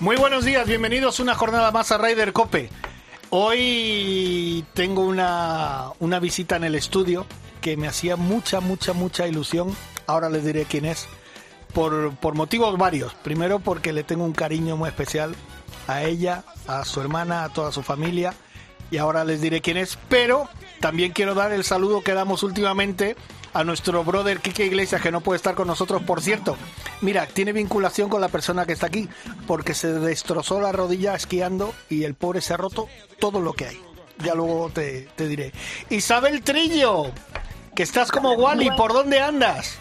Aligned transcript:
Muy 0.00 0.16
buenos 0.16 0.46
días, 0.46 0.66
bienvenidos 0.66 1.20
una 1.20 1.34
jornada 1.34 1.72
más 1.72 1.92
a 1.92 1.98
Ryder 1.98 2.32
Cope. 2.32 2.70
Hoy 3.28 4.64
tengo 4.72 5.02
una, 5.02 5.90
una 5.98 6.18
visita 6.18 6.56
en 6.56 6.64
el 6.64 6.74
estudio 6.74 7.26
que 7.60 7.76
me 7.76 7.86
hacía 7.86 8.16
mucha, 8.16 8.60
mucha, 8.60 8.94
mucha 8.94 9.28
ilusión. 9.28 9.76
Ahora 10.06 10.30
les 10.30 10.42
diré 10.42 10.64
quién 10.64 10.86
es. 10.86 11.06
Por, 11.74 12.16
por 12.16 12.34
motivos 12.34 12.78
varios. 12.78 13.12
Primero 13.12 13.58
porque 13.58 13.92
le 13.92 14.02
tengo 14.02 14.24
un 14.24 14.32
cariño 14.32 14.74
muy 14.78 14.88
especial 14.88 15.34
a 15.86 16.02
ella, 16.02 16.44
a 16.66 16.86
su 16.86 17.02
hermana, 17.02 17.44
a 17.44 17.50
toda 17.50 17.70
su 17.70 17.82
familia. 17.82 18.32
Y 18.90 18.96
ahora 18.96 19.22
les 19.24 19.42
diré 19.42 19.60
quién 19.60 19.76
es. 19.76 19.98
Pero 20.08 20.48
también 20.80 21.12
quiero 21.12 21.34
dar 21.34 21.52
el 21.52 21.62
saludo 21.62 22.00
que 22.00 22.14
damos 22.14 22.42
últimamente 22.42 23.16
a 23.52 23.64
nuestro 23.64 24.04
brother 24.04 24.40
Kike 24.40 24.66
Iglesias, 24.66 25.02
que 25.02 25.10
no 25.10 25.20
puede 25.20 25.36
estar 25.36 25.54
con 25.54 25.66
nosotros, 25.66 26.02
por 26.02 26.22
cierto. 26.22 26.56
Mira, 27.00 27.26
tiene 27.26 27.52
vinculación 27.52 28.08
con 28.08 28.20
la 28.20 28.28
persona 28.28 28.66
que 28.66 28.72
está 28.72 28.86
aquí, 28.86 29.08
porque 29.46 29.74
se 29.74 29.92
destrozó 29.92 30.60
la 30.60 30.72
rodilla 30.72 31.14
esquiando 31.14 31.74
y 31.88 32.04
el 32.04 32.14
pobre 32.14 32.40
se 32.40 32.54
ha 32.54 32.56
roto 32.56 32.88
todo 33.18 33.40
lo 33.40 33.52
que 33.52 33.66
hay. 33.66 33.80
Ya 34.18 34.34
luego 34.34 34.70
te, 34.70 35.08
te 35.16 35.26
diré. 35.26 35.52
Isabel 35.88 36.42
Trillo, 36.42 37.10
que 37.74 37.82
estás 37.82 38.12
como 38.12 38.32
Wally, 38.32 38.70
¿por 38.72 38.92
dónde 38.92 39.20
andas? 39.20 39.78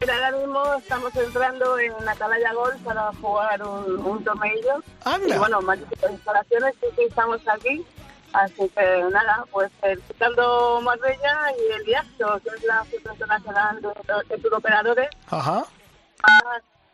Mira, 0.00 0.14
ahora 0.16 0.36
mismo 0.36 0.74
estamos 0.74 1.16
entrando 1.16 1.78
en 1.78 1.92
Atalaya 2.08 2.52
Golf 2.52 2.76
para 2.82 3.10
jugar 3.22 3.62
un, 3.66 4.04
un 4.04 4.24
torneo. 4.24 4.82
Anda. 5.04 5.34
Y 5.34 5.38
bueno, 5.38 5.62
más 5.62 5.78
instalaciones, 6.10 6.74
sí 6.80 6.86
que 6.96 7.04
estamos 7.04 7.40
aquí. 7.48 7.84
Así 8.34 8.68
que 8.68 9.04
nada, 9.12 9.44
pues 9.52 9.70
el 9.82 10.02
Ciclando 10.02 10.80
Marbella 10.82 11.52
y 11.56 11.80
el 11.80 11.88
IACTO, 11.88 12.40
que 12.40 12.48
es 12.48 12.64
la 12.64 12.80
Asociación 12.80 13.14
Internacional 13.14 13.80
de, 14.28 14.38
Turoperadores, 14.38 15.08
Ajá. 15.28 15.64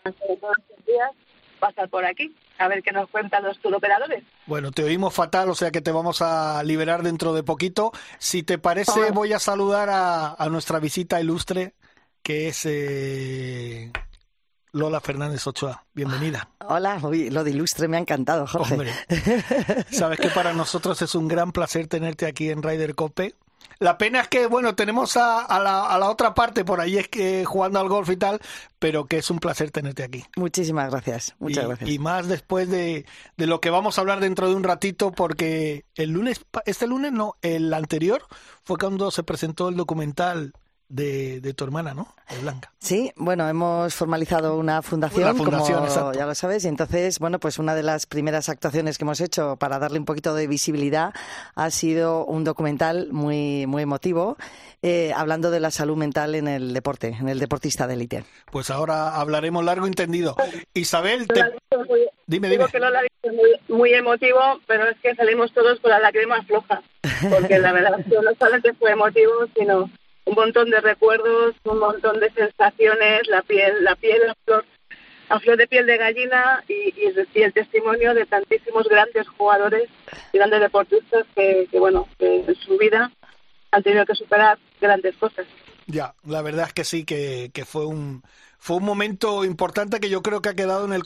todos 0.02 0.58
estos 0.58 0.86
días 0.86 1.10
pasar 1.58 1.88
por 1.88 2.04
aquí 2.04 2.34
a 2.58 2.68
ver 2.68 2.82
qué 2.82 2.92
nos 2.92 3.08
cuentan 3.08 3.42
los 3.42 3.58
turoperadores. 3.58 4.22
Bueno, 4.44 4.70
te 4.70 4.84
oímos 4.84 5.14
fatal, 5.14 5.48
o 5.48 5.54
sea 5.54 5.70
que 5.70 5.80
te 5.80 5.92
vamos 5.92 6.20
a 6.20 6.62
liberar 6.62 7.02
dentro 7.02 7.32
de 7.32 7.42
poquito. 7.42 7.90
Si 8.18 8.42
te 8.42 8.58
parece, 8.58 9.10
voy 9.12 9.32
a 9.32 9.38
saludar 9.38 9.88
a, 9.88 10.34
a 10.34 10.48
nuestra 10.50 10.78
visita 10.78 11.22
ilustre, 11.22 11.72
que 12.22 12.48
es 12.48 12.66
eh, 12.66 13.90
Lola 14.72 15.00
Fernández 15.00 15.46
Ochoa. 15.46 15.84
Bienvenida. 15.94 16.48
Hola, 16.66 16.98
uy, 17.02 17.30
lo 17.30 17.42
de 17.44 17.50
ilustre 17.50 17.88
me 17.88 17.96
ha 17.96 18.00
encantado, 18.00 18.46
Jorge. 18.46 18.74
Hombre, 18.74 18.92
sabes 19.90 20.18
que 20.20 20.28
para 20.28 20.52
nosotros 20.52 21.02
es 21.02 21.14
un 21.14 21.28
gran 21.28 21.52
placer 21.52 21.88
tenerte 21.88 22.26
aquí 22.26 22.50
en 22.50 22.62
Ryder 22.62 22.94
Cope. 22.94 23.34
La 23.78 23.98
pena 23.98 24.20
es 24.20 24.28
que, 24.28 24.46
bueno, 24.46 24.74
tenemos 24.74 25.16
a, 25.16 25.42
a 25.42 25.58
la, 25.58 25.86
a 25.86 25.98
la 25.98 26.08
otra 26.08 26.34
parte 26.34 26.64
por 26.64 26.80
ahí 26.80 26.98
es 26.98 27.08
que 27.08 27.44
jugando 27.44 27.78
al 27.78 27.88
golf 27.88 28.08
y 28.10 28.16
tal, 28.16 28.38
pero 28.78 29.06
que 29.06 29.18
es 29.18 29.30
un 29.30 29.38
placer 29.38 29.70
tenerte 29.70 30.02
aquí. 30.02 30.24
Muchísimas 30.36 30.90
gracias, 30.90 31.34
muchas 31.38 31.64
y, 31.64 31.66
gracias. 31.66 31.90
y 31.90 31.98
más 31.98 32.28
después 32.28 32.68
de, 32.70 33.06
de 33.36 33.46
lo 33.46 33.60
que 33.60 33.70
vamos 33.70 33.96
a 33.96 34.02
hablar 34.02 34.20
dentro 34.20 34.48
de 34.48 34.54
un 34.54 34.64
ratito, 34.64 35.12
porque 35.12 35.84
el 35.94 36.10
lunes, 36.10 36.44
este 36.64 36.86
lunes 36.86 37.12
no, 37.12 37.36
el 37.42 37.72
anterior 37.72 38.22
fue 38.64 38.78
cuando 38.78 39.10
se 39.10 39.22
presentó 39.22 39.68
el 39.68 39.76
documental 39.76 40.52
de, 40.90 41.40
de 41.40 41.54
tu 41.54 41.64
hermana, 41.64 41.94
¿no? 41.94 42.08
De 42.28 42.38
Blanca. 42.40 42.70
Sí, 42.78 43.12
bueno, 43.16 43.48
hemos 43.48 43.94
formalizado 43.94 44.56
una 44.58 44.82
fundación, 44.82 45.30
Una 45.30 45.34
fundación, 45.34 45.74
como 45.78 45.86
exacto. 45.88 46.12
ya 46.18 46.26
lo 46.26 46.34
sabes, 46.34 46.64
y 46.64 46.68
entonces, 46.68 47.18
bueno, 47.18 47.38
pues 47.38 47.58
una 47.58 47.74
de 47.74 47.82
las 47.82 48.06
primeras 48.06 48.48
actuaciones 48.48 48.98
que 48.98 49.04
hemos 49.04 49.20
hecho 49.20 49.56
para 49.56 49.78
darle 49.78 49.98
un 49.98 50.04
poquito 50.04 50.34
de 50.34 50.46
visibilidad 50.46 51.14
ha 51.54 51.70
sido 51.70 52.24
un 52.26 52.44
documental 52.44 53.08
muy, 53.12 53.66
muy 53.66 53.82
emotivo, 53.84 54.36
eh, 54.82 55.12
hablando 55.16 55.50
de 55.50 55.60
la 55.60 55.70
salud 55.70 55.96
mental 55.96 56.34
en 56.34 56.48
el 56.48 56.74
deporte, 56.74 57.16
en 57.20 57.28
el 57.28 57.38
deportista 57.38 57.86
de 57.86 57.94
élite. 57.94 58.24
Pues 58.50 58.70
ahora 58.70 59.16
hablaremos 59.16 59.64
largo 59.64 59.86
y 59.86 59.88
entendido. 59.88 60.34
Isabel, 60.74 61.26
te- 61.28 61.44
muy- 61.88 62.06
dime, 62.26 62.48
Digo 62.48 62.64
dime. 62.66 62.72
que 62.72 62.80
no 62.80 62.90
la 62.90 63.02
visto 63.02 63.28
muy, 63.32 63.78
muy 63.78 63.94
emotivo, 63.94 64.40
pero 64.66 64.88
es 64.88 64.98
que 65.00 65.14
salimos 65.14 65.52
todos 65.52 65.78
con 65.80 65.90
la 65.90 66.00
lágrima 66.00 66.42
floja, 66.44 66.82
porque 67.30 67.58
la 67.58 67.72
verdad 67.72 68.00
es 68.00 68.06
que 68.06 68.14
no 68.16 68.30
solamente 68.38 68.72
fue 68.74 68.90
emotivo, 68.92 69.32
sino 69.56 69.90
un 70.30 70.36
montón 70.36 70.70
de 70.70 70.80
recuerdos, 70.80 71.56
un 71.64 71.80
montón 71.80 72.20
de 72.20 72.30
sensaciones, 72.30 73.26
la 73.26 73.42
piel, 73.42 73.82
la 73.82 73.96
piel 73.96 74.30
a 74.30 74.34
flor, 74.44 74.64
a 75.28 75.40
flor 75.40 75.56
de 75.56 75.66
piel 75.66 75.86
de 75.86 75.96
gallina 75.96 76.62
y, 76.68 76.94
y 76.96 77.06
el, 77.06 77.28
el 77.34 77.52
testimonio 77.52 78.14
de 78.14 78.26
tantísimos 78.26 78.86
grandes 78.88 79.26
jugadores 79.28 79.88
y 80.32 80.38
grandes 80.38 80.60
deportistas 80.60 81.26
que, 81.34 81.68
bueno, 81.72 82.08
que 82.16 82.44
en 82.46 82.54
su 82.54 82.78
vida 82.78 83.10
han 83.72 83.82
tenido 83.82 84.06
que 84.06 84.14
superar 84.14 84.56
grandes 84.80 85.16
cosas. 85.16 85.46
Ya, 85.86 86.14
la 86.24 86.42
verdad 86.42 86.66
es 86.68 86.72
que 86.74 86.84
sí, 86.84 87.04
que, 87.04 87.50
que 87.52 87.64
fue 87.64 87.84
un 87.86 88.22
fue 88.58 88.76
un 88.76 88.84
momento 88.84 89.44
importante 89.44 90.00
que 90.00 90.10
yo 90.10 90.22
creo 90.22 90.42
que 90.42 90.50
ha 90.50 90.54
quedado 90.54 90.84
en 90.84 90.92
el, 90.92 91.02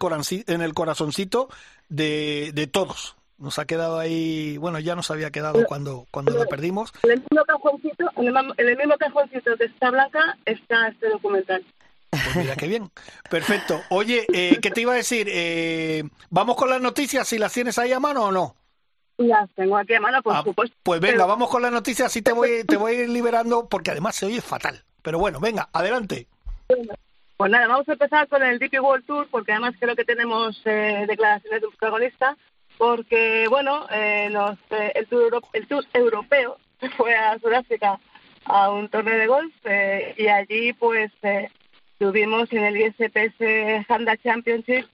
en 0.49 0.61
el 0.61 0.75
corazoncito 0.75 1.49
de, 1.89 2.51
de 2.53 2.67
todos. 2.67 3.17
Nos 3.39 3.59
ha 3.59 3.65
quedado 3.65 3.99
ahí, 3.99 4.57
bueno, 4.59 4.79
ya 4.79 4.95
nos 4.95 5.11
había 5.11 5.31
quedado 5.31 5.65
cuando, 5.67 6.07
cuando 6.13 6.33
la 6.39 6.47
perdimos. 6.47 6.93
En 7.03 7.11
el 7.13 7.19
mismo 7.29 7.45
cajoncito, 7.45 8.11
en 8.17 8.27
el, 8.29 8.33
mam- 8.33 8.55
en 8.57 8.69
el 8.69 8.77
mismo 8.77 8.97
cajoncito 8.97 9.57
que 9.57 9.65
está 9.65 9.91
Blanca 9.91 10.37
está 10.45 10.89
este 10.89 11.09
documental. 11.09 11.65
Pues 12.11 12.37
mira 12.37 12.55
qué 12.55 12.69
bien. 12.69 12.91
Perfecto. 13.29 13.81
Oye, 13.91 14.25
eh, 14.33 14.59
¿qué 14.63 14.71
te 14.71 14.83
iba 14.83 14.93
a 14.93 14.97
decir? 14.97 15.27
Eh, 15.29 16.05
¿Vamos 16.31 16.55
con 16.57 16.71
las 16.71 16.81
noticias 16.81 17.27
si 17.27 17.39
las 17.39 17.53
tienes 17.53 17.77
ahí 17.79 17.93
a 17.93 17.99
mano 17.99 18.27
o 18.27 18.33
no? 18.33 18.55
Las 19.17 19.51
tengo 19.57 19.77
aquí 19.77 19.95
a 19.95 20.01
mano, 20.01 20.23
por 20.23 20.37
Ah, 20.37 20.43
supuesto. 20.45 20.77
Pues 20.85 21.01
venga, 21.01 21.15
Pero- 21.17 21.27
vamos 21.29 21.51
con 21.51 21.61
las 21.63 21.73
noticias, 21.73 22.07
así 22.07 22.23
te 22.23 22.33
voy, 22.33 22.63
te 22.65 22.77
voy 22.77 22.93
a 22.95 23.03
ir 23.03 23.09
liberando, 23.09 23.69
porque 23.69 23.91
además 23.91 24.15
se 24.15 24.27
oye 24.27 24.41
fatal. 24.41 24.85
Pero 25.03 25.19
bueno, 25.19 25.41
venga, 25.41 25.69
adelante. 25.73 26.29
Pues 27.37 27.51
nada, 27.51 27.67
vamos 27.67 27.89
a 27.89 27.93
empezar 27.93 28.29
con 28.29 28.43
el 28.45 28.61
DP 28.61 28.79
World 28.81 29.05
Tour, 29.07 29.27
porque 29.31 29.51
además 29.53 29.75
creo 29.81 29.97
que 29.97 30.05
tenemos 30.05 30.61
eh, 30.65 31.05
declaraciones 31.09 31.61
de 31.61 31.67
un 31.67 31.73
protagonista, 31.75 32.37
porque, 32.79 33.47
bueno, 33.49 33.87
eh, 33.91 34.29
los, 34.31 34.59
eh, 34.71 34.93
el, 34.95 35.07
tour 35.07 35.23
Euro- 35.25 35.49
el 35.53 35.67
Tour 35.67 35.85
Europeo 35.93 36.59
fue 36.97 37.15
a 37.15 37.39
Sudáfrica 37.39 37.99
a 38.45 38.71
un 38.71 38.89
torneo 38.89 39.17
de 39.19 39.27
golf 39.27 39.55
eh, 39.65 40.15
y 40.19 40.27
allí, 40.27 40.73
pues, 40.75 41.11
eh, 41.23 41.49
tuvimos 41.99 42.53
en 42.53 42.65
el 42.65 42.77
ISPS 42.77 43.89
Honda 43.89 44.17
Championship 44.19 44.87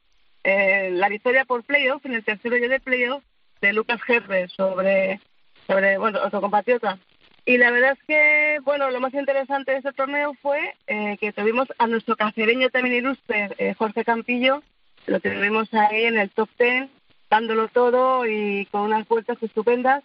la 0.42 1.08
victoria 1.10 1.44
por 1.44 1.62
playoff, 1.64 2.04
en 2.06 2.14
el 2.14 2.24
tercer 2.24 2.52
hoyo 2.52 2.68
de 2.68 2.80
playoff, 2.80 3.22
de 3.60 3.74
Lucas 3.74 4.00
Herbert 4.08 4.50
sobre, 4.50 5.20
sobre 5.66 5.98
bueno, 5.98 6.18
otro 6.24 6.40
compatriota. 6.40 6.98
Y 7.44 7.58
la 7.58 7.70
verdad 7.70 7.92
es 7.92 8.02
que, 8.06 8.58
bueno, 8.64 8.90
lo 8.90 9.00
más 9.00 9.12
interesante 9.12 9.72
de 9.72 9.78
este 9.78 9.92
torneo 9.92 10.32
fue 10.40 10.74
eh, 10.86 11.18
que 11.20 11.32
tuvimos 11.32 11.68
a 11.78 11.86
nuestro 11.86 12.16
cacereño 12.16 12.70
también 12.70 12.96
ilustre, 12.96 13.74
Jorge 13.76 14.02
Campillo, 14.04 14.62
lo 15.06 15.20
tuvimos 15.20 15.72
ahí 15.74 16.04
en 16.04 16.18
el 16.18 16.30
top 16.30 16.48
ten, 16.56 16.90
dándolo 17.30 17.68
todo 17.68 18.26
y 18.26 18.66
con 18.70 18.82
unas 18.82 19.06
vueltas 19.08 19.38
estupendas. 19.42 20.02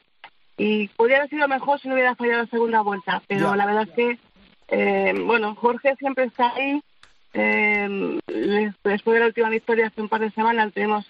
Y 0.57 0.87
podría 0.89 1.17
haber 1.17 1.29
sido 1.29 1.47
mejor 1.47 1.79
si 1.81 1.87
no 1.89 1.95
hubiera 1.95 2.15
fallado 2.15 2.43
la 2.43 2.49
segunda 2.49 2.81
vuelta, 2.81 3.21
pero 3.27 3.51
Ya. 3.51 3.55
la 3.57 3.65
verdad 3.65 3.87
es 3.89 3.95
que, 3.95 4.19
eh, 4.69 5.13
bueno, 5.25 5.55
Jorge 5.55 5.95
siempre 5.97 6.25
está 6.25 6.53
ahí. 6.55 6.81
Eh, 7.33 8.19
después 8.83 9.13
de 9.15 9.19
la 9.19 9.25
última 9.25 9.49
victoria 9.49 9.87
hace 9.87 10.01
un 10.01 10.07
par 10.07 10.21
de 10.21 10.31
semanas 10.31 10.71
tuvimos 10.73 11.05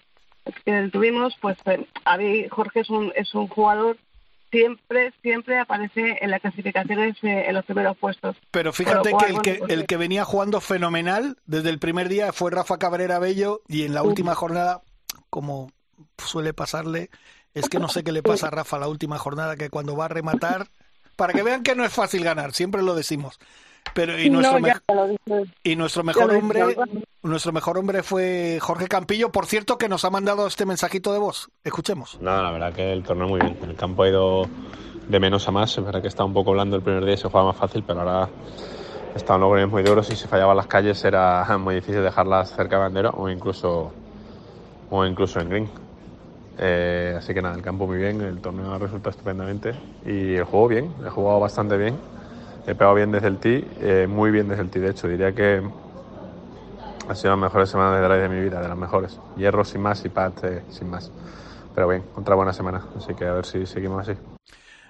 que 0.64 0.90
tuvimos, 0.92 1.36
pues 1.42 1.58
eh, 1.66 1.86
a 2.04 2.18
mí 2.18 2.48
Jorge 2.50 2.82
es 2.82 2.90
un, 2.90 3.12
es 3.16 3.34
un 3.34 3.48
jugador 3.48 3.98
siempre, 4.52 5.12
siempre 5.22 5.60
aparece 5.60 6.18
en 6.22 6.32
las 6.32 6.40
clasificaciones 6.42 7.16
eh, 7.24 7.46
en 7.48 7.54
los 7.54 7.66
primeros 7.66 7.98
puestos. 7.98 8.36
Pero 8.52 8.72
fíjate 8.72 9.12
que 9.18 9.26
el 9.26 9.42
que, 9.42 9.56
pues, 9.56 9.72
el 9.72 9.86
que 9.86 9.98
venía 9.98 10.24
jugando 10.24 10.62
fenomenal 10.62 11.38
desde 11.46 11.70
el 11.70 11.80
primer 11.80 12.10
día 12.10 12.32
fue 12.32 12.52
Rafa 12.52 12.78
Cabrera 12.78 13.20
Bello 13.20 13.62
y 13.68 13.84
en 13.84 13.94
la 13.94 14.04
última 14.04 14.36
jornada, 14.36 14.82
como 15.30 15.72
suele 16.18 16.54
pasarle, 16.54 17.10
es 17.54 17.70
que 17.70 17.80
no 17.80 17.90
sé 17.90 18.04
qué 18.04 18.12
le 18.12 18.24
pasa 18.24 18.48
a 18.48 18.52
Rafa 18.52 18.80
la 18.80 18.88
última 18.88 19.18
jornada, 19.18 19.56
que 19.56 19.70
cuando 19.70 19.96
va 19.96 20.06
a 20.06 20.10
rematar, 20.10 20.68
para 21.16 21.34
que 21.34 21.44
vean 21.44 21.64
que 21.64 21.76
no 21.76 21.86
es 21.86 21.94
fácil 21.94 22.24
ganar, 22.24 22.54
siempre 22.54 22.82
lo 22.82 22.96
decimos. 22.96 23.40
Pero 23.94 24.20
y 24.20 24.30
nuestro, 24.30 24.60
no, 24.60 24.68
y 25.64 25.76
mejor 26.04 26.32
hombre, 26.32 26.76
nuestro 27.22 27.54
mejor 27.54 27.78
hombre 27.78 28.04
fue 28.04 28.58
Jorge 28.60 28.88
Campillo, 28.88 29.32
por 29.32 29.46
cierto, 29.46 29.78
que 29.78 29.88
nos 29.88 30.04
ha 30.06 30.10
mandado 30.10 30.48
este 30.48 30.66
mensajito 30.66 31.14
de 31.14 31.20
voz. 31.20 31.50
Escuchemos. 31.64 32.20
Nada, 32.20 32.42
la 32.42 32.52
verdad 32.52 32.74
que 32.74 32.92
el 32.92 33.04
torneo 33.04 33.28
muy 33.28 33.40
bien. 33.40 33.58
El 33.64 33.76
campo 33.76 34.04
ha 34.04 34.10
ido 34.10 34.50
de 35.08 35.20
menos 35.20 35.48
a 35.48 35.52
más. 35.52 35.78
Es 35.78 35.86
verdad 35.86 36.02
que 36.02 36.08
estaba 36.08 36.26
un 36.26 36.34
poco 36.34 36.52
blando 36.52 36.76
el 36.76 36.82
primer 36.82 37.06
día 37.06 37.14
y 37.14 37.18
se 37.18 37.30
juega 37.30 37.46
más 37.46 37.58
fácil, 37.58 37.84
pero 37.86 38.02
ahora 38.02 38.30
estaban 39.16 39.42
los 39.42 39.52
greens 39.52 39.72
muy 39.72 39.84
duros 39.84 40.10
y 40.10 40.16
si 40.16 40.28
fallaban 40.28 40.58
las 40.58 40.68
calles 40.68 41.04
era 41.06 41.46
muy 41.60 41.76
difícil 41.76 42.04
dejarlas 42.04 42.56
cerca 42.56 42.78
de 42.78 42.82
bandera 42.82 43.12
o 43.12 43.30
incluso, 43.30 43.94
o 44.90 45.06
incluso 45.06 45.40
en 45.40 45.50
green. 45.50 45.70
Eh, 46.58 47.16
así 47.18 47.34
que 47.34 47.42
nada, 47.42 47.56
el 47.56 47.62
campo 47.62 47.86
muy 47.86 47.98
bien, 47.98 48.22
el 48.22 48.40
torneo 48.40 48.74
ha 48.74 48.80
resultado 48.80 49.10
estupendamente 49.10 49.74
y 50.06 50.36
el 50.36 50.44
juego 50.46 50.68
bien, 50.70 50.96
he 51.06 51.10
jugado 51.10 51.40
bastante 51.40 51.76
bien, 51.78 51.98
he 52.66 52.76
pegado 52.76 52.96
bien 52.96 53.12
desde 53.12 53.28
el 53.28 53.38
tee, 53.38 53.68
eh, 53.82 54.08
muy 54.08 54.32
bien 54.32 54.48
desde 54.48 54.64
el 54.64 54.70
tee, 54.70 54.80
de 54.80 54.92
hecho, 54.92 55.08
diría 55.08 55.34
que 55.34 55.62
ha 57.08 57.16
sido 57.16 57.32
las 57.32 57.40
mejores 57.40 57.70
semanas 57.70 58.00
de 58.00 58.08
drive 58.08 58.22
de 58.22 58.30
mi 58.30 58.42
vida, 58.42 58.62
de 58.62 58.68
las 58.68 58.78
mejores. 58.78 59.20
Hierro 59.36 59.64
sin 59.64 59.82
más 59.82 60.04
y 60.06 60.10
pat 60.10 60.44
eh, 60.44 60.64
sin 60.70 60.90
más. 60.90 61.12
Pero 61.74 61.88
bien, 61.88 62.04
otra 62.16 62.36
buena 62.36 62.54
semana, 62.54 62.84
así 62.98 63.14
que 63.14 63.26
a 63.26 63.34
ver 63.34 63.46
si 63.46 63.66
seguimos 63.66 64.08
así. 64.08 64.20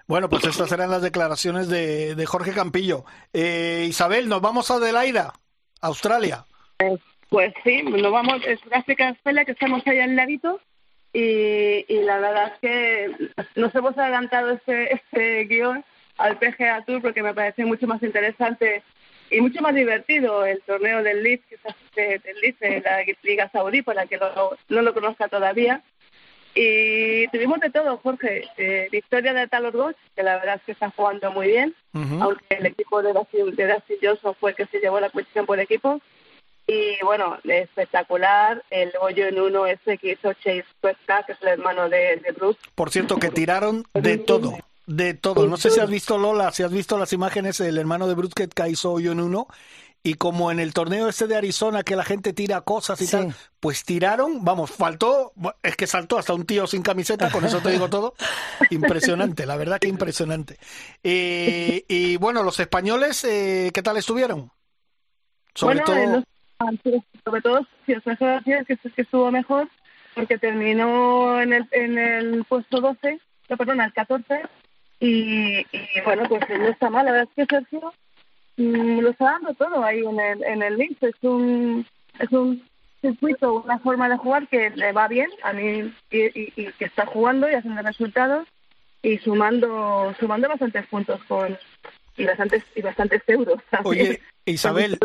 Bueno, 0.07 0.29
pues 0.29 0.45
estas 0.45 0.71
eran 0.71 0.91
las 0.91 1.01
declaraciones 1.01 1.67
de, 1.67 2.13
de 2.13 2.25
Jorge 2.27 2.51
Campillo. 2.51 3.05
Eh, 3.33 3.85
Isabel, 3.89 4.29
nos 4.29 4.39
vamos 4.39 4.69
a 4.69 4.75
Adelaida, 4.75 5.33
Australia. 5.81 6.45
Eh, 6.77 6.97
pues 7.29 7.53
sí, 7.63 7.81
nos 7.81 8.11
vamos, 8.11 8.41
es 8.45 8.59
África 8.71 9.09
Australia, 9.09 9.45
que 9.45 9.53
estamos 9.53 9.81
allá 9.87 10.03
al 10.03 10.15
ladito. 10.15 10.59
Y, 11.15 11.85
y 11.87 12.01
la 12.01 12.19
verdad 12.19 12.51
es 12.53 12.59
que 12.59 13.29
nos 13.55 13.73
hemos 13.73 13.97
adelantado 13.97 14.51
este, 14.51 14.93
este 14.95 15.45
guion 15.45 15.81
al 16.17 16.37
PGA 16.37 16.83
Tour 16.85 17.01
porque 17.01 17.23
me 17.23 17.33
parece 17.33 17.63
mucho 17.63 17.87
más 17.87 18.03
interesante 18.03 18.83
y 19.31 19.39
mucho 19.39 19.61
más 19.61 19.73
divertido 19.73 20.45
el 20.45 20.61
torneo 20.63 21.01
del 21.03 21.23
que 21.23 21.55
es 21.55 22.21
del 22.21 22.41
Leaf, 22.41 22.59
de 22.59 22.81
la 22.81 23.05
Liga 23.23 23.49
Saudí, 23.49 23.81
para 23.81 24.07
que 24.07 24.17
lo, 24.17 24.57
no 24.67 24.81
lo 24.81 24.93
conozca 24.93 25.29
todavía. 25.29 25.81
Y 26.53 27.27
tuvimos 27.29 27.61
de 27.61 27.69
todo, 27.69 27.97
Jorge. 27.97 28.49
Eh, 28.57 28.89
victoria 28.91 29.33
de 29.33 29.47
Talor 29.47 29.73
Goch, 29.73 29.95
que 30.17 30.23
la 30.23 30.37
verdad 30.37 30.55
es 30.55 30.63
que 30.63 30.71
está 30.73 30.89
jugando 30.89 31.31
muy 31.31 31.47
bien, 31.47 31.73
aunque 31.93 32.43
el 32.49 32.65
equipo 32.65 33.01
de 33.01 33.13
Dusty, 33.13 33.37
de 33.51 34.15
fue 34.39 34.51
el 34.51 34.57
que 34.57 34.65
se 34.65 34.79
llevó 34.79 34.99
la 34.99 35.09
cuestión 35.09 35.45
por 35.45 35.59
equipo. 35.59 36.01
Y 36.67 36.97
bueno, 37.03 37.37
espectacular 37.43 38.63
el 38.71 38.91
hoyo 38.99 39.27
en 39.27 39.39
uno 39.39 39.67
ese 39.67 39.97
que 39.97 40.13
hizo 40.13 40.33
Chase 40.33 40.65
Cuesta, 40.81 41.23
que 41.23 41.33
es 41.33 41.41
el 41.41 41.49
hermano 41.49 41.87
de, 41.89 42.17
de 42.17 42.31
Bruce. 42.31 42.59
Por 42.73 42.89
cierto, 42.89 43.17
que 43.17 43.29
tiraron 43.29 43.85
de 43.93 44.17
todo. 44.17 44.57
De 44.87 45.13
todo. 45.13 45.47
No 45.47 45.57
sé 45.57 45.69
si 45.69 45.79
has 45.79 45.89
visto 45.89 46.17
Lola, 46.17 46.51
si 46.51 46.63
has 46.63 46.71
visto 46.71 46.97
las 46.97 47.13
imágenes 47.13 47.57
del 47.57 47.77
hermano 47.77 48.07
de 48.07 48.15
Bruce 48.15 48.33
que 48.47 48.69
hizo 48.69 48.91
hoyo 48.91 49.11
en 49.11 49.19
uno 49.19 49.47
y 50.03 50.13
como 50.15 50.51
en 50.51 50.59
el 50.59 50.73
torneo 50.73 51.09
este 51.09 51.25
de 51.25 51.35
Arizona 51.35 51.81
que 51.81 51.95
la 51.95 52.03
gente 52.03 52.33
tira 52.33 52.61
cosas 52.61 53.01
y 53.01 53.07
tal, 53.07 53.35
pues 53.59 53.83
tiraron, 53.83 54.45
vamos, 54.45 54.69
faltó, 54.69 55.33
es 55.63 55.75
que 55.75 55.87
saltó 55.87 56.19
hasta 56.19 56.35
un 56.35 56.45
tío 56.45 56.67
sin 56.67 56.83
camiseta, 56.83 57.31
con 57.31 57.43
eso 57.43 57.59
te 57.59 57.71
digo 57.71 57.89
todo. 57.89 58.13
Impresionante, 58.69 59.47
la 59.47 59.55
verdad 59.55 59.79
que 59.79 59.87
impresionante. 59.87 60.59
Eh, 61.03 61.85
y 61.87 62.17
bueno, 62.17 62.43
los 62.43 62.59
españoles, 62.59 63.23
eh, 63.23 63.71
¿qué 63.73 63.81
tal 63.81 63.97
estuvieron? 63.97 64.51
Sobre 65.55 65.79
todo... 65.79 66.23
Eh, 66.59 67.01
sobre 67.23 67.41
todo, 67.41 67.67
si 67.85 67.93
os 67.93 68.03
que, 68.03 68.65
que 68.65 69.01
estuvo 69.01 69.31
mejor, 69.31 69.69
porque 70.13 70.37
terminó 70.37 71.41
en 71.41 71.53
el, 71.53 71.67
en 71.71 71.97
el 71.97 72.45
puesto 72.45 72.81
12, 72.81 73.19
no, 73.49 73.57
perdón, 73.57 73.81
el 73.81 73.93
14, 73.93 74.41
y, 74.99 75.59
y 75.59 76.01
bueno, 76.05 76.23
pues 76.29 76.41
no 76.49 76.67
está 76.67 76.89
mal, 76.89 77.05
la 77.05 77.11
verdad 77.11 77.29
es 77.35 77.47
que 77.47 77.55
Sergio 77.55 77.93
Mm, 78.57 78.99
lo 78.99 79.09
está 79.09 79.25
dando 79.25 79.53
todo 79.53 79.83
ahí 79.83 79.99
en 79.99 80.19
el, 80.19 80.43
en 80.43 80.63
el 80.63 80.77
Lynx. 80.77 81.03
Es 81.03 81.15
un, 81.21 81.85
es 82.19 82.31
un 82.31 82.63
circuito, 83.01 83.61
una 83.61 83.79
forma 83.79 84.07
de 84.09 84.17
jugar 84.17 84.47
que 84.47 84.69
le 84.71 84.91
va 84.93 85.07
bien 85.07 85.29
a 85.43 85.53
mí 85.53 85.93
y, 86.09 86.71
que 86.71 86.85
está 86.85 87.05
jugando 87.05 87.49
y 87.49 87.53
haciendo 87.53 87.81
resultados 87.81 88.47
y 89.01 89.17
sumando 89.19 90.15
sumando 90.19 90.47
bastantes 90.47 90.87
puntos 90.87 91.23
con 91.25 91.57
y 92.17 92.25
bastantes 92.25 92.63
y 92.75 92.81
bastantes 92.81 93.21
euros. 93.27 93.61
Oye, 93.83 94.21
Isabel, 94.45 94.97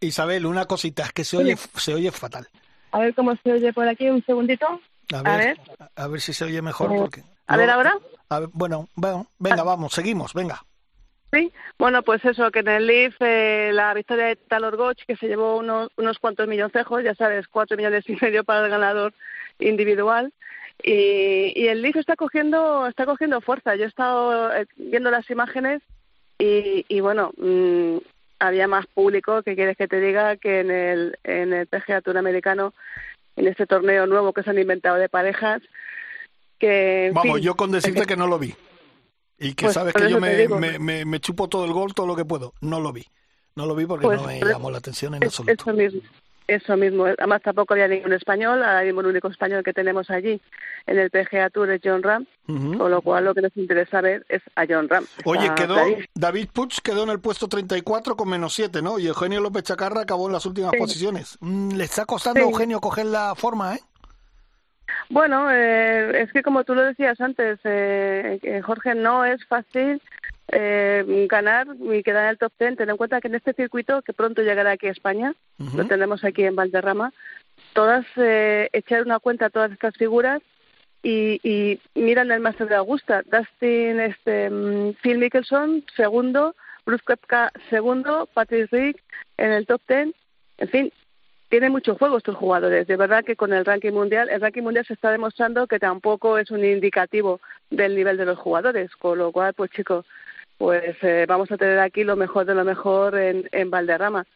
Isabel, 0.00 0.46
una 0.46 0.66
cosita, 0.66 1.04
es 1.04 1.12
que 1.12 1.24
se 1.24 1.36
oye 1.36 1.56
se 1.56 1.94
oye 1.94 2.10
fatal. 2.10 2.48
A 2.92 3.00
ver 3.00 3.14
cómo 3.14 3.34
se 3.36 3.52
oye 3.52 3.72
por 3.72 3.88
aquí, 3.88 4.08
un 4.08 4.24
segundito. 4.24 4.80
A 5.12 5.22
ver, 5.22 5.58
a 5.94 6.08
ver, 6.08 6.20
si 6.20 6.32
se 6.32 6.44
oye 6.44 6.62
mejor. 6.62 6.88
porque 6.88 7.22
a 7.46 7.56
ver 7.56 7.70
ahora. 7.70 7.98
bueno, 8.52 8.88
bueno, 8.94 9.26
venga, 9.38 9.62
vamos, 9.62 9.92
seguimos, 9.92 10.34
venga. 10.34 10.62
Sí, 11.32 11.52
bueno, 11.78 12.02
pues 12.02 12.24
eso, 12.24 12.50
que 12.50 12.60
en 12.60 12.68
el 12.68 12.86
Leaf 12.86 13.16
eh, 13.20 13.70
la 13.72 13.92
victoria 13.94 14.26
de 14.26 14.36
Talor 14.36 14.76
Goch, 14.76 14.98
que 15.06 15.16
se 15.16 15.26
llevó 15.26 15.56
unos, 15.56 15.90
unos 15.96 16.18
cuantos 16.18 16.46
milloncejos, 16.46 17.02
ya 17.02 17.14
sabes, 17.14 17.48
cuatro 17.48 17.76
millones 17.76 18.08
y 18.08 18.16
medio 18.20 18.44
para 18.44 18.64
el 18.64 18.70
ganador 18.70 19.12
individual. 19.58 20.32
Y, 20.82 21.52
y 21.54 21.68
el 21.68 21.82
Leaf 21.82 21.96
está 21.96 22.16
cogiendo, 22.16 22.86
está 22.86 23.06
cogiendo 23.06 23.40
fuerza. 23.40 23.74
Yo 23.76 23.84
he 23.84 23.88
estado 23.88 24.54
eh, 24.54 24.66
viendo 24.76 25.10
las 25.10 25.28
imágenes 25.30 25.82
y, 26.38 26.84
y 26.88 27.00
bueno, 27.00 27.32
mm, 27.36 27.98
había 28.38 28.68
más 28.68 28.86
público, 28.86 29.42
que 29.42 29.54
quieres 29.54 29.76
que 29.76 29.88
te 29.88 30.00
diga, 30.00 30.36
que 30.36 30.60
en 30.60 30.70
el, 30.70 31.18
en 31.24 31.52
el 31.52 31.66
PGA 31.66 32.00
Tour 32.02 32.18
americano, 32.18 32.74
en 33.36 33.48
este 33.48 33.66
torneo 33.66 34.06
nuevo 34.06 34.32
que 34.32 34.42
se 34.42 34.50
han 34.50 34.58
inventado 34.58 34.96
de 34.96 35.08
parejas. 35.08 35.62
Que, 36.58 37.10
Vamos, 37.14 37.40
yo 37.40 37.54
con 37.54 37.70
decirte 37.70 38.06
que 38.06 38.16
no 38.16 38.26
lo 38.26 38.38
vi. 38.38 38.54
Y 39.38 39.54
que 39.54 39.66
pues 39.66 39.74
sabes 39.74 39.92
que 39.94 40.10
yo 40.10 40.18
me, 40.18 40.78
me, 40.78 41.04
me, 41.04 41.20
chupo 41.20 41.48
todo 41.48 41.66
el 41.66 41.72
gol, 41.72 41.94
todo 41.94 42.06
lo 42.06 42.16
que 42.16 42.24
puedo. 42.24 42.54
No 42.62 42.80
lo 42.80 42.92
vi. 42.92 43.04
No 43.54 43.66
lo 43.66 43.74
vi 43.74 43.86
porque 43.86 44.06
pues 44.06 44.20
no 44.20 44.26
me 44.26 44.40
llamó 44.40 44.70
la 44.70 44.78
atención 44.78 45.14
en 45.14 45.24
absoluto. 45.24 45.52
Eso 45.52 45.72
mismo. 45.72 46.00
Eso 46.46 46.76
mismo. 46.76 47.06
Además, 47.06 47.42
tampoco 47.42 47.74
había 47.74 47.88
ningún 47.88 48.12
español. 48.12 48.62
Ahora 48.62 48.82
mismo 48.82 49.00
el 49.00 49.08
único 49.08 49.28
español 49.28 49.64
que 49.64 49.72
tenemos 49.72 50.10
allí 50.10 50.40
en 50.86 50.98
el 50.98 51.10
PGA 51.10 51.50
Tour 51.50 51.70
es 51.70 51.80
John 51.82 52.02
Ram. 52.02 52.26
Con 52.46 52.90
lo 52.90 53.02
cual, 53.02 53.24
lo 53.24 53.34
que 53.34 53.42
nos 53.42 53.56
interesa 53.56 54.00
ver 54.00 54.24
es 54.28 54.42
a 54.54 54.64
John 54.68 54.88
Ram. 54.88 55.04
Oye, 55.24 55.52
quedó 55.56 55.76
David 56.14 56.48
Puch 56.52 56.80
quedó 56.80 57.02
en 57.02 57.10
el 57.10 57.18
puesto 57.18 57.48
34 57.48 58.16
con 58.16 58.28
menos 58.28 58.54
7, 58.54 58.82
¿no? 58.82 58.98
Y 59.00 59.08
Eugenio 59.08 59.40
López 59.40 59.64
Chacarra 59.64 60.02
acabó 60.02 60.28
en 60.28 60.34
las 60.34 60.46
últimas 60.46 60.72
posiciones. 60.78 61.38
Mm, 61.40 61.72
le 61.72 61.84
está 61.84 62.04
costando 62.04 62.40
a 62.40 62.44
Eugenio 62.44 62.80
coger 62.80 63.06
la 63.06 63.34
forma, 63.34 63.74
¿eh? 63.74 63.80
Bueno, 65.08 65.50
eh, 65.50 66.22
es 66.22 66.32
que 66.32 66.42
como 66.42 66.64
tú 66.64 66.74
lo 66.74 66.82
decías 66.82 67.20
antes, 67.20 67.58
eh, 67.64 68.60
Jorge, 68.64 68.94
no 68.94 69.24
es 69.24 69.44
fácil 69.46 70.00
eh, 70.48 71.26
ganar 71.28 71.66
y 71.80 72.02
quedar 72.02 72.24
en 72.24 72.30
el 72.30 72.38
top 72.38 72.52
ten. 72.56 72.76
Ten 72.76 72.90
en 72.90 72.96
cuenta 72.96 73.20
que 73.20 73.28
en 73.28 73.34
este 73.34 73.52
circuito, 73.52 74.02
que 74.02 74.12
pronto 74.12 74.42
llegará 74.42 74.72
aquí 74.72 74.86
a 74.86 74.92
España, 74.92 75.34
lo 75.74 75.86
tenemos 75.86 76.24
aquí 76.24 76.44
en 76.44 76.56
Valderrama, 76.56 77.12
todas, 77.72 78.06
eh, 78.16 78.68
echar 78.72 79.02
una 79.02 79.18
cuenta 79.18 79.46
a 79.46 79.50
todas 79.50 79.72
estas 79.72 79.96
figuras 79.96 80.40
y, 81.02 81.40
y 81.42 81.80
miran 81.94 82.30
el 82.30 82.40
Master 82.40 82.68
de 82.68 82.76
Augusta. 82.76 83.22
Dustin, 83.22 84.00
este, 84.00 84.50
mm, 84.50 84.94
Phil 85.02 85.18
Mickelson, 85.18 85.84
segundo, 85.96 86.54
Bruce 86.84 87.04
Koepka, 87.04 87.52
segundo, 87.70 88.28
Patrick 88.32 88.70
Rick 88.70 89.02
en 89.36 89.52
el 89.52 89.66
top 89.66 89.82
ten. 89.86 90.14
En 90.58 90.68
fin, 90.68 90.92
tiene 91.48 91.70
mucho 91.70 91.96
juego 91.96 92.18
estos 92.18 92.36
jugadores. 92.36 92.86
De 92.86 92.96
verdad 92.96 93.24
que 93.24 93.36
con 93.36 93.52
el 93.52 93.64
ranking 93.64 93.92
mundial, 93.92 94.28
el 94.30 94.40
ranking 94.40 94.62
mundial 94.62 94.86
se 94.86 94.94
está 94.94 95.10
demostrando 95.10 95.66
que 95.66 95.78
tampoco 95.78 96.38
es 96.38 96.50
un 96.50 96.64
indicativo 96.64 97.40
del 97.70 97.94
nivel 97.94 98.16
de 98.16 98.26
los 98.26 98.38
jugadores, 98.38 98.94
con 98.96 99.18
lo 99.18 99.32
cual, 99.32 99.54
pues 99.54 99.70
chicos, 99.70 100.06
pues 100.58 100.96
eh, 101.02 101.26
vamos 101.28 101.50
a 101.50 101.56
tener 101.56 101.78
aquí 101.78 102.04
lo 102.04 102.16
mejor 102.16 102.46
de 102.46 102.54
lo 102.54 102.64
mejor 102.64 103.18
en, 103.18 103.48
en 103.52 103.70
Valderrama. 103.70 104.26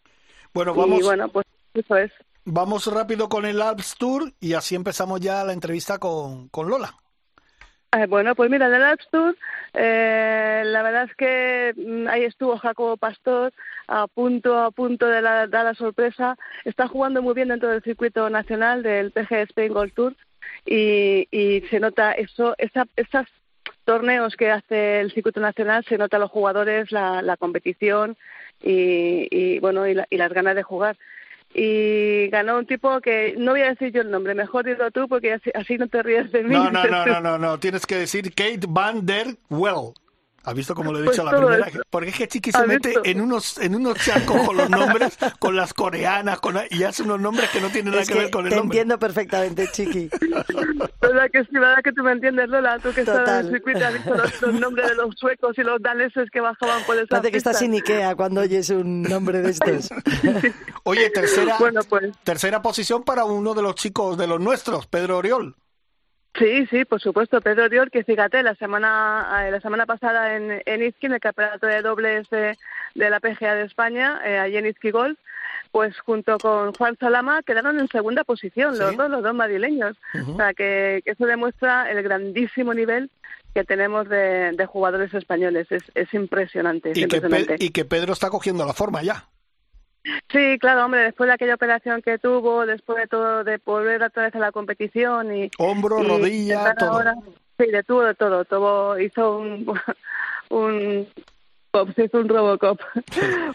Bueno, 0.53 0.75
vamos. 0.75 1.01
Y 1.01 1.03
bueno, 1.03 1.29
pues 1.29 1.47
eso 1.75 1.97
es. 1.97 2.13
Vamos 2.45 2.87
rápido 2.93 3.29
con 3.29 3.45
el 3.45 3.61
Alps 3.61 3.97
Tour 3.99 4.33
y 4.41 4.55
así 4.55 4.75
empezamos 4.75 5.21
ya 5.21 5.45
la 5.45 5.53
entrevista 5.53 5.99
con, 5.99 6.49
con 6.49 6.69
Lola. 6.69 6.95
Eh, 7.93 8.07
bueno, 8.07 8.35
pues 8.35 8.51
mira, 8.51 8.67
en 8.67 8.75
el 8.75 8.83
Alps 8.83 9.09
Tour, 9.11 9.37
eh, 9.75 10.63
la 10.65 10.83
verdad 10.83 11.05
es 11.05 11.15
que 11.17 11.75
mm, 11.77 12.09
ahí 12.09 12.25
estuvo 12.25 12.57
Jacobo 12.57 12.97
Pastor 12.97 13.53
a 13.89 14.07
punto 14.07 14.59
a 14.59 14.71
punto 14.71 15.07
de 15.07 15.21
dar 15.23 15.49
la 15.49 15.75
sorpresa. 15.75 16.37
Está 16.65 16.87
jugando 16.87 17.21
muy 17.21 17.35
bien 17.35 17.49
dentro 17.49 17.69
del 17.69 17.83
circuito 17.83 18.31
nacional 18.31 18.83
del 18.83 19.11
PG 19.11 19.33
Spain 19.51 19.73
Gold 19.73 19.93
Tour 19.95 20.17
y, 20.65 21.27
y 21.31 21.63
se 21.69 21.81
nota 21.81 22.13
eso, 22.13 22.55
esa, 22.59 22.87
esos 22.97 23.27
torneos 23.91 24.37
que 24.37 24.53
hace 24.53 25.01
el 25.01 25.11
circuito 25.11 25.41
nacional, 25.41 25.85
se 25.89 25.99
nota 25.99 26.17
a 26.17 26.21
los 26.21 26.31
jugadores 26.31 26.93
la, 26.93 27.23
la 27.23 27.37
competición 27.37 28.17
y, 28.63 29.27
y 29.33 29.59
bueno 29.59 29.89
y, 29.89 29.97
y 30.11 30.17
las 30.17 30.33
ganas 30.33 30.55
de 30.55 30.63
jugar 30.63 30.97
y 31.53 32.29
ganó 32.29 32.59
un 32.59 32.67
tipo 32.67 33.01
que 33.01 33.35
no 33.37 33.51
voy 33.51 33.63
a 33.63 33.71
decir 33.71 33.91
yo 33.91 34.03
el 34.03 34.13
nombre, 34.13 34.37
mejor 34.37 34.65
dilo 34.65 34.93
tú 34.93 35.09
porque 35.09 35.41
así, 35.55 35.77
no 35.77 35.89
te 35.89 36.05
ríes 36.05 36.31
de 36.31 36.45
mí. 36.45 36.55
No, 36.55 36.71
no, 36.71 36.85
no, 36.85 37.07
no, 37.07 37.21
no, 37.21 37.37
no, 37.37 37.59
tienes 37.59 37.85
que 37.85 37.97
decir 37.97 38.33
Kate 38.33 38.61
Van 38.69 39.05
Der 39.05 39.27
Well. 39.49 39.95
¿Has 40.43 40.55
visto 40.55 40.75
cómo 40.75 40.91
lo 40.91 40.99
he 40.99 41.03
dicho 41.03 41.23
pues 41.23 41.33
la 41.33 41.39
primera? 41.39 41.85
Porque 41.91 42.09
es 42.09 42.17
que 42.17 42.29
Chiqui 42.29 42.51
se 42.51 42.67
mete 42.67 42.95
en 43.05 43.21
unos 43.21 43.59
en 43.59 43.75
unos 43.75 43.99
chacos 43.99 44.47
con 44.47 44.57
los 44.57 44.71
nombres, 44.71 45.19
con 45.39 45.55
las 45.55 45.75
coreanas, 45.75 46.41
con, 46.41 46.59
y 46.71 46.83
hace 46.83 47.03
unos 47.03 47.21
nombres 47.21 47.51
que 47.51 47.61
no 47.61 47.69
tienen 47.69 47.93
nada 47.93 48.07
que, 48.07 48.15
ver 48.15 48.31
con 48.31 48.47
el 48.47 48.51
te 48.51 48.57
nombre. 48.57 48.79
entiendo 48.79 48.99
perfectamente, 48.99 49.69
Chiqui. 49.71 50.09
¿Verdad 51.01 51.31
que 51.31 51.45
sí? 51.45 51.53
¿Verdad 51.53 51.83
que 51.85 51.93
tú 51.93 52.03
me 52.03 52.13
entiendes, 52.13 52.49
Lola? 52.49 52.79
Tú 52.79 52.91
que 52.93 53.01
estás 53.01 53.29
en 53.29 53.47
el 53.47 53.53
circuito 53.53 53.85
has 53.85 53.93
visto 53.93 54.15
los, 54.15 54.61
nombres 54.61 54.89
de 54.89 54.95
los 54.95 55.15
suecos 55.17 55.59
y 55.59 55.63
los 55.63 55.83
daneses 55.83 56.31
que 56.31 56.41
bajaban 56.41 56.83
por 56.85 56.97
esa 56.97 57.07
Parece 57.09 57.31
que 57.33 57.39
estás 57.39 57.59
sin 57.59 57.75
Ikea 57.75 58.15
cuando 58.15 58.41
oyes 58.41 58.71
un 58.71 59.03
nombre 59.03 59.43
de 59.43 59.51
estos. 59.51 59.91
Oye, 60.85 61.11
tercera, 61.11 61.57
bueno, 61.59 61.83
pues. 61.89 62.17
tercera 62.25 62.63
posición 62.63 63.03
para 63.03 63.25
uno 63.25 63.53
de 63.53 63.63
los 63.63 63.75
chicos 63.75 64.17
de 64.17 64.27
los 64.27 64.41
nuestros, 64.41 64.87
Pedro 64.87 65.19
Oriol. 65.19 65.55
Sí, 66.35 66.67
sí, 66.67 66.85
por 66.85 67.01
supuesto. 67.01 67.41
Pedro 67.41 67.69
Dior, 67.69 67.91
que 67.91 68.05
fíjate, 68.05 68.43
la 68.43 68.55
semana 68.55 69.45
eh, 69.47 69.51
la 69.51 69.61
semana 69.61 69.85
pasada 69.87 70.37
en, 70.37 70.63
en 70.65 70.83
en 70.83 71.13
el 71.13 71.21
campeonato 71.21 71.67
de 71.67 71.83
dobles 71.83 72.29
de, 72.31 72.57
la 72.95 73.21
PGA 73.21 73.55
de 73.55 73.65
España, 73.65 74.21
eh, 74.25 74.39
allí 74.39 74.57
en 74.57 74.67
Izqui 74.67 74.91
Golf, 74.91 75.19
pues 75.73 75.99
junto 76.01 76.39
con 76.39 76.73
Juan 76.73 76.97
Salama 76.99 77.43
quedaron 77.43 77.81
en 77.81 77.89
segunda 77.89 78.25
posición, 78.25 78.79
los 78.79 78.97
dos, 78.97 79.11
los 79.11 79.23
dos 79.23 79.35
madrileños. 79.35 79.97
O 80.29 80.37
sea, 80.37 80.55
que, 80.55 81.03
eso 81.05 81.27
demuestra 81.27 81.91
el 81.91 82.03
grandísimo 82.03 82.75
nivel 82.75 83.11
que 83.55 83.65
tenemos 83.65 84.09
de, 84.09 84.67
jugadores 84.69 85.13
españoles. 85.15 85.67
Es, 85.71 85.83
es 85.95 86.15
impresionante. 86.15 86.93
Y, 86.95 87.07
Que 87.07 87.57
y 87.59 87.71
que 87.71 87.85
Pedro 87.85 88.13
está 88.13 88.31
cogiendo 88.31 88.65
la 88.65 88.73
forma 88.73 89.03
ya. 89.03 89.27
Sí, 90.31 90.59
claro, 90.59 90.87
hombre, 90.87 91.03
después 91.03 91.29
de 91.29 91.35
aquella 91.35 91.55
operación 91.55 92.03
que 92.03 92.19
tuvo, 92.19 92.65
después 92.67 92.99
de 92.99 93.07
todo, 93.07 93.45
de 93.45 93.59
volver 93.65 94.03
otra 94.03 94.25
vez 94.25 94.35
a 94.35 94.39
la 94.39 94.53
competición 94.53 95.37
y... 95.37 95.51
Hombro, 95.59 96.03
rodilla, 96.03 96.75
todo. 96.75 97.03
sí, 97.59 97.67
de 97.67 97.83
todo, 97.83 98.03
de 98.03 98.15
todo, 98.15 98.45
todo. 98.45 98.99
Hizo 98.99 99.39
un... 99.39 99.67
un 100.51 101.07
se 101.95 102.05
hizo 102.05 102.19
un 102.19 102.29
Robocop. 102.29 102.81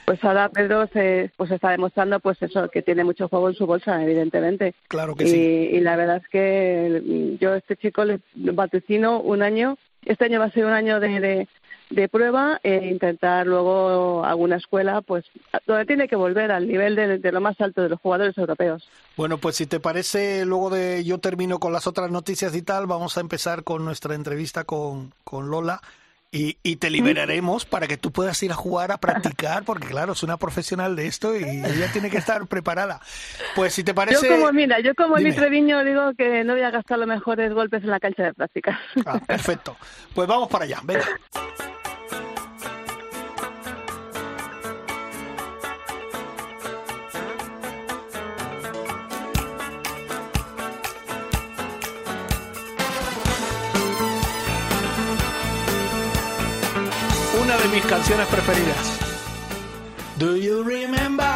Pues 0.05 0.23
ahora 0.23 0.49
Pedro 0.49 0.87
se 0.87 1.31
pues 1.35 1.51
está 1.51 1.71
demostrando 1.71 2.19
pues 2.19 2.41
eso, 2.41 2.69
que 2.69 2.81
tiene 2.81 3.03
mucho 3.03 3.27
juego 3.27 3.49
en 3.49 3.55
su 3.55 3.65
bolsa, 3.65 4.01
evidentemente. 4.01 4.73
Claro 4.87 5.15
que 5.15 5.25
y, 5.25 5.27
sí. 5.27 5.69
Y 5.73 5.79
la 5.81 5.95
verdad 5.95 6.17
es 6.17 6.27
que 6.29 7.37
yo 7.39 7.53
a 7.53 7.57
este 7.57 7.75
chico 7.75 8.05
le 8.05 8.21
vaticino 8.33 9.19
un 9.19 9.41
año, 9.41 9.77
este 10.05 10.25
año 10.25 10.39
va 10.39 10.45
a 10.45 10.51
ser 10.51 10.65
un 10.65 10.71
año 10.71 10.99
de, 10.99 11.19
de 11.19 11.47
prueba 12.11 12.59
e 12.63 12.87
intentar 12.87 13.45
luego 13.47 14.25
alguna 14.25 14.57
escuela 14.57 15.01
pues 15.01 15.25
donde 15.65 15.85
tiene 15.85 16.07
que 16.07 16.15
volver 16.15 16.51
al 16.51 16.67
nivel 16.67 16.95
de, 16.95 17.31
lo 17.31 17.41
más 17.41 17.59
alto 17.61 17.81
de 17.81 17.89
los 17.89 17.99
jugadores 17.99 18.37
europeos. 18.37 18.87
Bueno, 19.15 19.37
pues 19.37 19.55
si 19.55 19.65
te 19.65 19.79
parece, 19.79 20.45
luego 20.45 20.69
de 20.69 21.03
yo 21.03 21.19
termino 21.19 21.59
con 21.59 21.73
las 21.73 21.87
otras 21.87 22.11
noticias 22.11 22.55
y 22.55 22.61
tal, 22.61 22.87
vamos 22.87 23.17
a 23.17 23.21
empezar 23.21 23.63
con 23.63 23.85
nuestra 23.85 24.15
entrevista 24.15 24.63
con, 24.63 25.13
con 25.23 25.49
Lola. 25.49 25.81
Y, 26.31 26.57
y, 26.63 26.75
te 26.75 26.89
liberaremos 26.89 27.63
para 27.63 27.87
que 27.87 27.95
tú 27.95 28.11
puedas 28.11 28.41
ir 28.43 28.51
a 28.51 28.55
jugar, 28.55 28.91
a 28.91 28.97
practicar, 28.97 29.63
porque 29.63 29.87
claro, 29.87 30.11
es 30.11 30.21
una 30.21 30.35
profesional 30.35 30.97
de 30.97 31.07
esto 31.07 31.33
y 31.33 31.43
ella 31.43 31.89
tiene 31.93 32.09
que 32.09 32.17
estar 32.17 32.45
preparada. 32.47 32.99
Pues 33.55 33.73
si 33.73 33.85
te 33.85 33.93
parece... 33.93 34.27
Yo 34.27 34.35
como, 34.35 34.51
mira, 34.51 34.81
yo 34.81 34.93
como 34.95 35.15
Dime. 35.15 35.31
Treviño 35.31 35.85
digo 35.85 36.11
que 36.17 36.43
no 36.43 36.51
voy 36.51 36.63
a 36.63 36.71
gastar 36.71 36.99
los 36.99 37.07
mejores 37.07 37.53
golpes 37.53 37.83
en 37.83 37.89
la 37.89 38.01
cancha 38.01 38.23
de 38.23 38.33
práctica. 38.33 38.77
Ah, 39.05 39.21
perfecto. 39.25 39.77
Pues 40.13 40.27
vamos 40.27 40.49
para 40.49 40.65
allá, 40.65 40.81
venga. 40.83 41.05
Mis 57.75 57.85
canciones 57.87 58.25
preferidas. 58.27 58.99
Do 60.17 60.37
you 60.37 60.63
remember? 60.63 61.27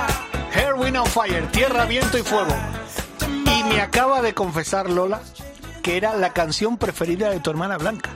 Hair, 0.53 0.75
Wind 0.75 0.95
on 0.95 1.05
Fire, 1.05 1.45
Tierra, 1.51 1.85
Viento 1.85 2.17
y 2.17 2.23
Fuego. 2.23 2.55
Y 3.27 3.63
me 3.65 3.81
acaba 3.81 4.21
de 4.21 4.33
confesar 4.33 4.89
Lola 4.89 5.19
que 5.83 5.97
era 5.97 6.15
la 6.15 6.31
canción 6.31 6.77
preferida 6.77 7.29
de 7.29 7.41
tu 7.41 7.49
hermana 7.49 7.77
Blanca. 7.77 8.11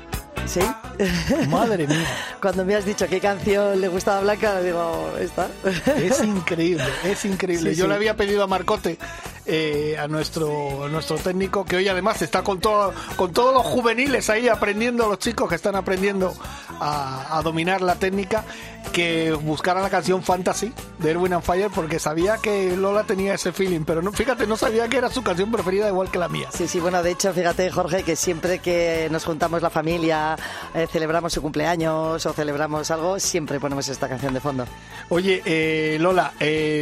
¿Sí? 0.45 0.61
Madre 1.49 1.85
mía. 1.85 2.07
Cuando 2.41 2.63
me 2.63 2.75
has 2.75 2.85
dicho 2.85 3.07
qué 3.07 3.19
canción 3.19 3.81
le 3.81 3.89
gustaba 3.89 4.19
a 4.19 4.21
Blanca, 4.21 4.61
digo, 4.61 5.13
esta. 5.19 5.49
Es 5.97 6.23
increíble, 6.23 6.85
es 7.03 7.25
increíble. 7.25 7.75
Yo 7.75 7.87
le 7.87 7.95
había 7.95 8.15
pedido 8.15 8.43
a 8.43 8.47
Marcote 8.47 8.97
eh, 9.45 9.97
a 9.99 10.07
nuestro 10.07 10.87
nuestro 10.87 11.17
técnico 11.17 11.65
que 11.65 11.75
hoy 11.75 11.89
además 11.89 12.21
está 12.21 12.43
con 12.43 12.61
todo 12.61 12.93
con 13.17 13.33
todos 13.33 13.53
los 13.53 13.63
juveniles 13.63 14.29
ahí 14.29 14.47
aprendiendo 14.47 15.09
los 15.09 15.19
chicos 15.19 15.49
que 15.49 15.55
están 15.55 15.75
aprendiendo 15.75 16.33
a, 16.79 17.41
dominar 17.43 17.81
la 17.81 17.95
técnica 17.95 18.43
que 18.91 19.31
buscara 19.31 19.81
la 19.81 19.89
canción 19.89 20.23
Fantasy 20.23 20.71
de 20.99 21.11
Erwin 21.11 21.33
and 21.33 21.43
Fire 21.43 21.69
porque 21.73 21.99
sabía 21.99 22.37
que 22.37 22.75
Lola 22.77 23.03
tenía 23.03 23.33
ese 23.33 23.51
feeling 23.51 23.81
pero 23.85 24.01
no 24.01 24.11
fíjate 24.11 24.45
no 24.45 24.55
sabía 24.55 24.87
que 24.87 24.97
era 24.97 25.09
su 25.09 25.23
canción 25.23 25.51
preferida 25.51 25.87
igual 25.87 26.11
que 26.11 26.19
la 26.19 26.29
mía. 26.29 26.49
Sí 26.53 26.67
sí 26.67 26.79
bueno 26.79 27.01
de 27.01 27.11
hecho 27.11 27.33
fíjate 27.33 27.69
Jorge 27.71 28.03
que 28.03 28.15
siempre 28.15 28.59
que 28.59 29.07
nos 29.11 29.25
juntamos 29.25 29.61
la 29.61 29.69
familia 29.69 30.37
eh, 30.73 30.87
celebramos 30.91 31.33
su 31.33 31.41
cumpleaños 31.41 32.25
o 32.25 32.33
celebramos 32.33 32.91
algo 32.91 33.19
siempre 33.19 33.59
ponemos 33.59 33.87
esta 33.89 34.07
canción 34.07 34.33
de 34.33 34.39
fondo. 34.39 34.65
Oye 35.09 35.41
eh, 35.45 35.97
Lola 35.99 36.33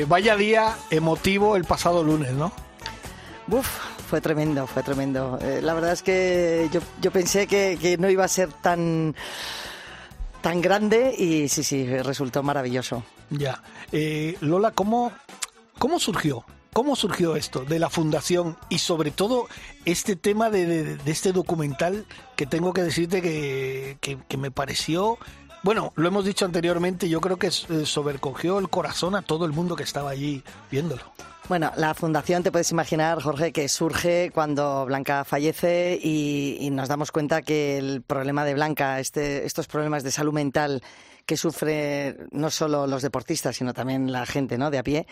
vaya 0.07 0.35
día 0.35 0.75
emotivo 0.89 1.55
el 1.55 1.65
pasado 1.65 2.03
lunes 2.03 2.33
no 2.33 2.51
Uf, 3.51 3.67
fue 4.07 4.21
tremendo, 4.21 4.65
fue 4.65 4.81
tremendo. 4.81 5.37
Eh, 5.41 5.59
la 5.61 5.73
verdad 5.73 5.91
es 5.91 6.03
que 6.03 6.69
yo, 6.71 6.79
yo 7.01 7.11
pensé 7.11 7.47
que, 7.47 7.77
que, 7.81 7.97
no 7.97 8.09
iba 8.09 8.23
a 8.23 8.29
ser 8.29 8.49
tan, 8.51 9.13
tan 10.41 10.61
grande 10.61 11.15
y 11.17 11.47
sí, 11.47 11.63
sí, 11.63 11.85
resultó 11.85 12.43
maravilloso. 12.43 13.03
Ya. 13.29 13.63
Eh, 13.91 14.37
Lola, 14.41 14.71
¿cómo, 14.71 15.11
¿cómo 15.79 15.99
surgió? 15.99 16.43
¿Cómo 16.73 16.95
surgió 16.95 17.35
esto 17.35 17.65
de 17.65 17.79
la 17.79 17.89
fundación 17.89 18.57
y 18.69 18.79
sobre 18.79 19.11
todo 19.11 19.47
este 19.83 20.15
tema 20.15 20.49
de, 20.49 20.65
de, 20.65 20.95
de 20.95 21.11
este 21.11 21.33
documental 21.33 22.05
que 22.37 22.45
tengo 22.45 22.71
que 22.71 22.81
decirte 22.81 23.21
que, 23.21 23.97
que, 23.99 24.17
que, 24.27 24.37
me 24.37 24.51
pareció, 24.51 25.17
bueno, 25.63 25.91
lo 25.95 26.07
hemos 26.07 26.23
dicho 26.23 26.45
anteriormente, 26.45 27.09
yo 27.09 27.19
creo 27.19 27.37
que 27.37 27.47
eh, 27.47 27.85
sobrecogió 27.85 28.57
el 28.57 28.69
corazón 28.69 29.15
a 29.15 29.21
todo 29.21 29.45
el 29.45 29.51
mundo 29.51 29.75
que 29.75 29.83
estaba 29.83 30.11
allí 30.11 30.43
viéndolo. 30.71 31.03
Bueno, 31.51 31.69
la 31.75 31.93
fundación, 31.93 32.43
te 32.43 32.51
puedes 32.53 32.71
imaginar, 32.71 33.21
Jorge, 33.21 33.51
que 33.51 33.67
surge 33.67 34.31
cuando 34.33 34.85
Blanca 34.85 35.25
fallece 35.25 35.99
y, 36.01 36.69
nos 36.71 36.87
damos 36.87 37.11
cuenta 37.11 37.41
que 37.41 37.77
el 37.77 38.03
problema 38.03 38.45
de 38.45 38.53
Blanca, 38.53 39.01
este, 39.01 39.45
estos 39.45 39.67
problemas 39.67 40.01
de 40.03 40.11
salud 40.11 40.31
mental 40.31 40.81
que 41.25 41.35
sufre 41.35 42.15
no 42.31 42.51
solo 42.51 42.87
los 42.87 43.01
deportistas, 43.01 43.57
sino 43.57 43.73
también 43.73 44.13
la 44.13 44.25
gente 44.25 44.57
¿no? 44.57 44.71
de 44.71 44.77
a 44.77 44.83
pie, 44.83 45.07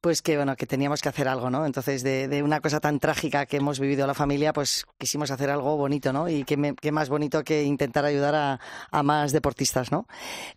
pues 0.00 0.22
que 0.22 0.36
bueno, 0.36 0.56
que 0.56 0.66
teníamos 0.66 1.00
que 1.00 1.08
hacer 1.08 1.28
algo, 1.28 1.50
¿no? 1.50 1.66
Entonces, 1.66 2.02
de, 2.02 2.42
una 2.42 2.60
cosa 2.60 2.80
tan 2.80 3.00
trágica 3.00 3.46
que 3.46 3.56
hemos 3.56 3.80
vivido 3.80 4.06
la 4.06 4.14
familia, 4.14 4.52
pues 4.52 4.86
quisimos 4.98 5.30
hacer 5.30 5.50
algo 5.50 5.76
bonito, 5.76 6.12
¿no? 6.12 6.28
Y 6.28 6.44
qué, 6.44 6.74
qué 6.80 6.92
más 6.92 7.08
bonito 7.08 7.42
que 7.44 7.64
intentar 7.64 8.04
ayudar 8.04 8.34
a, 8.34 9.02
más 9.02 9.32
deportistas, 9.32 9.92
¿no? 9.92 10.06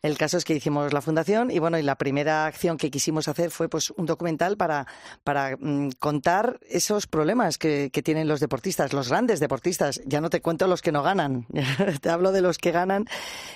El 0.01 0.17
caso 0.17 0.37
es 0.37 0.45
que 0.45 0.55
hicimos 0.55 0.93
la 0.93 1.01
fundación 1.01 1.51
y 1.51 1.59
bueno, 1.59 1.77
y 1.77 1.83
la 1.83 1.95
primera 1.95 2.45
acción 2.45 2.77
que 2.77 2.89
quisimos 2.89 3.27
hacer 3.27 3.51
fue 3.51 3.69
pues 3.69 3.91
un 3.91 4.05
documental 4.05 4.57
para, 4.57 4.87
para 5.23 5.55
mm, 5.59 5.89
contar 5.99 6.59
esos 6.67 7.07
problemas 7.07 7.57
que, 7.57 7.89
que, 7.91 8.01
tienen 8.01 8.27
los 8.27 8.39
deportistas, 8.39 8.93
los 8.93 9.09
grandes 9.09 9.39
deportistas. 9.39 10.01
Ya 10.05 10.21
no 10.21 10.29
te 10.29 10.41
cuento 10.41 10.67
los 10.67 10.81
que 10.81 10.91
no 10.91 11.03
ganan, 11.03 11.45
te 12.01 12.09
hablo 12.09 12.31
de 12.31 12.41
los 12.41 12.57
que 12.57 12.71
ganan 12.71 13.05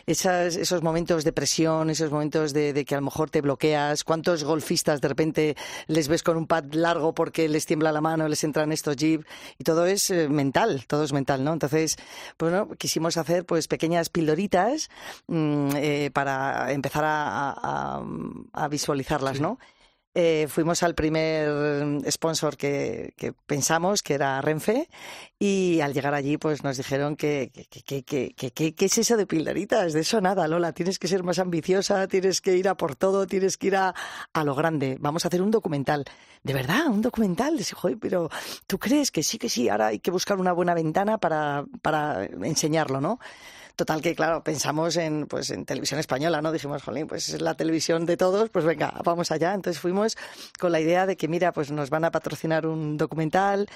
esas, 0.05 0.55
esos 0.55 0.83
momentos 0.83 1.23
de 1.23 1.33
presión, 1.33 1.89
esos 1.89 2.11
momentos 2.11 2.53
de, 2.53 2.73
de 2.73 2.85
que 2.85 2.95
a 2.95 2.99
lo 2.99 3.05
mejor 3.05 3.29
te 3.29 3.41
bloqueas, 3.41 4.03
cuántos 4.03 4.43
golfistas 4.43 5.01
de 5.01 5.07
repente 5.07 5.55
les 5.87 6.07
ves 6.07 6.23
con 6.23 6.37
un 6.37 6.47
pad 6.47 6.73
largo 6.73 7.13
porque 7.13 7.49
les 7.49 7.65
tiembla 7.65 7.91
la 7.91 8.01
mano, 8.01 8.27
les 8.27 8.43
entran 8.43 8.71
estos 8.71 8.95
jib 8.95 9.25
y 9.57 9.63
todo 9.63 9.85
es 9.85 10.09
eh, 10.09 10.29
mental, 10.29 10.85
todo 10.87 11.03
es 11.03 11.13
mental, 11.13 11.43
¿no? 11.43 11.53
Entonces, 11.53 11.97
bueno, 12.39 12.69
quisimos 12.77 13.17
hacer 13.17 13.45
pues 13.45 13.67
pequeñas 13.67 14.09
pildoritas 14.09 14.89
mmm, 15.27 15.69
eh, 15.75 16.11
para 16.13 16.71
empezar 16.71 17.03
a, 17.05 17.51
a, 17.51 18.03
a 18.53 18.67
visualizarlas, 18.67 19.39
¿no? 19.39 19.59
Eh, 20.15 20.47
fuimos 20.47 20.83
al 20.83 20.93
primer 20.93 21.49
sponsor 22.11 22.55
que, 22.55 23.13
que, 23.17 23.33
pensamos, 23.33 24.03
que 24.03 24.13
era 24.13 24.39
Renfe, 24.41 24.89
y 25.39 25.81
al 25.81 25.93
llegar 25.93 26.13
allí 26.13 26.37
pues 26.37 26.63
nos 26.63 26.77
dijeron 26.77 27.15
que 27.15 27.51
¿qué 27.51 28.85
es 28.85 28.97
eso 28.97 29.17
de 29.17 29.25
pildoritas? 29.25 29.93
De 29.93 30.01
eso 30.01 30.21
nada, 30.21 30.47
Lola, 30.47 30.71
tienes 30.73 30.99
que 30.99 31.07
ser 31.07 31.23
más 31.23 31.39
ambiciosa, 31.39 32.07
tienes 32.07 32.41
que 32.41 32.55
ir 32.55 32.69
a 32.69 32.75
por 32.75 32.95
todo, 32.95 33.25
tienes 33.25 33.57
que 33.57 33.67
ir 33.67 33.75
a, 33.75 33.95
a 34.33 34.43
lo 34.43 34.53
grande. 34.53 34.97
Vamos 34.99 35.25
a 35.25 35.29
hacer 35.29 35.41
un 35.41 35.51
documental. 35.51 36.05
¿De 36.43 36.53
verdad? 36.53 36.87
¿Un 36.87 37.01
documental? 37.01 37.59
Joder, 37.73 37.97
pero 37.97 38.29
¿tú 38.67 38.77
crees 38.77 39.11
que 39.11 39.23
sí, 39.23 39.37
que 39.37 39.49
sí? 39.49 39.69
Ahora 39.69 39.87
hay 39.87 39.99
que 39.99 40.11
buscar 40.11 40.37
una 40.37 40.51
buena 40.51 40.73
ventana 40.73 41.17
para, 41.17 41.65
para 41.81 42.25
enseñarlo, 42.25 43.01
¿no? 43.01 43.19
Total 43.75 44.01
que, 44.01 44.13
claro, 44.13 44.43
pensamos 44.43 44.97
en, 44.97 45.25
pues, 45.25 45.49
en 45.49 45.65
televisión 45.65 45.99
española, 45.99 46.43
¿no? 46.43 46.51
Dijimos, 46.51 46.83
jolín, 46.83 47.07
pues 47.07 47.29
es 47.29 47.41
la 47.41 47.55
televisión 47.55 48.05
de 48.05 48.17
todos, 48.17 48.51
pues 48.51 48.65
venga, 48.65 48.93
vamos 49.03 49.31
allá. 49.31 49.51
Entonces 49.53 49.81
fuimos 49.81 50.15
con 50.59 50.71
la 50.71 50.79
idea 50.79 51.07
de 51.07 51.17
que, 51.17 51.27
mira, 51.27 51.51
pues 51.53 51.71
nos 51.71 51.89
van 51.89 52.05
a 52.05 52.11
patrocinar 52.11 52.67
un 52.67 52.97
documental 52.97 53.67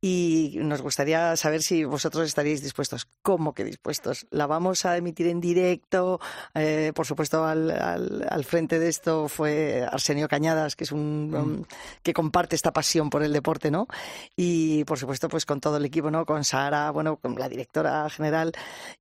y 0.00 0.58
nos 0.60 0.82
gustaría 0.82 1.36
saber 1.36 1.62
si 1.62 1.84
vosotros 1.84 2.26
estaríais 2.28 2.62
dispuestos. 2.62 3.08
¿Cómo 3.22 3.54
que 3.54 3.64
dispuestos? 3.64 4.26
La 4.30 4.46
vamos 4.46 4.84
a 4.84 4.96
emitir 4.98 5.26
en 5.28 5.40
directo. 5.40 6.20
Eh, 6.54 6.92
por 6.94 7.06
supuesto, 7.06 7.46
al, 7.46 7.70
al, 7.70 8.26
al, 8.28 8.44
frente 8.44 8.78
de 8.78 8.90
esto 8.90 9.28
fue 9.28 9.86
Arsenio 9.90 10.28
Cañadas, 10.28 10.76
que 10.76 10.84
es 10.84 10.92
un, 10.92 11.30
mm. 11.30 11.34
um, 11.34 11.64
que 12.02 12.12
comparte 12.12 12.56
esta 12.56 12.74
pasión 12.74 13.08
por 13.08 13.22
el 13.22 13.32
deporte, 13.32 13.70
¿no? 13.70 13.88
Y, 14.36 14.84
por 14.84 14.98
supuesto, 14.98 15.30
pues 15.30 15.46
con 15.46 15.60
todo 15.60 15.78
el 15.78 15.84
equipo, 15.86 16.10
¿no? 16.10 16.26
Con 16.26 16.44
Sara, 16.44 16.90
bueno, 16.90 17.16
con 17.16 17.36
la 17.36 17.48
directora 17.48 18.08
general. 18.10 18.52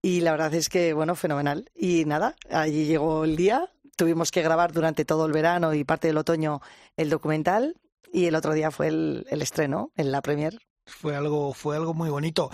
Y 0.01 0.21
la 0.21 0.31
verdad 0.31 0.44
es 0.53 0.69
que, 0.69 0.93
bueno, 0.93 1.15
fenomenal. 1.15 1.69
Y 1.75 2.05
nada, 2.05 2.35
allí 2.49 2.85
llegó 2.85 3.23
el 3.25 3.35
día. 3.35 3.71
Tuvimos 3.95 4.31
que 4.31 4.41
grabar 4.41 4.71
durante 4.73 5.05
todo 5.05 5.25
el 5.25 5.31
verano 5.31 5.73
y 5.73 5.83
parte 5.83 6.07
del 6.07 6.17
otoño 6.17 6.61
el 6.97 7.09
documental. 7.09 7.77
Y 8.11 8.25
el 8.25 8.35
otro 8.35 8.53
día 8.53 8.71
fue 8.71 8.87
el, 8.87 9.25
el 9.29 9.41
estreno 9.41 9.91
en 9.95 10.11
la 10.11 10.21
premier. 10.21 10.59
Fue 10.85 11.15
algo, 11.15 11.53
fue 11.53 11.75
algo 11.75 11.93
muy 11.93 12.09
bonito. 12.09 12.49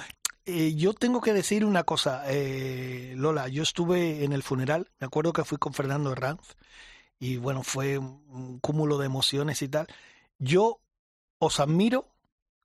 eh, 0.46 0.74
yo 0.76 0.94
tengo 0.94 1.22
que 1.22 1.34
decir 1.34 1.66
una 1.66 1.84
cosa, 1.84 2.24
eh, 2.28 3.14
Lola. 3.18 3.48
Yo 3.48 3.64
estuve 3.64 4.24
en 4.24 4.34
el 4.34 4.44
funeral, 4.44 4.90
me 5.00 5.08
acuerdo 5.08 5.34
que 5.34 5.44
fui 5.44 5.58
con 5.58 5.74
Fernando 5.74 6.12
Herranz 6.12 6.56
y 7.20 7.38
bueno, 7.38 7.64
fue 7.64 7.98
un 7.98 8.60
cúmulo 8.60 8.98
de 8.98 9.06
emociones 9.06 9.62
y 9.62 9.70
tal. 9.70 9.88
Yo 10.40 10.82
os 11.40 11.60
admiro 11.60 12.08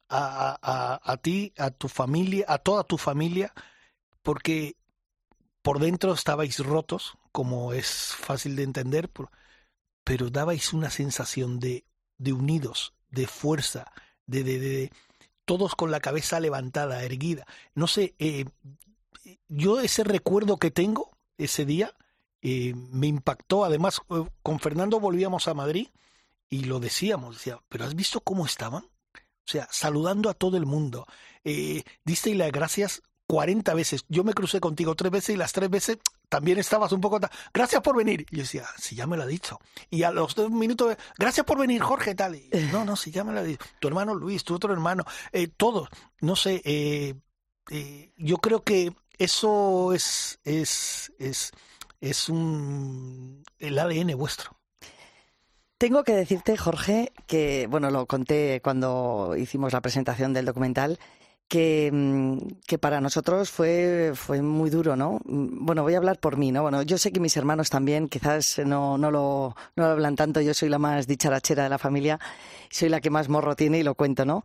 a, 0.09 0.57
a, 0.63 1.01
a 1.13 1.17
ti, 1.19 1.53
a 1.59 1.71
tu 1.71 1.89
familia, 1.89 2.47
a 2.49 2.59
toda 2.59 2.85
tu 2.85 2.97
familia, 2.97 3.53
porque 4.23 4.77
por 5.67 5.81
dentro 5.81 6.13
estabais 6.13 6.61
rotos, 6.61 7.19
como 7.33 7.73
es 7.73 8.15
fácil 8.17 8.55
de 8.55 8.63
entender, 8.63 9.11
pero 10.05 10.31
dabais 10.31 10.73
una 10.73 10.91
sensación 10.91 11.59
de, 11.59 11.85
de 12.19 12.33
unidos, 12.33 12.95
de 13.11 13.27
fuerza, 13.27 13.91
de, 14.27 14.45
de, 14.45 14.93
todos 15.45 15.75
con 15.75 15.91
la 15.91 15.99
cabeza 15.99 16.39
levantada, 16.39 17.03
erguida. 17.03 17.49
No 17.75 17.89
sé, 17.89 18.15
eh, 18.21 18.45
yo 19.49 19.81
ese 19.81 20.05
recuerdo 20.05 20.59
que 20.59 20.71
tengo 20.71 21.11
ese 21.37 21.65
día 21.65 21.93
eh, 22.43 22.73
me 22.77 23.09
impactó. 23.09 23.65
Además, 23.65 24.03
eh, 24.11 24.25
con 24.45 24.61
Fernando 24.61 25.01
volvíamos 25.01 25.49
a 25.49 25.55
Madrid 25.55 25.89
y 26.49 26.63
lo 26.67 26.79
decíamos, 26.79 27.39
decía, 27.39 27.61
pero 27.69 27.87
¿has 27.87 27.97
visto 27.97 28.21
cómo 28.21 28.47
estaban? 28.47 28.85
O 28.85 29.49
sea, 29.49 29.67
saludando 29.73 30.31
a 30.31 30.35
todo 30.35 30.59
el 30.59 30.65
mundo. 30.65 31.09
Eh, 31.43 31.83
diste 32.05 32.33
las 32.37 32.53
gracias 32.53 33.03
40 33.27 33.75
veces. 33.75 34.05
Yo 34.09 34.25
me 34.25 34.35
crucé 34.35 34.61
contigo 34.61 34.95
tres 34.95 35.11
veces 35.11 35.35
y 35.35 35.39
las 35.39 35.53
tres 35.53 35.69
veces 35.71 35.99
también 36.29 36.59
estabas 36.59 36.93
un 36.93 37.01
poco... 37.01 37.21
Gracias 37.53 37.83
por 37.83 37.97
venir. 37.97 38.27
Y 38.31 38.37
yo 38.37 38.43
decía, 38.43 38.67
si 38.79 38.95
ya 38.95 39.07
me 39.07 39.17
lo 39.17 39.25
ha 39.25 39.27
dicho. 39.27 39.59
Y 39.91 40.03
a 40.05 40.11
los 40.11 40.35
dos 40.35 40.51
minutos, 40.51 40.97
gracias 41.19 41.45
por 41.45 41.59
venir, 41.59 41.83
Jorge, 41.83 42.15
tal. 42.15 42.37
Y, 42.37 42.49
no, 42.73 42.85
no, 42.85 42.97
si 42.97 43.11
ya 43.11 43.25
me 43.25 43.33
lo 43.33 43.41
ha 43.41 43.43
dicho. 43.43 43.65
Tu 43.81 43.89
hermano 43.89 44.15
Luis, 44.15 44.45
tu 44.45 44.55
otro 44.55 44.73
hermano, 44.73 45.05
eh, 45.33 45.49
todos. 45.49 45.89
No 46.21 46.37
sé, 46.37 46.63
eh, 46.65 47.15
eh, 47.71 48.13
yo 48.17 48.39
creo 48.39 48.63
que 48.63 48.93
eso 49.19 49.93
es, 49.93 50.39
es, 50.45 51.13
es, 51.19 51.53
es 52.01 52.29
un, 52.29 53.45
el 53.59 53.79
ADN 53.79 54.17
vuestro. 54.17 54.57
Tengo 55.79 56.05
que 56.05 56.15
decirte, 56.15 56.57
Jorge, 56.57 57.13
que, 57.27 57.67
bueno, 57.69 57.91
lo 57.91 58.07
conté 58.07 58.63
cuando 58.63 59.35
hicimos 59.37 59.75
la 59.75 59.83
presentación 59.83 60.33
del 60.33 60.47
documental, 60.47 60.99
que, 61.49 61.91
mm, 61.93 62.39
que, 62.67 62.79
para 62.79 63.01
nosotros 63.01 63.51
fue, 63.51 64.13
fue 64.15 64.43
muy 64.43 64.71
duro, 64.71 64.97
¿no? 64.97 65.21
Mm, 65.25 65.65
bueno, 65.65 65.83
voy 65.83 65.95
a 65.95 65.99
hablar 65.99 66.19
por 66.19 66.37
mí, 66.37 66.51
¿no? 66.53 66.63
Bueno, 66.63 66.83
yo 66.83 66.99
sé 66.99 67.13
que 67.13 67.21
mis 67.21 67.37
hermanos 67.37 67.71
también 67.71 68.09
quizás 68.09 68.61
no, 68.65 68.99
no, 68.99 69.11
lo, 69.11 69.55
no 69.77 69.85
lo 69.85 69.91
hablan 69.91 70.17
tanto, 70.17 70.41
yo 70.41 70.55
soy 70.55 70.69
la 70.69 70.79
más 70.79 71.07
dicharachera 71.07 71.65
de 71.65 71.69
la 71.69 71.79
familia, 71.79 72.19
soy 72.71 72.89
la 72.89 73.01
que 73.01 73.11
más 73.11 73.29
morro 73.29 73.55
tiene 73.55 73.79
y 73.79 73.83
lo 73.83 73.95
cuento, 73.95 74.25
¿no? 74.25 74.45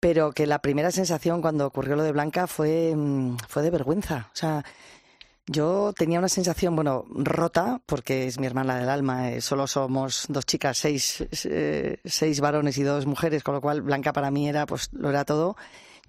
Pero 0.00 0.32
que 0.32 0.46
la 0.46 0.60
primera 0.60 0.90
sensación 0.90 1.42
cuando 1.42 1.66
ocurrió 1.66 1.96
lo 1.96 2.02
de 2.02 2.12
Blanca 2.12 2.46
fue, 2.46 2.94
mm, 2.96 3.36
fue 3.48 3.62
de 3.62 3.70
vergüenza, 3.70 4.30
o 4.32 4.36
sea... 4.36 4.64
Yo 5.50 5.94
tenía 5.96 6.18
una 6.18 6.28
sensación, 6.28 6.76
bueno, 6.76 7.06
rota, 7.08 7.80
porque 7.86 8.26
es 8.26 8.38
mi 8.38 8.46
hermana 8.46 8.78
del 8.78 8.90
alma, 8.90 9.30
eh, 9.30 9.40
solo 9.40 9.66
somos 9.66 10.26
dos 10.28 10.44
chicas, 10.44 10.76
seis, 10.76 11.24
eh, 11.46 12.00
seis 12.04 12.40
varones 12.40 12.76
y 12.76 12.82
dos 12.82 13.06
mujeres, 13.06 13.42
con 13.42 13.54
lo 13.54 13.62
cual 13.62 13.80
Blanca 13.80 14.12
para 14.12 14.30
mí 14.30 14.46
era, 14.46 14.66
pues, 14.66 14.90
lo 14.92 15.08
era 15.08 15.24
todo 15.24 15.56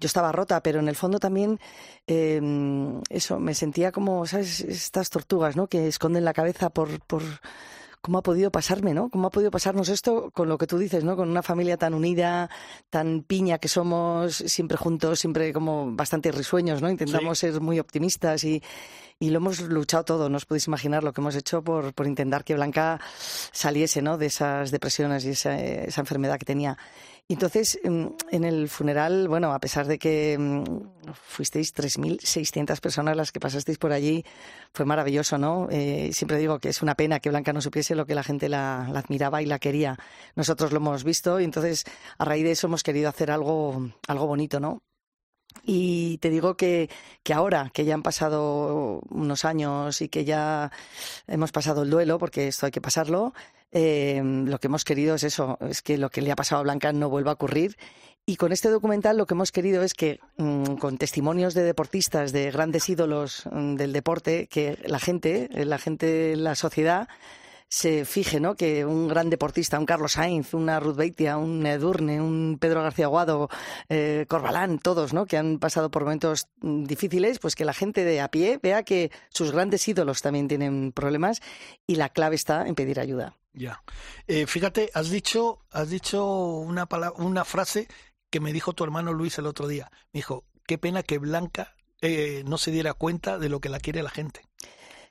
yo 0.00 0.06
estaba 0.06 0.32
rota, 0.32 0.62
pero 0.62 0.80
en 0.80 0.88
el 0.88 0.96
fondo 0.96 1.18
también 1.18 1.60
eh, 2.06 2.40
eso, 3.10 3.38
me 3.38 3.54
sentía 3.54 3.92
como, 3.92 4.26
¿sabes? 4.26 4.60
Estas 4.60 5.10
tortugas, 5.10 5.56
¿no? 5.56 5.66
Que 5.66 5.86
esconden 5.86 6.24
la 6.24 6.32
cabeza 6.32 6.70
por, 6.70 7.00
por 7.00 7.22
cómo 8.00 8.18
ha 8.18 8.22
podido 8.22 8.50
pasarme, 8.50 8.94
¿no? 8.94 9.10
¿Cómo 9.10 9.28
ha 9.28 9.30
podido 9.30 9.50
pasarnos 9.50 9.88
esto 9.88 10.30
con 10.30 10.48
lo 10.48 10.56
que 10.56 10.66
tú 10.66 10.78
dices, 10.78 11.04
¿no? 11.04 11.16
Con 11.16 11.28
una 11.28 11.42
familia 11.42 11.76
tan 11.76 11.94
unida, 11.94 12.48
tan 12.88 13.22
piña 13.22 13.58
que 13.58 13.68
somos, 13.68 14.36
siempre 14.36 14.76
juntos, 14.76 15.20
siempre 15.20 15.52
como 15.52 15.94
bastante 15.94 16.32
risueños, 16.32 16.80
¿no? 16.80 16.90
Intentamos 16.90 17.38
sí. 17.38 17.50
ser 17.50 17.60
muy 17.60 17.78
optimistas 17.78 18.44
y, 18.44 18.62
y 19.18 19.30
lo 19.30 19.36
hemos 19.36 19.60
luchado 19.60 20.04
todo. 20.04 20.28
No 20.30 20.38
os 20.38 20.46
podéis 20.46 20.66
imaginar 20.66 21.04
lo 21.04 21.12
que 21.12 21.20
hemos 21.20 21.36
hecho 21.36 21.62
por, 21.62 21.92
por 21.92 22.06
intentar 22.06 22.42
que 22.42 22.54
Blanca 22.54 23.00
saliese, 23.52 24.00
¿no? 24.00 24.16
De 24.16 24.26
esas 24.26 24.70
depresiones 24.70 25.24
y 25.26 25.30
esa, 25.30 25.60
esa 25.60 26.00
enfermedad 26.00 26.38
que 26.38 26.46
tenía. 26.46 26.78
Entonces, 27.34 27.78
en 27.84 28.44
el 28.44 28.68
funeral, 28.68 29.28
bueno, 29.28 29.52
a 29.52 29.60
pesar 29.60 29.86
de 29.86 30.00
que 30.00 30.36
fuisteis 31.14 31.72
3.600 31.72 32.80
personas 32.80 33.16
las 33.16 33.30
que 33.30 33.38
pasasteis 33.38 33.78
por 33.78 33.92
allí, 33.92 34.24
fue 34.74 34.84
maravilloso, 34.84 35.38
¿no? 35.38 35.68
Eh, 35.70 36.10
siempre 36.12 36.38
digo 36.38 36.58
que 36.58 36.70
es 36.70 36.82
una 36.82 36.96
pena 36.96 37.20
que 37.20 37.30
Blanca 37.30 37.52
no 37.52 37.60
supiese 37.60 37.94
lo 37.94 38.04
que 38.04 38.16
la 38.16 38.24
gente 38.24 38.48
la, 38.48 38.88
la, 38.90 38.98
admiraba 38.98 39.42
y 39.42 39.46
la 39.46 39.60
quería. 39.60 39.96
Nosotros 40.34 40.72
lo 40.72 40.78
hemos 40.78 41.04
visto 41.04 41.38
y 41.38 41.44
entonces, 41.44 41.84
a 42.18 42.24
raíz 42.24 42.42
de 42.42 42.50
eso, 42.50 42.66
hemos 42.66 42.82
querido 42.82 43.08
hacer 43.08 43.30
algo, 43.30 43.92
algo 44.08 44.26
bonito, 44.26 44.58
¿no? 44.58 44.82
Y 45.62 46.18
te 46.18 46.30
digo 46.30 46.56
que, 46.56 46.90
que, 47.22 47.32
ahora, 47.32 47.70
que 47.72 47.84
ya 47.84 47.94
han 47.94 48.02
pasado 48.02 49.02
unos 49.08 49.44
años 49.44 50.00
y 50.02 50.08
que 50.08 50.24
ya 50.24 50.72
hemos 51.28 51.52
pasado 51.52 51.82
el 51.84 51.90
duelo, 51.90 52.18
porque 52.18 52.48
esto 52.48 52.66
hay 52.66 52.72
que 52.72 52.80
pasarlo, 52.80 53.34
eh, 53.72 54.22
lo 54.24 54.58
que 54.58 54.66
hemos 54.66 54.84
querido 54.84 55.14
es 55.14 55.24
eso, 55.24 55.58
es 55.60 55.82
que 55.82 55.98
lo 55.98 56.10
que 56.10 56.22
le 56.22 56.32
ha 56.32 56.36
pasado 56.36 56.60
a 56.60 56.64
Blanca 56.64 56.92
no 56.92 57.08
vuelva 57.08 57.32
a 57.32 57.34
ocurrir. 57.34 57.76
Y 58.26 58.36
con 58.36 58.52
este 58.52 58.68
documental 58.68 59.16
lo 59.16 59.26
que 59.26 59.34
hemos 59.34 59.50
querido 59.50 59.82
es 59.82 59.94
que, 59.94 60.20
mmm, 60.36 60.76
con 60.76 60.98
testimonios 60.98 61.54
de 61.54 61.62
deportistas, 61.62 62.32
de 62.32 62.50
grandes 62.50 62.88
ídolos 62.88 63.44
mmm, 63.50 63.74
del 63.76 63.92
deporte, 63.92 64.46
que 64.46 64.78
la 64.86 64.98
gente, 64.98 65.48
la 65.52 65.78
gente, 65.78 66.36
la 66.36 66.54
sociedad, 66.54 67.08
se 67.70 68.04
fije, 68.04 68.40
¿no? 68.40 68.56
Que 68.56 68.84
un 68.84 69.06
gran 69.06 69.30
deportista, 69.30 69.78
un 69.78 69.86
Carlos 69.86 70.12
Sainz, 70.12 70.54
una 70.54 70.80
Ruth 70.80 70.96
Beitia, 70.96 71.38
un 71.38 71.64
Edurne, 71.64 72.20
un 72.20 72.58
Pedro 72.60 72.82
García 72.82 73.04
Aguado, 73.04 73.48
eh, 73.88 74.26
Corbalán, 74.28 74.80
todos, 74.80 75.14
¿no? 75.14 75.24
Que 75.24 75.36
han 75.36 75.60
pasado 75.60 75.90
por 75.90 76.02
momentos 76.02 76.48
difíciles, 76.60 77.38
pues 77.38 77.54
que 77.54 77.64
la 77.64 77.72
gente 77.72 78.04
de 78.04 78.20
a 78.20 78.28
pie 78.28 78.58
vea 78.60 78.82
que 78.82 79.12
sus 79.28 79.52
grandes 79.52 79.86
ídolos 79.86 80.20
también 80.20 80.48
tienen 80.48 80.90
problemas 80.90 81.40
y 81.86 81.94
la 81.94 82.08
clave 82.08 82.34
está 82.34 82.66
en 82.66 82.74
pedir 82.74 82.98
ayuda. 82.98 83.36
Ya. 83.52 83.82
Eh, 84.26 84.46
fíjate, 84.46 84.90
has 84.94 85.10
dicho, 85.10 85.64
has 85.70 85.90
dicho 85.90 86.24
una, 86.24 86.86
palabra, 86.86 87.22
una 87.22 87.44
frase 87.44 87.88
que 88.30 88.40
me 88.40 88.52
dijo 88.52 88.72
tu 88.72 88.84
hermano 88.84 89.12
Luis 89.12 89.38
el 89.38 89.46
otro 89.46 89.66
día. 89.66 89.90
Me 90.12 90.18
dijo, 90.18 90.44
qué 90.66 90.78
pena 90.78 91.02
que 91.02 91.18
Blanca 91.18 91.74
eh, 92.00 92.42
no 92.46 92.58
se 92.58 92.70
diera 92.70 92.94
cuenta 92.94 93.38
de 93.38 93.48
lo 93.48 93.60
que 93.60 93.68
la 93.68 93.80
quiere 93.80 94.02
la 94.02 94.10
gente. 94.10 94.42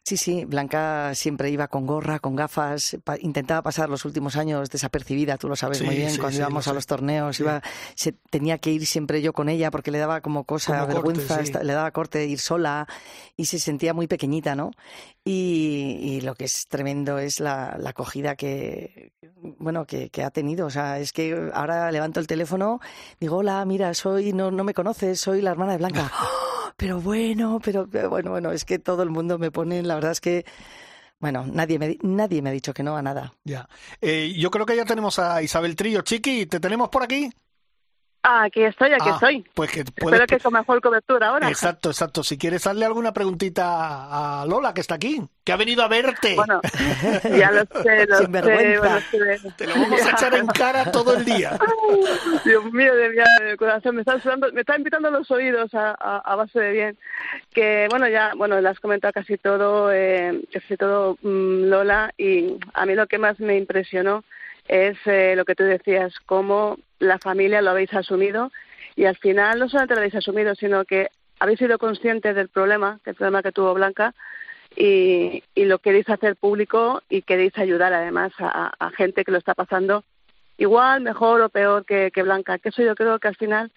Sí, 0.04 0.18
sí, 0.18 0.46
Blanca 0.46 1.14
siempre 1.14 1.52
iba 1.52 1.68
con 1.68 1.86
gorra, 1.86 2.20
con 2.20 2.36
gafas, 2.36 2.98
pa 3.04 3.18
intentaba 3.20 3.62
pasar 3.62 3.90
los 3.90 4.06
últimos 4.06 4.38
años 4.38 4.70
desapercibida, 4.72 5.38
tú 5.38 5.48
lo 5.48 5.56
sabes 5.56 5.80
sí, 5.80 5.84
muy 5.84 5.96
bien, 5.96 6.10
sí, 6.10 6.18
cuando 6.18 6.38
sí, 6.38 6.42
íbamos 6.42 6.68
a 6.68 6.74
los 6.74 6.88
torneos, 6.88 7.40
iba, 7.40 7.62
se, 7.94 8.14
tenía 8.14 8.58
que 8.58 8.72
ir 8.72 8.88
siempre 8.88 9.22
yo 9.22 9.34
con 9.34 9.50
ella 9.50 9.70
porque 9.70 9.92
le 9.92 10.00
daba 10.00 10.22
como 10.22 10.46
cosa, 10.46 10.80
como 10.80 10.88
vergüenza, 10.88 11.38
corte, 11.38 11.64
le 11.64 11.74
daba 11.74 11.92
corte 11.92 12.26
ir 12.26 12.40
sola 12.40 12.88
y 13.38 13.46
se 13.46 13.60
sentía 13.60 13.94
muy 13.94 14.08
pequeñita, 14.08 14.56
¿no? 14.56 14.72
Y, 15.24 16.00
y 16.02 16.22
lo 16.22 16.34
que 16.34 16.46
es 16.46 16.66
tremendo 16.68 17.20
es 17.20 17.40
la, 17.40 17.78
la 17.78 17.92
acogida 17.92 18.36
que, 18.36 19.12
bueno, 19.60 19.86
que, 19.86 20.10
que, 20.10 20.24
ha 20.24 20.32
tenido, 20.32 20.66
o 20.66 20.70
sea, 20.72 20.98
es 20.98 21.12
que 21.12 21.52
ahora 21.54 21.92
levanto 21.92 22.20
el 22.20 22.26
teléfono, 22.26 22.80
digo, 23.20 23.38
hola, 23.38 23.64
mira, 23.66 23.94
soy, 23.94 24.34
no, 24.34 24.50
no 24.50 24.64
me 24.64 24.74
conoces, 24.74 25.20
soy 25.20 25.42
la 25.42 25.52
hermana 25.52 25.74
de 25.74 25.78
Blanca. 25.78 26.12
pero 26.80 27.00
bueno, 27.02 27.60
pero 27.64 27.86
bueno, 27.86 28.32
bueno, 28.32 28.52
es 28.52 28.66
que 28.66 28.80
todo 28.80 29.04
el 29.04 29.10
mundo 29.10 29.38
me 29.38 29.52
pone, 29.52 29.84
la 29.84 29.96
verdad 29.96 30.12
es 30.14 30.22
que 30.22 30.46
bueno, 31.20 31.46
nadie 31.46 31.78
me, 31.78 31.98
nadie 32.02 32.42
me 32.42 32.50
ha 32.50 32.54
dicho 32.54 32.74
que 32.74 32.82
no 32.82 32.96
a 32.96 33.02
nada. 33.02 33.34
Ya. 33.44 33.68
Eh, 34.02 34.34
yo 34.38 34.50
creo 34.50 34.66
que 34.66 34.78
ya 34.78 34.86
tenemos 34.86 35.20
a 35.20 35.42
Isabel 35.44 35.76
Trillo. 35.76 36.02
Chiqui, 36.02 36.46
¿te 36.46 36.62
tenemos 36.62 36.88
por 36.88 37.04
aquí? 37.04 37.30
Ah, 38.22 38.44
aquí 38.44 38.62
estoy, 38.64 38.92
aquí 38.92 39.08
ah, 39.10 39.14
estoy. 39.14 39.46
Pues 39.54 39.72
que 39.72 39.86
puedes... 39.86 40.20
Espero 40.20 40.28
que 40.38 40.44
con 40.44 40.54
mejor 40.54 40.82
cobertura 40.82 41.30
ahora. 41.30 41.48
Exacto, 41.48 41.90
exacto. 41.90 42.22
Si 42.22 42.38
quieres 42.38 42.64
darle 42.64 42.86
alguna 42.86 43.14
preguntita 43.14 44.42
a 44.42 44.46
Lola, 44.46 44.74
que 44.74 44.82
está 44.82 44.96
aquí, 44.96 45.22
que 45.46 45.54
ha 45.54 45.56
venido 45.56 45.84
a 45.84 45.88
verte. 45.88 46.36
Bueno, 46.36 46.60
ya 47.38 47.52
lo 47.52 47.62
sé, 47.82 48.06
lo 48.08 48.18
Sin 48.18 48.32
vergüenza. 48.32 49.00
sé. 49.00 49.18
Bueno, 49.18 49.56
Te 49.56 49.68
lo 49.68 49.74
vamos 49.74 50.06
a 50.06 50.12
echar 50.12 50.36
en 50.36 50.48
cara 50.48 50.92
todo 50.92 51.16
el 51.16 51.24
día. 51.24 51.58
Dios 52.46 52.66
mío, 52.74 52.94
de 52.94 53.10
mi 53.52 53.58
corazón, 53.58 53.96
me 53.96 54.02
están 54.02 54.22
sudando, 54.22 54.52
me 54.52 54.62
está 54.62 54.76
invitando 54.76 55.10
los 55.12 55.32
oídos 55.32 55.74
a, 55.74 55.92
a, 55.92 56.18
a, 56.18 56.36
base 56.36 56.60
de 56.60 56.72
bien. 56.74 56.98
Que 57.54 57.88
bueno, 57.90 58.10
ya, 58.10 58.34
bueno, 58.36 58.60
le 58.60 58.68
has 58.68 58.82
comentado 58.82 59.14
casi 59.14 59.38
todo, 59.38 59.94
eh, 59.94 60.42
casi 60.52 60.76
todo 60.76 61.18
mmm, 61.22 61.70
Lola, 61.70 62.14
y 62.18 62.58
a 62.74 62.86
mí 62.86 62.96
lo 62.96 63.08
que 63.08 63.18
más 63.18 63.40
me 63.40 63.56
impresionó 63.56 64.26
es 64.70 64.98
eh, 65.06 65.34
lo 65.36 65.46
que 65.46 65.56
tú 65.56 65.64
decías, 65.64 66.14
cómo 66.26 66.78
la 67.00 67.18
familia 67.18 67.62
lo 67.62 67.72
habéis 67.72 67.94
asumido 67.94 68.52
y 68.96 69.06
al 69.06 69.18
final 69.18 69.60
no 69.60 69.68
solamente 69.68 69.96
lo 69.96 70.02
habéis 70.02 70.16
asumido, 70.16 70.54
sino 70.54 70.86
que 70.86 71.08
habéis 71.40 71.58
sido 71.58 71.80
conscientes 71.80 72.36
del 72.36 72.50
problema, 72.50 73.00
del 73.04 73.16
problema 73.16 73.42
que 73.42 73.52
tuvo 73.52 73.74
Blanca 73.74 74.14
y, 74.76 75.44
lo 75.56 75.80
queréis 75.80 76.08
hacer 76.10 76.36
público 76.36 77.02
y 77.10 77.24
queréis 77.24 77.58
ayudar 77.58 77.94
además 77.94 78.32
a, 78.38 78.72
a, 78.80 78.92
gente 78.92 79.26
que 79.26 79.32
lo 79.32 79.40
está 79.40 79.56
pasando 79.56 80.04
igual, 80.58 81.02
mejor 81.02 81.42
o 81.42 81.50
peor 81.50 81.84
que, 81.86 82.12
que 82.14 82.24
Blanca. 82.24 82.60
Que 82.60 82.70
eso 82.70 82.84
yo 82.84 82.96
creo 82.96 83.18
que 83.20 83.28
al 83.28 83.36
final 83.36 83.72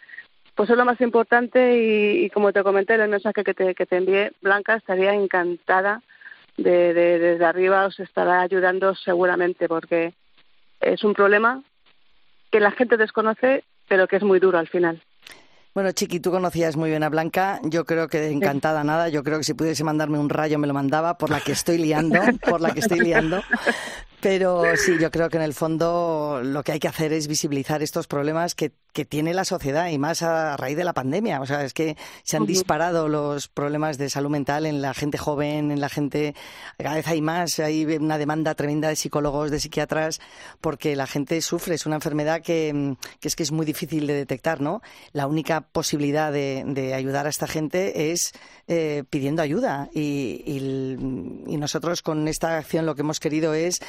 pues 0.55 0.68
es 0.68 0.76
lo 0.76 0.85
más 0.85 1.00
importante 1.00 1.78
y, 1.78 2.24
y 2.24 2.31
como 2.31 2.52
te 2.52 2.62
comenté 2.62 2.94
en 2.94 3.00
el 3.00 3.09
mensaje 3.09 3.44
que 3.44 3.55
te, 3.55 3.74
que 3.74 3.87
te 3.87 3.96
envié, 3.96 4.33
Blanca 4.42 4.74
estaría 4.74 5.14
encantada 5.14 6.02
de, 6.59 6.92
de 6.92 7.18
desde 7.18 7.44
arriba 7.46 7.87
os 7.87 7.98
estará 7.98 8.42
ayudando 8.42 8.94
seguramente 8.94 9.68
porque 9.68 10.12
es 10.82 11.04
un 11.04 11.14
problema 11.14 11.62
que 12.50 12.60
la 12.60 12.70
gente 12.70 12.96
desconoce, 12.96 13.64
pero 13.88 14.06
que 14.06 14.16
es 14.16 14.22
muy 14.22 14.38
duro 14.38 14.58
al 14.58 14.68
final. 14.68 15.02
Bueno, 15.74 15.90
Chiqui, 15.92 16.20
tú 16.20 16.30
conocías 16.30 16.76
muy 16.76 16.90
bien 16.90 17.02
a 17.02 17.08
Blanca. 17.08 17.58
Yo 17.62 17.86
creo 17.86 18.06
que 18.06 18.30
encantada 18.30 18.84
nada. 18.84 19.08
Yo 19.08 19.22
creo 19.22 19.38
que 19.38 19.44
si 19.44 19.54
pudiese 19.54 19.84
mandarme 19.84 20.18
un 20.18 20.28
rayo 20.28 20.58
me 20.58 20.66
lo 20.66 20.74
mandaba 20.74 21.16
por 21.16 21.30
la 21.30 21.40
que 21.40 21.52
estoy 21.52 21.78
liando, 21.78 22.20
por 22.46 22.60
la 22.60 22.72
que 22.72 22.80
estoy 22.80 23.00
liando. 23.00 23.40
Pero 24.22 24.62
sí, 24.76 24.98
yo 25.00 25.11
creo 25.11 25.28
que 25.28 25.37
en 25.37 25.42
el 25.42 25.52
fondo 25.52 26.40
lo 26.44 26.62
que 26.62 26.70
hay 26.70 26.78
que 26.78 26.87
hacer 26.87 27.12
es 27.12 27.26
visibilizar 27.26 27.82
estos 27.82 28.06
problemas 28.06 28.54
que, 28.54 28.72
que 28.92 29.04
tiene 29.04 29.35
la 29.35 29.44
sociedad 29.44 29.88
y 29.88 29.98
más 29.98 30.22
a 30.22 30.56
raíz 30.56 30.76
de 30.76 30.85
la 30.85 30.92
pandemia. 30.92 31.40
O 31.40 31.46
sea, 31.46 31.64
es 31.64 31.74
que 31.74 31.96
se 32.22 32.37
han 32.37 32.46
disparado 32.46 33.08
los 33.08 33.48
problemas 33.48 33.98
de 33.98 34.08
salud 34.08 34.30
mental 34.30 34.64
en 34.64 34.80
la 34.80 34.94
gente 34.94 35.18
joven, 35.18 35.72
en 35.72 35.80
la 35.80 35.88
gente. 35.88 36.37
Cada 36.78 36.94
vez 36.94 37.08
hay 37.08 37.20
más, 37.20 37.58
hay 37.58 37.85
una 37.85 38.16
demanda 38.16 38.54
tremenda 38.54 38.88
de 38.88 38.94
psicólogos, 38.94 39.50
de 39.50 39.58
psiquiatras, 39.58 40.20
porque 40.61 40.94
la 40.94 41.08
gente 41.08 41.40
sufre. 41.40 41.74
Es 41.74 41.85
una 41.85 41.96
enfermedad 41.96 42.42
que, 42.42 42.94
que 43.18 43.26
es 43.26 43.35
que 43.35 43.42
es 43.42 43.50
muy 43.50 43.66
difícil 43.66 44.06
de 44.06 44.14
detectar, 44.14 44.61
¿no? 44.61 44.82
La 45.11 45.26
única 45.26 45.62
posibilidad 45.62 46.30
de, 46.30 46.62
de 46.64 46.94
ayudar 46.94 47.26
a 47.26 47.30
esta 47.30 47.48
gente 47.48 48.12
es 48.12 48.32
eh, 48.72 49.04
pidiendo 49.08 49.42
ayuda. 49.42 49.88
Y, 49.94 50.42
y, 50.46 51.56
nosotros 51.56 52.02
con 52.02 52.26
esta 52.26 52.56
acción 52.58 52.87
lo 52.87 52.94
que 52.96 53.02
hemos 53.02 53.20
querido 53.20 53.54
es 53.54 53.80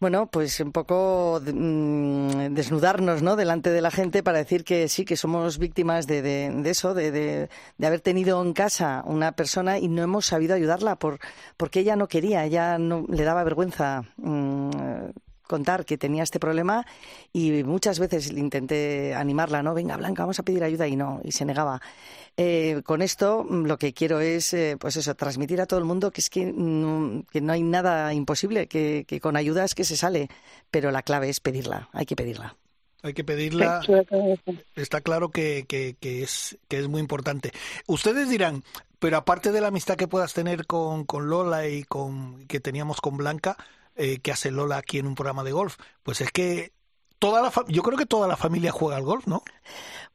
bueno, 0.00 0.26
pues 0.26 0.60
un 0.60 0.70
poco 0.72 1.40
mm, 1.40 2.54
desnudarnos, 2.54 3.22
¿no? 3.22 3.34
Delante 3.34 3.70
de 3.70 3.80
la 3.80 3.90
gente 3.90 4.22
para 4.22 4.38
decir 4.38 4.62
que 4.64 4.88
sí, 4.88 5.04
que 5.04 5.16
somos 5.16 5.58
víctimas 5.58 6.06
de, 6.06 6.22
de, 6.22 6.70
eso, 6.70 6.94
de, 6.94 7.10
de, 7.10 7.86
haber 7.86 8.00
tenido 8.00 8.40
en 8.42 8.52
casa 8.52 9.02
una 9.06 9.32
persona 9.32 9.78
y 9.78 9.88
no 9.88 10.02
hemos 10.02 10.26
sabido 10.26 10.54
ayudarla 10.54 10.96
por, 10.96 11.18
porque 11.56 11.80
ella 11.80 11.96
no 11.96 12.06
quería, 12.08 12.44
ella 12.44 12.78
no 12.78 13.06
le 13.08 13.24
daba 13.24 13.42
vergüenza. 13.44 14.04
Mm, 14.18 14.70
contar 15.48 15.84
que 15.84 15.98
tenía 15.98 16.22
este 16.22 16.38
problema 16.38 16.86
y 17.32 17.64
muchas 17.64 17.98
veces 17.98 18.30
intenté 18.30 19.14
animarla, 19.14 19.62
¿no? 19.62 19.74
Venga, 19.74 19.96
Blanca, 19.96 20.22
vamos 20.22 20.38
a 20.38 20.44
pedir 20.44 20.62
ayuda 20.62 20.86
y 20.86 20.94
no, 20.94 21.20
y 21.24 21.32
se 21.32 21.44
negaba. 21.44 21.80
Eh, 22.40 22.82
con 22.84 23.02
esto 23.02 23.44
mm, 23.44 23.64
lo 23.66 23.78
que 23.78 23.92
quiero 23.92 24.20
es, 24.20 24.54
eh, 24.54 24.76
pues 24.78 24.96
eso, 24.96 25.16
transmitir 25.16 25.60
a 25.60 25.66
todo 25.66 25.80
el 25.80 25.84
mundo 25.84 26.12
que 26.12 26.20
es 26.20 26.30
que 26.30 26.46
no, 26.46 27.24
que 27.32 27.40
no 27.40 27.52
hay 27.52 27.64
nada 27.64 28.14
imposible, 28.14 28.68
que, 28.68 29.04
que 29.08 29.20
con 29.20 29.36
ayuda 29.36 29.64
es 29.64 29.74
que 29.74 29.82
se 29.82 29.96
sale, 29.96 30.28
pero 30.70 30.92
la 30.92 31.02
clave 31.02 31.28
es 31.28 31.40
pedirla, 31.40 31.88
hay 31.92 32.06
que 32.06 32.14
pedirla. 32.14 32.56
Hay 33.02 33.12
que 33.12 33.24
pedirla. 33.24 33.80
Está 34.76 35.00
claro 35.00 35.30
que, 35.30 35.66
que, 35.68 35.96
que, 35.98 36.22
es, 36.22 36.58
que 36.68 36.78
es 36.78 36.86
muy 36.86 37.00
importante. 37.00 37.50
Ustedes 37.86 38.28
dirán, 38.28 38.62
pero 39.00 39.16
aparte 39.16 39.50
de 39.50 39.60
la 39.60 39.68
amistad 39.68 39.96
que 39.96 40.06
puedas 40.06 40.32
tener 40.32 40.66
con, 40.66 41.06
con 41.06 41.28
Lola 41.28 41.66
y 41.66 41.82
con 41.82 42.46
que 42.46 42.60
teníamos 42.60 43.00
con 43.00 43.16
Blanca, 43.16 43.56
eh, 43.96 44.18
que 44.18 44.30
hace 44.30 44.52
Lola 44.52 44.76
aquí 44.76 44.98
en 44.98 45.08
un 45.08 45.16
programa 45.16 45.42
de 45.42 45.50
golf, 45.50 45.76
pues 46.04 46.20
es 46.20 46.30
que 46.30 46.72
toda 47.18 47.42
la 47.42 47.52
yo 47.66 47.82
creo 47.82 47.98
que 47.98 48.06
toda 48.06 48.28
la 48.28 48.36
familia 48.36 48.70
juega 48.70 48.96
al 48.96 49.02
golf, 49.02 49.26
¿no? 49.26 49.42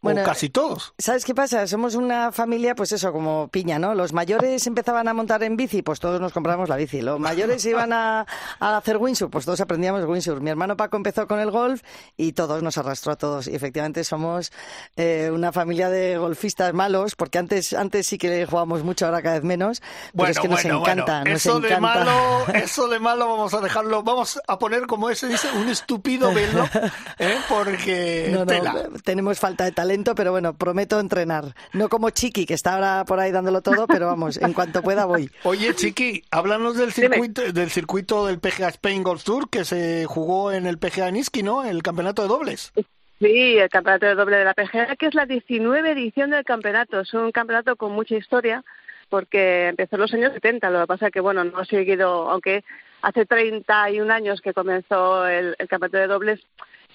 Bueno, 0.02 0.22
o 0.22 0.26
casi 0.26 0.50
todos. 0.50 0.94
¿Sabes 0.98 1.24
qué 1.24 1.34
pasa? 1.34 1.66
Somos 1.66 1.96
una 1.96 2.34
familia, 2.34 2.76
pues 2.76 2.92
eso, 2.92 3.14
como 3.14 3.48
piña, 3.48 3.80
¿no? 3.80 3.96
Los 3.96 4.12
mayores 4.12 4.68
empezaban 4.68 5.08
a 5.08 5.14
montar 5.14 5.44
en 5.44 5.56
bici, 5.56 5.82
pues 5.82 6.02
todos 6.02 6.20
nos 6.20 6.34
compramos 6.34 6.68
la 6.68 6.76
bici. 6.76 7.02
Los 7.02 7.22
mayores 7.22 7.64
iban 7.68 7.94
a, 7.94 8.26
a 8.60 8.78
hacer 8.78 8.98
windsurf, 8.98 9.32
pues 9.32 9.46
todos 9.46 9.62
aprendíamos 9.62 10.04
windsurf. 10.04 10.42
Mi 10.42 10.50
hermano 10.50 10.76
Paco 10.76 10.98
empezó 10.98 11.26
con 11.26 11.40
el 11.40 11.52
golf 11.52 11.82
y 12.18 12.34
todos 12.34 12.62
nos 12.62 12.78
arrastró 12.78 13.14
a 13.14 13.16
todos. 13.16 13.48
Y 13.48 13.56
efectivamente 13.56 14.04
somos 14.04 14.52
eh, 14.98 15.32
una 15.34 15.54
familia 15.54 15.90
de 15.90 16.18
golfistas 16.18 16.74
malos, 16.74 17.16
porque 17.16 17.38
antes, 17.38 17.72
antes 17.72 18.06
sí 18.06 18.18
que 18.18 18.46
jugábamos 18.46 18.84
mucho, 18.84 19.06
ahora 19.06 19.22
cada 19.22 19.36
vez 19.36 19.44
menos. 19.46 19.80
Pero 19.80 20.12
bueno, 20.16 20.32
es 20.32 20.40
que 20.40 20.48
nos 20.50 20.64
bueno, 20.64 20.80
encanta, 20.82 21.20
bueno. 21.20 21.32
nos 21.32 21.46
eso 21.46 21.58
encanta. 21.60 21.76
de 21.76 21.80
malo, 21.82 22.46
eso 22.56 22.88
de 22.90 23.00
malo 23.00 23.30
vamos 23.30 23.54
a 23.54 23.62
dejarlo, 23.62 24.04
vamos 24.04 24.38
a 24.50 24.60
poner 24.60 24.86
como 24.86 25.10
ese 25.10 25.28
dice, 25.30 25.48
un 25.56 25.70
estúpido 25.70 26.34
velo, 26.34 26.68
¿eh? 27.20 27.38
porque 27.48 28.28
No, 28.34 28.40
no, 28.40 28.46
tela. 28.46 28.76
tenemos 29.06 29.40
falta 29.44 29.66
de 29.66 29.74
talento, 29.74 30.16
pero 30.16 30.32
bueno, 30.32 30.54
prometo 30.54 31.02
entrenar. 31.02 31.54
No 31.74 31.90
como 31.90 32.12
Chiqui, 32.12 32.46
que 32.46 32.54
está 32.54 32.76
ahora 32.76 33.04
por 33.04 33.20
ahí 33.20 33.30
dándolo 33.30 33.62
todo, 33.62 33.88
pero 33.88 34.08
vamos, 34.08 34.38
en 34.38 34.54
cuanto 34.54 34.82
pueda 34.82 35.04
voy. 35.04 35.30
Oye, 35.44 35.76
Chiqui, 35.76 36.24
háblanos 36.32 36.78
del 36.78 36.94
circuito, 36.94 37.52
del 37.52 37.70
circuito 37.70 38.26
del 38.26 38.40
PGA 38.40 38.70
Spain 38.70 39.04
Golf 39.04 39.26
Tour 39.26 39.50
que 39.50 39.66
se 39.66 40.06
jugó 40.06 40.54
en 40.54 40.66
el 40.66 40.78
PGA 40.78 41.12
Niski, 41.12 41.44
¿no? 41.44 41.66
El 41.66 41.84
campeonato 41.84 42.22
de 42.22 42.30
dobles. 42.30 42.72
Sí, 43.20 43.58
el 43.58 43.68
campeonato 43.68 44.06
de 44.06 44.16
doble 44.16 44.38
de 44.38 44.46
la 44.46 44.54
PGA, 44.54 44.96
que 44.96 45.08
es 45.08 45.14
la 45.14 45.26
19 45.26 45.92
edición 45.92 46.30
del 46.30 46.46
campeonato. 46.46 47.02
Es 47.02 47.14
un 47.14 47.34
campeonato 47.34 47.76
con 47.76 47.92
mucha 47.92 48.16
historia, 48.16 48.64
porque 49.10 49.68
empezó 49.68 49.98
en 49.98 50.04
los 50.04 50.14
años 50.14 50.32
70. 50.36 50.70
Lo 50.70 50.80
que 50.80 50.88
pasa 50.88 51.08
es 51.08 51.12
que, 51.12 51.20
bueno, 51.20 51.44
no 51.44 51.58
ha 51.58 51.66
seguido, 51.66 52.30
aunque 52.32 52.64
hace 53.02 53.26
31 53.26 54.10
años 54.14 54.40
que 54.40 54.54
comenzó 54.54 55.28
el, 55.28 55.54
el 55.60 55.68
campeonato 55.68 55.98
de 55.98 56.08
dobles, 56.08 56.40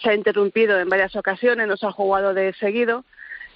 se 0.03 0.11
ha 0.11 0.15
interrumpido 0.15 0.79
en 0.79 0.89
varias 0.89 1.15
ocasiones, 1.17 1.67
no 1.67 1.77
se 1.77 1.87
ha 1.87 1.93
jugado 1.93 2.35
de 2.35 2.53
seguido 2.55 3.05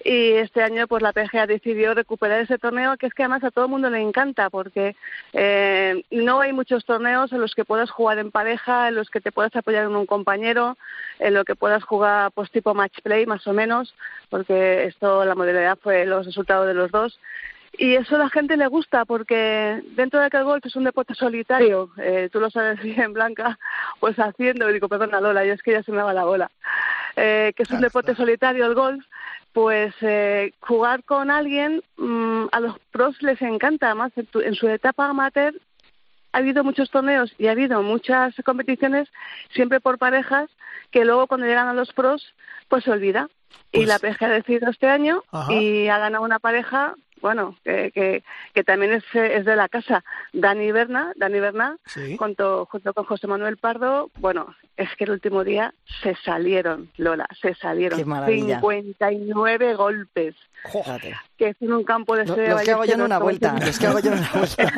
y 0.04 0.32
este 0.32 0.62
año 0.62 0.86
pues 0.88 1.02
la 1.02 1.12
PGA 1.12 1.46
decidió 1.46 1.94
recuperar 1.94 2.40
ese 2.40 2.58
torneo 2.58 2.96
que 2.96 3.06
es 3.06 3.14
que 3.14 3.22
además 3.22 3.44
a 3.44 3.50
todo 3.50 3.66
el 3.66 3.70
mundo 3.70 3.90
le 3.90 4.00
encanta 4.00 4.50
porque 4.50 4.96
eh, 5.32 6.04
no 6.10 6.40
hay 6.40 6.52
muchos 6.52 6.84
torneos 6.84 7.32
en 7.32 7.40
los 7.40 7.54
que 7.54 7.64
puedas 7.64 7.90
jugar 7.90 8.18
en 8.18 8.30
pareja, 8.30 8.88
en 8.88 8.96
los 8.96 9.10
que 9.10 9.20
te 9.20 9.32
puedas 9.32 9.54
apoyar 9.54 9.84
en 9.84 9.94
un 9.94 10.06
compañero, 10.06 10.76
en 11.18 11.34
lo 11.34 11.44
que 11.44 11.54
puedas 11.54 11.84
jugar 11.84 12.32
pues 12.32 12.50
tipo 12.50 12.74
match 12.74 13.00
play 13.02 13.26
más 13.26 13.46
o 13.46 13.52
menos, 13.52 13.94
porque 14.28 14.84
esto 14.84 15.24
la 15.24 15.34
modalidad 15.34 15.78
fue 15.80 16.04
los 16.04 16.26
resultados 16.26 16.66
de 16.66 16.74
los 16.74 16.90
dos 16.90 17.18
y 17.72 17.94
eso 17.94 18.16
a 18.16 18.18
la 18.18 18.28
gente 18.28 18.56
le 18.56 18.66
gusta 18.66 19.04
porque 19.04 19.82
dentro 19.96 20.20
de 20.20 20.28
que 20.28 20.36
el 20.36 20.44
golf 20.44 20.64
es 20.64 20.76
un 20.76 20.84
deporte 20.84 21.14
solitario, 21.14 21.90
eh, 21.96 22.28
tú 22.30 22.40
lo 22.40 22.50
sabes 22.50 22.80
bien, 22.82 23.12
Blanca, 23.12 23.58
pues 23.98 24.18
haciendo, 24.18 24.68
digo, 24.68 24.88
perdona 24.88 25.20
Lola, 25.20 25.44
yo 25.44 25.54
es 25.54 25.62
que 25.62 25.72
ya 25.72 25.82
se 25.82 25.92
me 25.92 26.02
va 26.02 26.12
la 26.12 26.24
bola, 26.24 26.50
eh, 27.16 27.52
que 27.56 27.62
es 27.62 27.70
un 27.70 27.80
deporte 27.80 28.14
solitario 28.14 28.66
el 28.66 28.74
golf, 28.74 29.04
pues 29.52 29.94
eh, 30.00 30.52
jugar 30.60 31.04
con 31.04 31.30
alguien 31.30 31.82
mmm, 31.96 32.46
a 32.52 32.60
los 32.60 32.78
pros 32.90 33.20
les 33.22 33.40
encanta, 33.42 33.86
además 33.86 34.12
en, 34.16 34.26
tu, 34.26 34.40
en 34.40 34.54
su 34.54 34.68
etapa 34.68 35.08
amateur 35.08 35.54
ha 36.32 36.38
habido 36.38 36.64
muchos 36.64 36.90
torneos 36.90 37.34
y 37.38 37.46
ha 37.46 37.52
habido 37.52 37.82
muchas 37.82 38.34
competiciones 38.44 39.08
siempre 39.54 39.80
por 39.80 39.98
parejas 39.98 40.48
que 40.90 41.04
luego 41.04 41.26
cuando 41.26 41.46
llegan 41.46 41.68
a 41.68 41.74
los 41.74 41.92
pros 41.92 42.34
pues 42.68 42.84
se 42.84 42.90
olvida. 42.90 43.28
Pues, 43.70 43.82
y 43.82 43.86
la 43.86 43.98
PGA 43.98 44.26
ha 44.26 44.30
decidido 44.30 44.70
este 44.70 44.88
año 44.88 45.22
ajá. 45.30 45.52
y 45.52 45.88
ha 45.88 45.98
ganado 45.98 46.24
una 46.24 46.38
pareja 46.38 46.94
bueno, 47.22 47.56
que, 47.64 47.92
que, 47.92 48.24
que 48.52 48.64
también 48.64 48.92
es, 48.92 49.04
es, 49.14 49.44
de 49.44 49.56
la 49.56 49.68
casa, 49.68 50.04
Dani 50.32 50.72
Berna, 50.72 51.12
Dani 51.16 51.40
Berna, 51.40 51.78
sí. 51.86 52.16
junto, 52.18 52.66
junto 52.66 52.92
con 52.92 53.04
José 53.04 53.28
Manuel 53.28 53.56
Pardo, 53.56 54.10
bueno, 54.18 54.54
es 54.76 54.88
que 54.96 55.04
el 55.04 55.12
último 55.12 55.44
día 55.44 55.72
se 56.02 56.16
salieron, 56.16 56.90
Lola, 56.96 57.28
se 57.40 57.54
salieron. 57.54 57.98
59 57.98 59.74
golpes. 59.76 60.34
Jódate. 60.64 61.14
Que 61.38 61.50
es 61.50 61.56
en 61.60 61.72
un 61.72 61.84
campo 61.84 62.16
de 62.16 62.26
Los, 62.26 62.36
los 62.36 62.62
que 62.62 62.70
hago 62.72 62.84
yo 62.84 62.94
en 62.94 63.02
una 63.02 63.18
vuelta, 63.18 63.56
los 63.58 63.78
que 63.78 63.86
hago 63.86 64.00
yo 64.00 64.12
en 64.12 64.18
una 64.18 64.32
vuelta. 64.32 64.72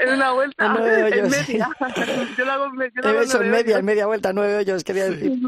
en 0.00 0.12
una 0.14 0.32
vuelta, 0.32 0.66
en, 0.66 1.12
en 1.12 1.30
media. 1.30 1.68
yo 2.36 2.44
lo 2.44 2.52
hago, 2.52 2.70
yo 2.74 3.02
lo 3.02 3.08
hago 3.08 3.20
Eso, 3.20 3.40
en 3.40 3.50
media, 3.50 3.78
en 3.78 3.84
media 3.84 4.06
vuelta, 4.06 4.32
nueve 4.32 4.56
hoyos, 4.56 4.82
quería 4.82 5.04
decir. 5.08 5.38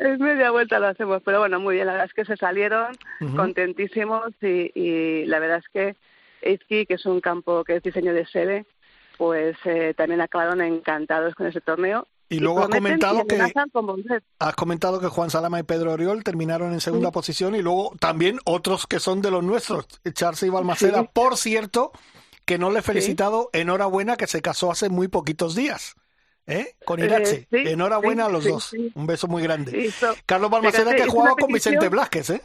Es 0.00 0.18
media 0.18 0.50
vuelta 0.50 0.78
lo 0.78 0.88
hacemos, 0.88 1.22
pero 1.22 1.40
bueno, 1.40 1.60
muy 1.60 1.74
bien. 1.74 1.86
La 1.86 1.92
verdad 1.92 2.08
es 2.08 2.14
que 2.14 2.24
se 2.24 2.38
salieron 2.38 2.96
uh 3.20 3.24
-huh. 3.24 3.36
contentísimos 3.36 4.32
y, 4.40 4.72
y, 4.74 5.26
la 5.26 5.38
verdad 5.38 5.58
es 5.58 5.68
que 5.70 5.96
Eizki, 6.40 6.86
que 6.86 6.94
es 6.94 7.04
un 7.04 7.20
campo 7.20 7.64
que 7.64 7.76
es 7.76 7.82
diseño 7.82 8.14
de 8.14 8.24
sede, 8.24 8.64
pues 9.18 9.58
eh, 9.66 9.92
también 9.94 10.22
acabaron 10.22 10.62
encantados 10.62 11.34
con 11.34 11.46
ese 11.48 11.60
torneo. 11.60 12.06
Y, 12.30 12.36
y 12.36 12.40
luego 12.40 12.60
has 12.60 12.70
comentado 12.70 13.26
que 13.26 13.42
has 14.38 14.54
comentado 14.54 15.00
que 15.00 15.08
Juan 15.08 15.28
Salama 15.28 15.60
y 15.60 15.64
Pedro 15.64 15.92
Oriol 15.92 16.24
terminaron 16.24 16.72
en 16.72 16.80
segunda 16.80 17.08
sí. 17.08 17.12
posición 17.12 17.54
y 17.54 17.60
luego 17.60 17.94
también 18.00 18.38
otros 18.46 18.86
que 18.86 19.00
son 19.00 19.20
de 19.20 19.30
los 19.30 19.44
nuestros, 19.44 19.86
Charles 20.14 20.42
y 20.44 20.48
Balmaceda, 20.48 21.02
sí. 21.02 21.08
por 21.12 21.36
cierto, 21.36 21.92
que 22.46 22.56
no 22.56 22.70
le 22.70 22.78
he 22.78 22.82
felicitado, 22.82 23.50
sí. 23.52 23.60
enhorabuena 23.60 24.16
que 24.16 24.26
se 24.26 24.40
casó 24.40 24.70
hace 24.70 24.88
muy 24.88 25.08
poquitos 25.08 25.54
días. 25.54 25.96
¿Eh? 26.50 26.74
Con 26.84 27.00
Irache. 27.00 27.46
Eh, 27.50 27.64
sí, 27.64 27.70
Enhorabuena 27.70 28.24
sí, 28.24 28.28
a 28.28 28.32
los 28.32 28.44
sí, 28.44 28.50
dos. 28.50 28.72
Un 28.94 29.06
beso 29.06 29.28
muy 29.28 29.42
grande. 29.42 29.90
So, 29.90 30.14
Carlos 30.26 30.50
Balmaceda 30.50 30.94
que 30.94 31.02
ha 31.02 31.08
jugado 31.08 31.36
con 31.36 31.52
Vicente 31.52 31.88
Blasquez, 31.88 32.30
¿eh? 32.30 32.42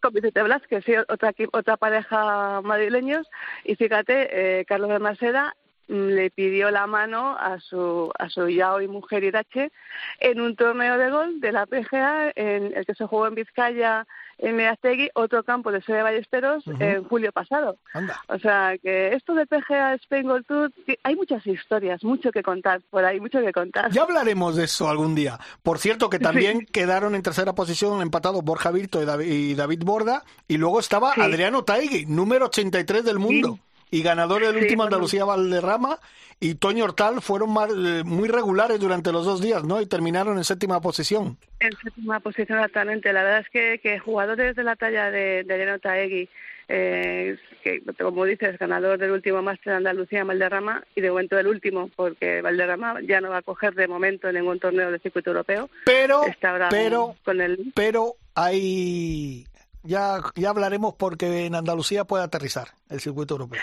Con 0.00 0.12
Vicente 0.12 0.42
Blasquez, 0.42 0.84
sí, 0.84 0.92
otra, 1.08 1.34
otra 1.52 1.76
pareja 1.76 2.60
madrileños. 2.62 3.26
Y 3.64 3.74
fíjate, 3.74 4.60
eh, 4.60 4.64
Carlos 4.64 4.88
Balmaceda 4.90 5.56
le 5.88 6.30
pidió 6.30 6.70
la 6.70 6.86
mano 6.86 7.36
a 7.38 7.58
su 7.60 8.12
a 8.18 8.28
su 8.28 8.48
ya 8.48 8.74
hoy 8.74 8.88
mujer 8.88 9.24
Irache 9.24 9.72
en 10.20 10.40
un 10.40 10.54
torneo 10.54 10.98
de 10.98 11.10
gol 11.10 11.40
de 11.40 11.52
la 11.52 11.66
PGA 11.66 12.30
en 12.36 12.76
el 12.76 12.86
que 12.86 12.94
se 12.94 13.06
jugó 13.06 13.26
en 13.26 13.34
Vizcaya 13.34 14.06
en 14.38 14.56
Meaztegui, 14.56 15.10
otro 15.14 15.42
campo 15.42 15.72
de 15.72 15.82
sede 15.82 16.02
Ballesteros 16.02 16.66
uh 16.66 16.70
-huh. 16.70 16.96
en 16.96 17.04
julio 17.04 17.32
pasado. 17.32 17.76
Anda. 17.92 18.22
O 18.28 18.38
sea, 18.38 18.78
que 18.78 19.14
esto 19.14 19.34
de 19.34 19.46
PGA 19.46 19.94
Spain 19.94 20.28
Gold 20.28 20.46
Tour, 20.46 20.72
hay 21.02 21.16
muchas 21.16 21.44
historias, 21.46 22.04
mucho 22.04 22.30
que 22.30 22.42
contar 22.42 22.80
por 22.90 23.04
ahí, 23.04 23.20
mucho 23.20 23.40
que 23.40 23.52
contar. 23.52 23.90
Ya 23.90 24.02
hablaremos 24.02 24.56
de 24.56 24.64
eso 24.64 24.88
algún 24.88 25.14
día. 25.14 25.38
Por 25.62 25.78
cierto, 25.78 26.08
que 26.08 26.18
también 26.18 26.60
sí. 26.60 26.66
quedaron 26.66 27.14
en 27.14 27.22
tercera 27.22 27.54
posición 27.54 28.00
empatados 28.00 28.44
Borja 28.44 28.70
Virto 28.70 29.02
y 29.02 29.04
David, 29.04 29.26
y 29.26 29.54
David 29.54 29.82
Borda, 29.84 30.22
y 30.46 30.56
luego 30.56 30.78
estaba 30.78 31.14
sí. 31.14 31.20
Adriano 31.20 31.64
Taigui, 31.64 32.06
número 32.06 32.46
83 32.46 33.04
del 33.04 33.18
mundo. 33.18 33.54
Sí. 33.56 33.62
Y 33.90 34.02
ganador 34.02 34.46
del 34.46 34.56
último 34.56 34.84
Andalucía 34.84 35.24
Valderrama 35.24 35.98
y 36.40 36.54
Toño 36.54 36.84
Hortal 36.84 37.20
fueron 37.20 37.50
eh, 37.50 38.04
muy 38.04 38.28
regulares 38.28 38.78
durante 38.78 39.10
los 39.10 39.24
dos 39.24 39.40
días, 39.40 39.64
¿no? 39.64 39.80
Y 39.80 39.86
terminaron 39.86 40.36
en 40.38 40.44
séptima 40.44 40.80
posición. 40.80 41.36
En 41.58 41.72
séptima 41.82 42.20
posición, 42.20 42.58
exactamente. 42.58 43.12
La 43.12 43.24
verdad 43.24 43.40
es 43.40 43.48
que, 43.50 43.80
que 43.82 43.98
jugadores 43.98 44.54
de 44.54 44.62
la 44.62 44.76
talla 44.76 45.10
de, 45.10 45.42
de 45.42 45.54
Elena 45.54 45.78
Taegui, 45.78 46.28
eh, 46.68 47.36
que 47.64 47.82
como 47.98 48.24
dices, 48.24 48.56
ganador 48.58 48.98
del 48.98 49.10
último 49.10 49.42
máster 49.42 49.72
de 49.72 49.76
Andalucía 49.78 50.22
Valderrama 50.22 50.84
y 50.94 51.00
de 51.00 51.10
momento 51.10 51.34
del 51.34 51.48
último, 51.48 51.90
porque 51.96 52.40
Valderrama 52.40 53.00
ya 53.02 53.20
no 53.20 53.30
va 53.30 53.38
a 53.38 53.42
coger 53.42 53.74
de 53.74 53.88
momento 53.88 54.30
ningún 54.30 54.60
torneo 54.60 54.92
de 54.92 55.00
circuito 55.00 55.30
europeo. 55.30 55.68
Pero, 55.86 56.22
pero, 56.70 57.16
con 57.24 57.40
el... 57.40 57.72
pero 57.74 58.14
hay 58.34 59.44
ya, 59.82 60.20
ya 60.34 60.50
hablaremos 60.50 60.94
porque 60.94 61.46
en 61.46 61.54
Andalucía 61.54 62.04
puede 62.04 62.24
aterrizar 62.24 62.68
el 62.88 63.00
circuito 63.00 63.34
europeo. 63.34 63.60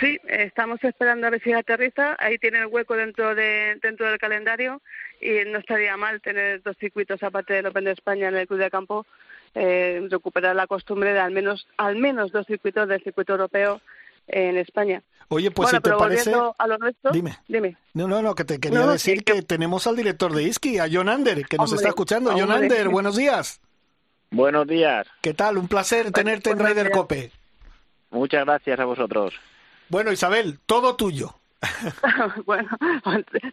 Sí, 0.00 0.18
estamos 0.26 0.82
esperando 0.82 1.26
a 1.26 1.30
ver 1.30 1.42
si 1.42 1.52
aterriza. 1.52 2.16
Ahí 2.18 2.38
tiene 2.38 2.58
el 2.58 2.66
hueco 2.66 2.96
dentro 2.96 3.34
de 3.34 3.78
dentro 3.82 4.08
del 4.08 4.18
calendario 4.18 4.80
y 5.20 5.48
no 5.48 5.58
estaría 5.58 5.96
mal 5.96 6.20
tener 6.20 6.62
dos 6.62 6.76
circuitos 6.78 7.22
aparte 7.22 7.54
del 7.54 7.66
Open 7.66 7.84
de 7.84 7.92
España 7.92 8.28
en 8.28 8.36
el 8.36 8.46
Club 8.46 8.60
de 8.60 8.70
Campo. 8.70 9.06
Eh, 9.54 10.06
recuperar 10.10 10.56
la 10.56 10.66
costumbre 10.66 11.12
de 11.12 11.20
al 11.20 11.30
menos 11.30 11.68
al 11.76 11.96
menos 11.96 12.32
dos 12.32 12.46
circuitos 12.46 12.88
del 12.88 13.02
circuito 13.04 13.32
europeo 13.32 13.80
en 14.26 14.56
España. 14.56 15.02
Oye, 15.28 15.50
pues 15.50 15.70
si 15.70 15.80
te 15.80 15.90
parece, 15.90 16.32
a 16.32 16.66
lo 16.66 16.78
nuestro, 16.78 17.10
dime. 17.10 17.38
dime. 17.48 17.76
No, 17.94 18.06
no, 18.08 18.20
no, 18.20 18.34
que 18.34 18.44
te 18.44 18.58
quería 18.58 18.86
decir 18.86 19.24
que, 19.24 19.42
tenemos 19.42 19.86
al 19.86 19.96
director 19.96 20.32
de 20.32 20.42
ISKI, 20.42 20.78
a 20.78 20.86
John 20.90 21.08
Ander, 21.08 21.46
que 21.46 21.56
nos 21.56 21.72
está 21.72 21.88
escuchando. 21.88 22.32
John 22.32 22.50
Ander, 22.50 22.88
buenos 22.88 23.16
días. 23.16 23.60
Buenos 24.34 24.66
días. 24.66 25.06
¿Qué 25.20 25.32
tal? 25.32 25.58
Un 25.58 25.68
placer 25.68 26.10
tenerte 26.10 26.50
en 26.50 26.58
Raider 26.58 26.90
Cope. 26.90 27.30
Muchas 28.10 28.44
gracias 28.44 28.80
a 28.80 28.84
vosotros. 28.84 29.32
Bueno, 29.88 30.10
Isabel, 30.10 30.58
todo 30.66 30.96
tuyo. 30.96 31.36
bueno, 32.44 32.68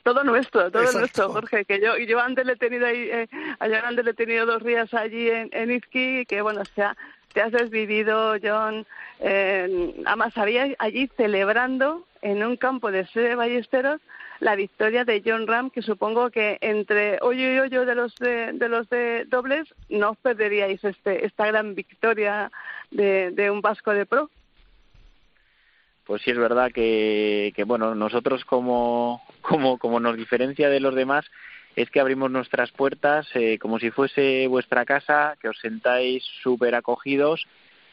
todo 0.01 0.23
nuestro, 0.23 0.71
todo 0.71 0.91
nuestro, 0.91 1.33
Jorge. 1.33 1.65
Que 1.65 1.79
yo, 1.79 1.97
yo 1.99 2.19
antes 2.19 2.47
le 2.47 2.53
he 2.53 2.55
tenido 2.55 2.87
ahí, 2.87 3.09
eh, 3.11 3.27
antes 3.59 4.03
le 4.03 4.09
he 4.09 4.15
tenido 4.15 4.47
dos 4.47 4.63
días 4.63 4.91
allí 4.95 5.29
en, 5.29 5.49
en 5.51 5.69
Izqui, 5.69 6.25
que 6.25 6.41
bueno, 6.41 6.61
o 6.61 6.65
sea, 6.73 6.97
te 7.31 7.41
has 7.41 7.51
desvivido, 7.51 8.37
John. 8.41 8.87
Eh, 9.19 9.93
además, 10.07 10.35
había 10.35 10.67
allí 10.79 11.11
celebrando 11.15 12.07
en 12.23 12.43
un 12.43 12.57
campo 12.57 12.91
de 12.91 13.05
sede 13.05 13.35
Ballesteros 13.35 14.01
la 14.41 14.55
victoria 14.55 15.05
de 15.05 15.21
John 15.23 15.47
Ram, 15.47 15.69
que 15.69 15.83
supongo 15.83 16.31
que 16.31 16.57
entre 16.61 17.19
hoyo 17.21 17.53
y 17.53 17.59
hoyo 17.59 17.85
de 17.85 17.95
los 17.95 18.15
de, 18.15 18.53
los 18.67 18.89
de 18.89 19.25
dobles 19.25 19.67
no 19.87 20.09
os 20.11 20.17
perderíais 20.17 20.83
este, 20.83 21.25
esta 21.25 21.45
gran 21.45 21.75
victoria 21.75 22.51
de, 22.89 23.51
un 23.51 23.61
vasco 23.61 23.91
de 23.91 24.07
pro. 24.07 24.29
Pues 26.05 26.23
sí 26.23 26.31
es 26.31 26.37
verdad 26.39 26.71
que, 26.73 27.53
que 27.55 27.63
bueno, 27.63 27.93
nosotros 27.93 28.43
como, 28.43 29.21
como, 29.41 29.77
como 29.77 29.99
nos 29.99 30.17
diferencia 30.17 30.69
de 30.69 30.79
los 30.79 30.95
demás 30.95 31.23
es 31.75 31.91
que 31.91 31.99
abrimos 31.99 32.31
nuestras 32.31 32.71
puertas 32.71 33.27
eh, 33.35 33.59
como 33.59 33.77
si 33.77 33.91
fuese 33.91 34.47
vuestra 34.47 34.85
casa, 34.85 35.37
que 35.39 35.49
os 35.49 35.59
sentáis 35.59 36.23
súper 36.41 36.73
acogidos 36.73 37.45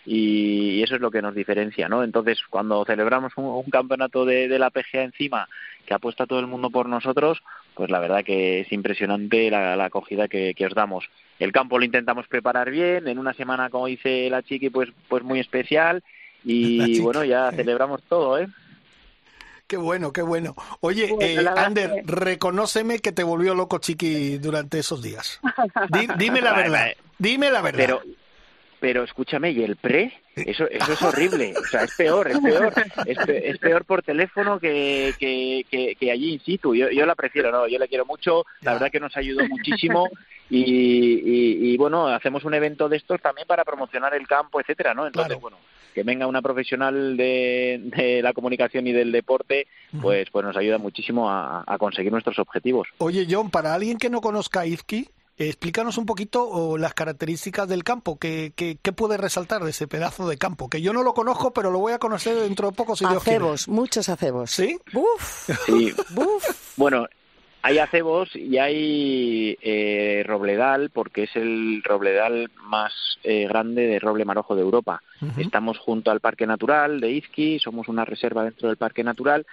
y, 0.08 0.82
eso 0.82 0.94
es 0.94 1.00
lo 1.00 1.10
que 1.10 1.20
nos 1.20 1.34
diferencia, 1.34 1.88
¿no? 1.88 2.02
Entonces, 2.02 2.38
cuando 2.48 2.84
celebramos 2.86 3.32
un, 3.36 3.62
campeonato 3.70 4.24
de, 4.24 4.48
la 4.58 4.70
PGA 4.70 5.02
encima, 5.02 5.48
que 5.84 5.92
apuesta 5.92 6.26
todo 6.26 6.40
el 6.40 6.46
mundo 6.46 6.70
por 6.70 6.88
nosotros, 6.88 7.42
pues 7.74 7.90
la 7.90 7.98
verdad 7.98 8.24
que 8.24 8.60
es 8.60 8.72
impresionante 8.72 9.50
la, 9.50 9.84
acogida 9.84 10.26
que, 10.26 10.54
os 10.66 10.74
damos. 10.74 11.08
El 11.38 11.52
campo 11.52 11.78
lo 11.78 11.84
intentamos 11.84 12.26
preparar 12.26 12.70
bien, 12.70 13.06
en 13.06 13.18
una 13.18 13.34
semana, 13.34 13.68
como 13.68 13.86
dice 13.86 14.30
la 14.30 14.42
chiqui, 14.42 14.70
pues, 14.70 14.88
pues 15.08 15.22
muy 15.22 15.40
especial, 15.40 16.02
y 16.42 16.98
bueno, 17.00 17.24
ya 17.24 17.52
celebramos 17.52 18.02
todo, 18.04 18.38
¿eh? 18.38 18.48
Qué 19.66 19.76
bueno, 19.76 20.14
qué 20.14 20.22
bueno. 20.22 20.54
Oye, 20.80 21.14
eh, 21.20 21.44
Ander, 21.54 22.02
reconóceme 22.06 23.00
que 23.00 23.12
te 23.12 23.22
volvió 23.22 23.54
loco 23.54 23.76
Chiqui 23.76 24.38
durante 24.38 24.78
esos 24.78 25.02
días. 25.02 25.38
dime 26.16 26.40
la 26.40 26.52
verdad, 26.56 26.86
dime 27.18 27.50
la 27.50 27.60
verdad. 27.60 27.78
Pero, 27.78 28.02
pero 28.80 29.02
escúchame, 29.02 29.50
¿y 29.50 29.62
el 29.62 29.76
pre? 29.76 30.12
Eso, 30.36 30.68
eso 30.68 30.92
es 30.92 31.02
horrible, 31.02 31.52
o 31.56 31.64
sea, 31.64 31.82
es 31.82 31.94
peor, 31.96 32.28
es 32.30 32.38
peor, 32.38 32.72
es, 33.06 33.58
peor 33.58 33.84
por 33.84 34.02
teléfono 34.02 34.60
que, 34.60 35.14
que, 35.18 35.96
que, 35.98 36.10
allí 36.12 36.34
in 36.34 36.40
situ. 36.40 36.74
Yo, 36.74 36.90
yo 36.90 37.04
la 37.06 37.16
prefiero, 37.16 37.50
no, 37.50 37.66
yo 37.66 37.78
la 37.78 37.88
quiero 37.88 38.06
mucho, 38.06 38.44
la 38.62 38.74
verdad 38.74 38.90
que 38.90 39.00
nos 39.00 39.16
ayudó 39.16 39.46
muchísimo 39.48 40.08
y, 40.50 41.72
y, 41.72 41.76
bueno, 41.76 42.06
hacemos 42.06 42.44
un 42.44 42.54
evento 42.54 42.88
de 42.88 42.98
estos 42.98 43.20
también 43.20 43.46
para 43.46 43.64
promocionar 43.64 44.14
el 44.14 44.26
campo, 44.26 44.60
etcétera, 44.60 44.94
¿no? 44.94 45.06
Entonces, 45.06 45.38
bueno, 45.40 45.58
que 45.94 46.04
venga 46.04 46.26
una 46.26 46.40
profesional 46.40 47.16
de, 47.16 47.80
de, 47.96 48.22
la 48.22 48.32
comunicación 48.32 48.86
y 48.86 48.92
del 48.92 49.12
deporte, 49.12 49.66
pues, 50.00 50.30
pues 50.30 50.44
nos 50.44 50.56
ayuda 50.56 50.78
muchísimo 50.78 51.28
a, 51.28 51.64
a, 51.66 51.78
conseguir 51.78 52.12
nuestros 52.12 52.38
objetivos. 52.38 52.88
Oye, 52.98 53.26
John, 53.28 53.50
para 53.50 53.74
alguien 53.74 53.98
que 53.98 54.08
no 54.08 54.20
conozca 54.20 54.64
Izki, 54.64 55.08
explícanos 55.38 55.98
un 55.98 56.06
poquito 56.06 56.76
las 56.78 56.94
características 56.94 57.68
del 57.68 57.84
campo, 57.84 58.18
¿qué, 58.18 58.52
qué, 58.56 58.92
puede 58.92 59.16
resaltar 59.16 59.62
de 59.62 59.70
ese 59.70 59.86
pedazo 59.86 60.28
de 60.28 60.36
campo? 60.36 60.68
Que 60.68 60.82
yo 60.82 60.92
no 60.92 61.02
lo 61.02 61.14
conozco, 61.14 61.52
pero 61.52 61.70
lo 61.70 61.78
voy 61.78 61.92
a 61.92 61.98
conocer 61.98 62.34
dentro 62.36 62.70
de 62.70 62.76
poco 62.76 62.96
si 62.96 63.04
acebos, 63.04 63.68
muchos 63.68 64.08
acebos. 64.08 64.50
¿Sí? 64.50 64.78
¡Buf! 64.92 65.50
Sí. 65.66 65.92
Bueno, 66.76 67.06
hay 67.62 67.78
acebos 67.78 68.34
y 68.34 68.58
hay 68.58 69.56
eh, 69.60 70.22
robledal, 70.26 70.90
porque 70.90 71.24
es 71.24 71.36
el 71.36 71.82
robledal 71.84 72.50
más 72.62 72.92
eh, 73.24 73.46
grande 73.48 73.86
de 73.86 73.98
roble 73.98 74.24
marojo 74.24 74.54
de 74.54 74.62
Europa. 74.62 75.02
Estamos 75.36 75.78
junto 75.78 76.10
al 76.10 76.20
Parque 76.20 76.46
Natural 76.46 77.00
de 77.00 77.10
Izqui, 77.10 77.58
somos 77.58 77.88
una 77.88 78.04
reserva 78.04 78.44
dentro 78.44 78.68
del 78.68 78.76
Parque 78.76 79.02
Natural 79.02 79.44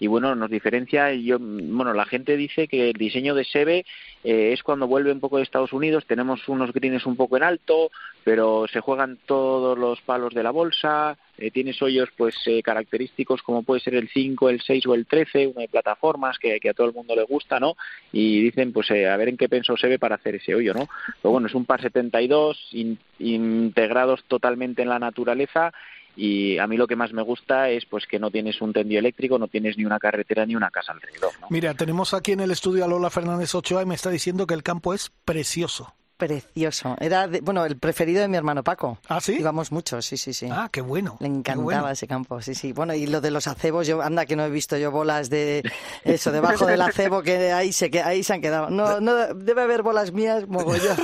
y 0.00 0.06
bueno, 0.06 0.34
nos 0.34 0.50
diferencia, 0.50 1.12
yo, 1.12 1.38
bueno, 1.40 1.94
la 1.94 2.04
gente 2.04 2.36
dice 2.36 2.68
que 2.68 2.90
el 2.90 2.94
diseño 2.94 3.34
de 3.34 3.44
Sebe 3.44 3.84
eh, 4.24 4.52
es 4.52 4.62
cuando 4.62 4.86
vuelve 4.86 5.12
un 5.12 5.20
poco 5.20 5.36
de 5.36 5.42
Estados 5.42 5.72
Unidos, 5.72 6.04
tenemos 6.06 6.48
unos 6.48 6.72
greens 6.72 7.06
un 7.06 7.16
poco 7.16 7.36
en 7.36 7.42
alto, 7.42 7.90
pero 8.24 8.66
se 8.66 8.80
juegan 8.80 9.18
todos 9.26 9.78
los 9.78 10.00
palos 10.00 10.34
de 10.34 10.42
la 10.42 10.50
bolsa, 10.50 11.16
eh, 11.38 11.50
tienes 11.50 11.80
hoyos 11.82 12.08
pues 12.16 12.34
eh, 12.46 12.62
característicos 12.62 13.42
como 13.42 13.62
puede 13.62 13.80
ser 13.80 13.94
el 13.94 14.08
5, 14.08 14.48
el 14.50 14.60
6 14.60 14.86
o 14.86 14.94
el 14.94 15.06
13, 15.06 15.48
una 15.48 15.62
de 15.62 15.68
plataformas 15.68 16.38
que, 16.38 16.58
a 16.68 16.74
todo 16.74 16.86
el 16.86 16.94
mundo 16.94 17.14
le 17.14 17.24
gusta, 17.24 17.60
¿no? 17.60 17.76
Y 18.12 18.40
dicen 18.42 18.72
pues 18.72 18.90
a 18.90 19.16
ver 19.16 19.28
en 19.28 19.36
qué 19.36 19.48
pensó 19.48 19.76
Sebe 19.76 19.98
para 19.98 20.16
hacer 20.16 20.36
ese 20.36 20.54
hoyo, 20.54 20.74
¿no? 20.74 20.88
Pero 21.22 21.32
bueno, 21.32 21.46
es 21.46 21.54
un 21.54 21.64
par 21.64 21.82
72 21.82 22.70
integrados 23.18 24.24
totalmente 24.24 24.82
en 24.82 24.88
la 24.88 24.98
naturaleza 24.98 25.72
y 26.16 26.58
a 26.58 26.66
mí 26.66 26.76
lo 26.76 26.86
que 26.86 26.96
más 26.96 27.12
me 27.12 27.22
gusta 27.22 27.70
es 27.70 27.84
pues 27.86 28.06
que 28.06 28.18
no 28.18 28.30
tienes 28.30 28.60
un 28.60 28.72
tendido 28.72 28.98
eléctrico, 28.98 29.38
no 29.38 29.48
tienes 29.48 29.76
ni 29.76 29.84
una 29.84 29.98
carretera 29.98 30.46
ni 30.46 30.54
una 30.54 30.70
casa 30.70 30.92
alrededor. 30.92 31.32
Mira, 31.50 31.74
tenemos 31.74 32.14
aquí 32.14 32.32
en 32.32 32.40
el 32.40 32.50
estudio 32.50 32.84
a 32.84 32.88
Lola 32.88 33.10
Fernández 33.10 33.54
Ochoa 33.54 33.82
y 33.82 33.86
me 33.86 33.94
está 33.94 34.10
diciendo 34.10 34.46
que 34.46 34.54
el 34.54 34.62
campo 34.62 34.94
es 34.94 35.10
precioso 35.24 35.94
precioso. 36.16 36.96
Era, 37.00 37.28
bueno, 37.42 37.64
el 37.64 37.76
preferido 37.76 38.22
de 38.22 38.28
mi 38.28 38.36
hermano 38.36 38.62
Paco. 38.62 38.98
¿Ah, 39.08 39.20
sí? 39.20 39.36
Íbamos 39.38 39.72
mucho, 39.72 40.00
sí, 40.00 40.16
sí, 40.16 40.32
sí. 40.32 40.48
Ah, 40.50 40.68
qué 40.70 40.80
bueno. 40.80 41.16
Le 41.20 41.26
encantaba 41.26 41.92
ese 41.92 42.06
campo, 42.06 42.40
sí, 42.40 42.54
sí. 42.54 42.72
Bueno, 42.72 42.94
y 42.94 43.06
lo 43.06 43.20
de 43.20 43.30
los 43.30 43.46
acebos, 43.46 43.86
yo, 43.86 44.00
anda 44.02 44.26
que 44.26 44.36
no 44.36 44.44
he 44.44 44.50
visto 44.50 44.76
yo 44.76 44.90
bolas 44.90 45.28
de 45.28 45.62
eso, 46.04 46.32
debajo 46.32 46.66
del 46.66 46.80
acebo, 46.80 47.22
que 47.22 47.52
ahí 47.52 47.72
se, 47.72 47.90
que 47.90 48.02
ahí 48.02 48.22
se 48.22 48.34
han 48.34 48.40
quedado. 48.40 48.70
No, 48.70 49.00
no, 49.00 49.34
debe 49.34 49.62
haber 49.62 49.82
bolas 49.82 50.12
mías, 50.12 50.46
mogollón. 50.48 50.96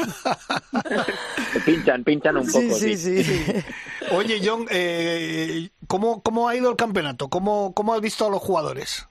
pinchan, 1.67 2.05
pinchan 2.05 2.37
un 2.37 2.47
poco. 2.47 2.75
Sí, 2.75 2.97
sí, 2.97 3.25
sí. 3.25 3.53
Oye, 4.13 4.41
John, 4.45 4.67
eh, 4.71 5.71
¿cómo, 5.87 6.23
¿cómo 6.23 6.49
ha 6.49 6.57
ido 6.57 6.71
el 6.71 6.77
campeonato? 6.77 7.29
¿Cómo, 7.29 7.75
¿Cómo 7.75 7.95
has 7.95 8.01
visto 8.01 8.27
a 8.27 8.31
los 8.31 8.41
jugadores? 8.41 9.10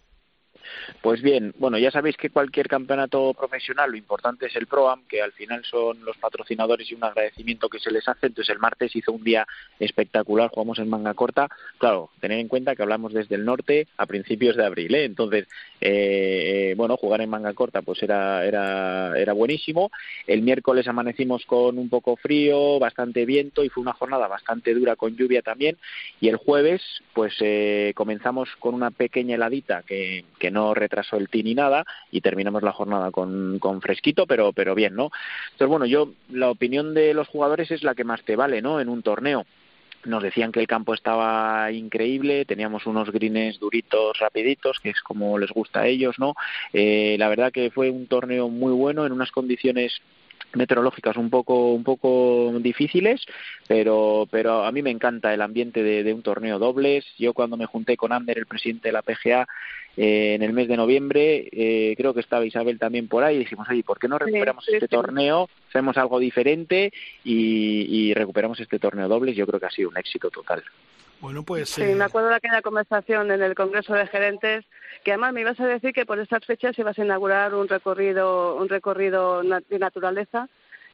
Pues 1.02 1.22
bien, 1.22 1.54
bueno, 1.58 1.78
ya 1.78 1.92
sabéis 1.92 2.18
que 2.18 2.30
cualquier 2.30 2.68
campeonato 2.68 3.34
profesional 3.34 3.92
lo 3.92 3.96
importante 3.96 4.48
es 4.48 4.56
el 4.58 4.68
ProAm, 4.68 5.04
que 5.08 5.22
al 5.22 5.32
final 5.32 5.64
son 5.64 6.04
los 6.04 6.18
patrocinadores 6.18 6.92
y 6.92 6.96
un 6.96 7.06
agradecimiento 7.06 7.70
que 7.70 7.80
se 7.80 7.90
les 7.90 8.06
hace. 8.10 8.28
Entonces 8.28 8.54
el 8.54 8.60
martes 8.60 8.94
hizo 8.98 9.14
un 9.14 9.24
día 9.24 9.48
espectacular, 9.80 10.50
jugamos 10.50 10.78
en 10.80 10.90
manga 10.90 11.14
corta. 11.14 11.48
Claro, 11.78 12.10
tener 12.20 12.40
en 12.40 12.50
cuenta 12.50 12.76
que 12.76 12.84
hablamos 12.84 13.14
desde 13.14 13.36
el 13.36 13.46
norte 13.46 13.88
a 13.96 14.06
principios 14.08 14.58
de 14.58 14.66
abril, 14.66 14.94
¿eh? 14.94 15.06
Entonces, 15.06 15.48
eh, 15.80 16.74
bueno, 16.76 16.98
jugar 16.98 17.22
en 17.22 17.30
manga 17.30 17.54
corta 17.54 17.82
pues 17.82 18.04
era, 18.04 18.46
era, 18.46 19.18
era 19.18 19.32
buenísimo. 19.32 19.92
El 20.28 20.42
miércoles 20.42 20.86
amanecimos 20.90 21.46
con 21.46 21.78
un 21.78 21.88
poco 21.88 22.18
frío, 22.18 22.78
bastante 22.78 23.26
viento 23.26 23.64
y 23.64 23.70
fue 23.70 23.84
una 23.84 23.94
jornada 23.94 24.28
bastante 24.28 24.74
dura 24.74 24.98
con 24.98 25.16
lluvia 25.16 25.42
también. 25.44 25.78
Y 26.20 26.28
el 26.28 26.36
jueves 26.36 26.82
pues 27.14 27.36
eh, 27.40 27.94
comenzamos 27.96 28.50
con 28.60 28.74
una 28.74 28.92
pequeña 28.92 29.36
heladita 29.36 29.84
que, 29.84 30.26
que 30.38 30.52
no 30.52 30.74
retrasó 30.90 31.18
el 31.18 31.30
ti 31.30 31.44
ni 31.44 31.54
nada 31.54 31.86
y 32.12 32.22
terminamos 32.22 32.64
la 32.64 32.72
jornada 32.72 33.12
con, 33.12 33.60
con 33.60 33.80
fresquito, 33.82 34.26
pero, 34.26 34.52
pero 34.52 34.74
bien, 34.74 34.96
¿no? 34.96 35.12
Entonces, 35.52 35.68
bueno, 35.68 35.86
yo, 35.86 36.10
la 36.32 36.50
opinión 36.50 36.94
de 36.96 37.14
los 37.14 37.28
jugadores 37.28 37.70
es 37.70 37.84
la 37.84 37.94
que 37.94 38.04
más 38.04 38.24
te 38.24 38.36
vale, 38.36 38.62
¿no? 38.62 38.82
En 38.82 38.90
un 38.90 39.04
torneo 39.04 39.46
nos 40.06 40.24
decían 40.24 40.54
que 40.54 40.62
el 40.62 40.68
campo 40.68 40.94
estaba 40.94 41.72
increíble, 41.72 42.46
teníamos 42.46 42.86
unos 42.86 43.12
greens 43.12 43.60
duritos, 43.60 44.18
rapiditos, 44.18 44.80
que 44.80 44.92
es 44.92 45.02
como 45.02 45.38
les 45.38 45.52
gusta 45.52 45.82
a 45.82 45.88
ellos, 45.88 46.18
¿no? 46.18 46.36
Eh, 46.74 47.18
la 47.20 47.28
verdad 47.28 47.52
que 47.52 47.70
fue 47.70 47.90
un 47.90 48.08
torneo 48.08 48.48
muy 48.48 48.72
bueno, 48.72 49.06
en 49.06 49.12
unas 49.12 49.32
condiciones 49.32 50.02
meteorológicas 50.54 51.18
un 51.18 51.30
poco 51.30 51.74
un 51.74 51.84
poco 51.84 52.52
difíciles 52.60 53.26
pero 53.68 54.28
pero 54.32 54.64
a 54.66 54.72
mí 54.72 54.82
me 54.82 54.92
encanta 54.92 55.34
el 55.34 55.42
ambiente 55.42 55.84
de, 55.84 56.14
un 56.14 56.24
torneo 56.24 56.60
dobles. 56.60 57.06
Yo 57.18 57.34
cuando 57.34 57.58
me 57.58 57.66
junté 57.66 57.98
con 57.98 58.12
Ander 58.12 58.38
el 58.38 58.46
presidente 58.46 58.90
de 58.90 58.94
la 58.94 59.02
PGA 59.02 59.48
eh, 59.98 60.34
en 60.36 60.44
el 60.44 60.54
mes 60.54 60.68
de 60.68 60.78
noviembre 60.78 61.50
eh, 61.52 61.94
creo 61.98 62.14
que 62.14 62.22
estaba 62.22 62.46
Isabel 62.46 62.80
también 62.80 63.08
por 63.08 63.24
ahí 63.24 63.36
y 63.36 63.40
dijimos 63.40 63.68
oye 63.70 63.84
¿por 63.84 64.00
qué 64.00 64.08
no 64.08 64.18
recuperamos 64.18 64.68
este 64.68 64.88
torneo 64.88 65.50
hacemos 65.70 65.98
algo 65.98 66.20
diferente 66.20 66.92
y, 67.24 68.10
y 68.10 68.14
recuperamos 68.14 68.60
este 68.60 68.80
torneo 68.80 69.08
dobles 69.08 69.36
yo 69.36 69.46
creo 69.48 69.60
que 69.60 69.66
ha 69.66 69.72
sido 69.72 69.90
un 69.90 69.98
éxito 69.98 70.30
total 70.30 70.64
bueno, 71.22 71.44
pues. 71.44 71.70
Sí, 71.70 71.82
me 71.82 71.92
eh, 71.92 72.04
acuerdo 72.04 72.30
de 72.30 72.36
aquella 72.36 72.62
conversación 72.62 73.32
en 73.32 73.42
el 73.42 73.56
Congreso 73.56 73.94
de 73.94 74.08
Gerentes, 74.08 74.66
que 75.04 75.12
además 75.12 75.34
me 75.34 75.42
ibas 75.42 75.60
a 75.60 75.68
decir 75.68 75.94
que 75.94 76.06
por 76.06 76.20
estas 76.20 76.46
fechas 76.46 76.78
ibas 76.80 76.98
a 76.98 77.04
inaugurar 77.04 77.54
un 77.56 77.68
recorrido, 77.68 78.56
un 78.56 78.70
recorrido 78.70 79.42
de 79.42 79.80
naturaleza, 79.80 80.48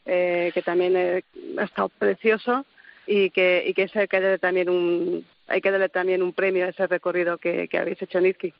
eh, 0.06 0.52
que 0.54 0.62
también 0.62 1.24
ha 1.58 1.64
estado 1.64 1.90
precioso 1.90 2.66
y 3.08 3.30
que, 3.30 3.64
y 3.68 3.74
que 3.74 3.90
hay 3.94 4.08
que 4.08 4.20
darle 4.20 4.40
también 4.40 4.70
un, 4.70 5.26
hay 5.48 5.62
que 5.62 5.72
darle 5.72 5.90
también 5.90 6.24
un 6.24 6.34
premio 6.34 6.66
a 6.66 6.70
ese 6.70 6.88
recorrido 6.88 7.38
que, 7.38 7.68
que 7.68 7.78
habéis 7.78 8.02
hecho 8.02 8.20
en 8.20 8.28
Izqui. 8.28 8.54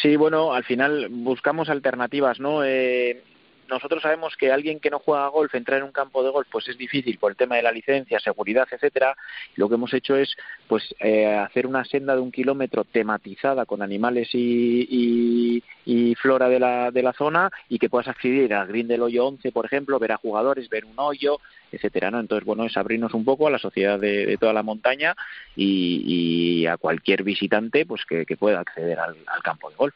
Sí, 0.00 0.16
bueno, 0.16 0.52
al 0.52 0.64
final 0.64 1.08
buscamos 1.10 1.68
alternativas, 1.68 2.40
¿no? 2.40 2.64
Eh, 2.64 3.22
nosotros 3.72 4.02
sabemos 4.02 4.36
que 4.36 4.52
alguien 4.52 4.80
que 4.80 4.90
no 4.90 4.98
juega 4.98 5.26
golf 5.28 5.54
entrar 5.54 5.78
en 5.78 5.84
un 5.84 5.92
campo 5.92 6.22
de 6.22 6.30
golf 6.30 6.46
pues 6.50 6.68
es 6.68 6.76
difícil 6.76 7.18
por 7.18 7.32
el 7.32 7.36
tema 7.36 7.56
de 7.56 7.62
la 7.62 7.72
licencia, 7.72 8.20
seguridad, 8.20 8.68
etcétera. 8.70 9.16
Lo 9.56 9.68
que 9.68 9.76
hemos 9.76 9.92
hecho 9.94 10.16
es 10.16 10.36
pues 10.68 10.94
eh, 11.00 11.26
hacer 11.26 11.66
una 11.66 11.84
senda 11.84 12.14
de 12.14 12.20
un 12.20 12.30
kilómetro 12.30 12.84
tematizada 12.84 13.64
con 13.66 13.82
animales 13.82 14.28
y, 14.32 15.62
y, 15.84 16.14
flora 16.16 16.48
de 16.48 16.60
la, 16.60 16.90
de 16.90 17.02
la 17.02 17.12
zona 17.12 17.50
y 17.68 17.78
que 17.78 17.88
puedas 17.88 18.08
acceder 18.08 18.54
al 18.54 18.68
green 18.68 18.86
del 18.86 19.02
hoyo 19.02 19.26
11, 19.26 19.50
por 19.50 19.64
ejemplo, 19.64 19.98
ver 19.98 20.12
a 20.12 20.18
jugadores, 20.18 20.68
ver 20.68 20.84
un 20.84 20.94
hoyo, 20.96 21.40
etcétera, 21.72 22.10
¿no? 22.10 22.20
Entonces, 22.20 22.44
bueno, 22.44 22.64
es 22.64 22.76
abrirnos 22.76 23.14
un 23.14 23.24
poco 23.24 23.48
a 23.48 23.50
la 23.50 23.58
sociedad 23.58 23.98
de, 23.98 24.36
toda 24.38 24.52
la 24.52 24.62
montaña 24.62 25.16
y, 25.56 26.66
a 26.66 26.76
cualquier 26.76 27.24
visitante 27.24 27.86
pues 27.86 28.02
que, 28.04 28.24
pueda 28.36 28.60
acceder 28.60 28.98
al 28.98 29.42
campo 29.42 29.70
de 29.70 29.76
golf. 29.76 29.94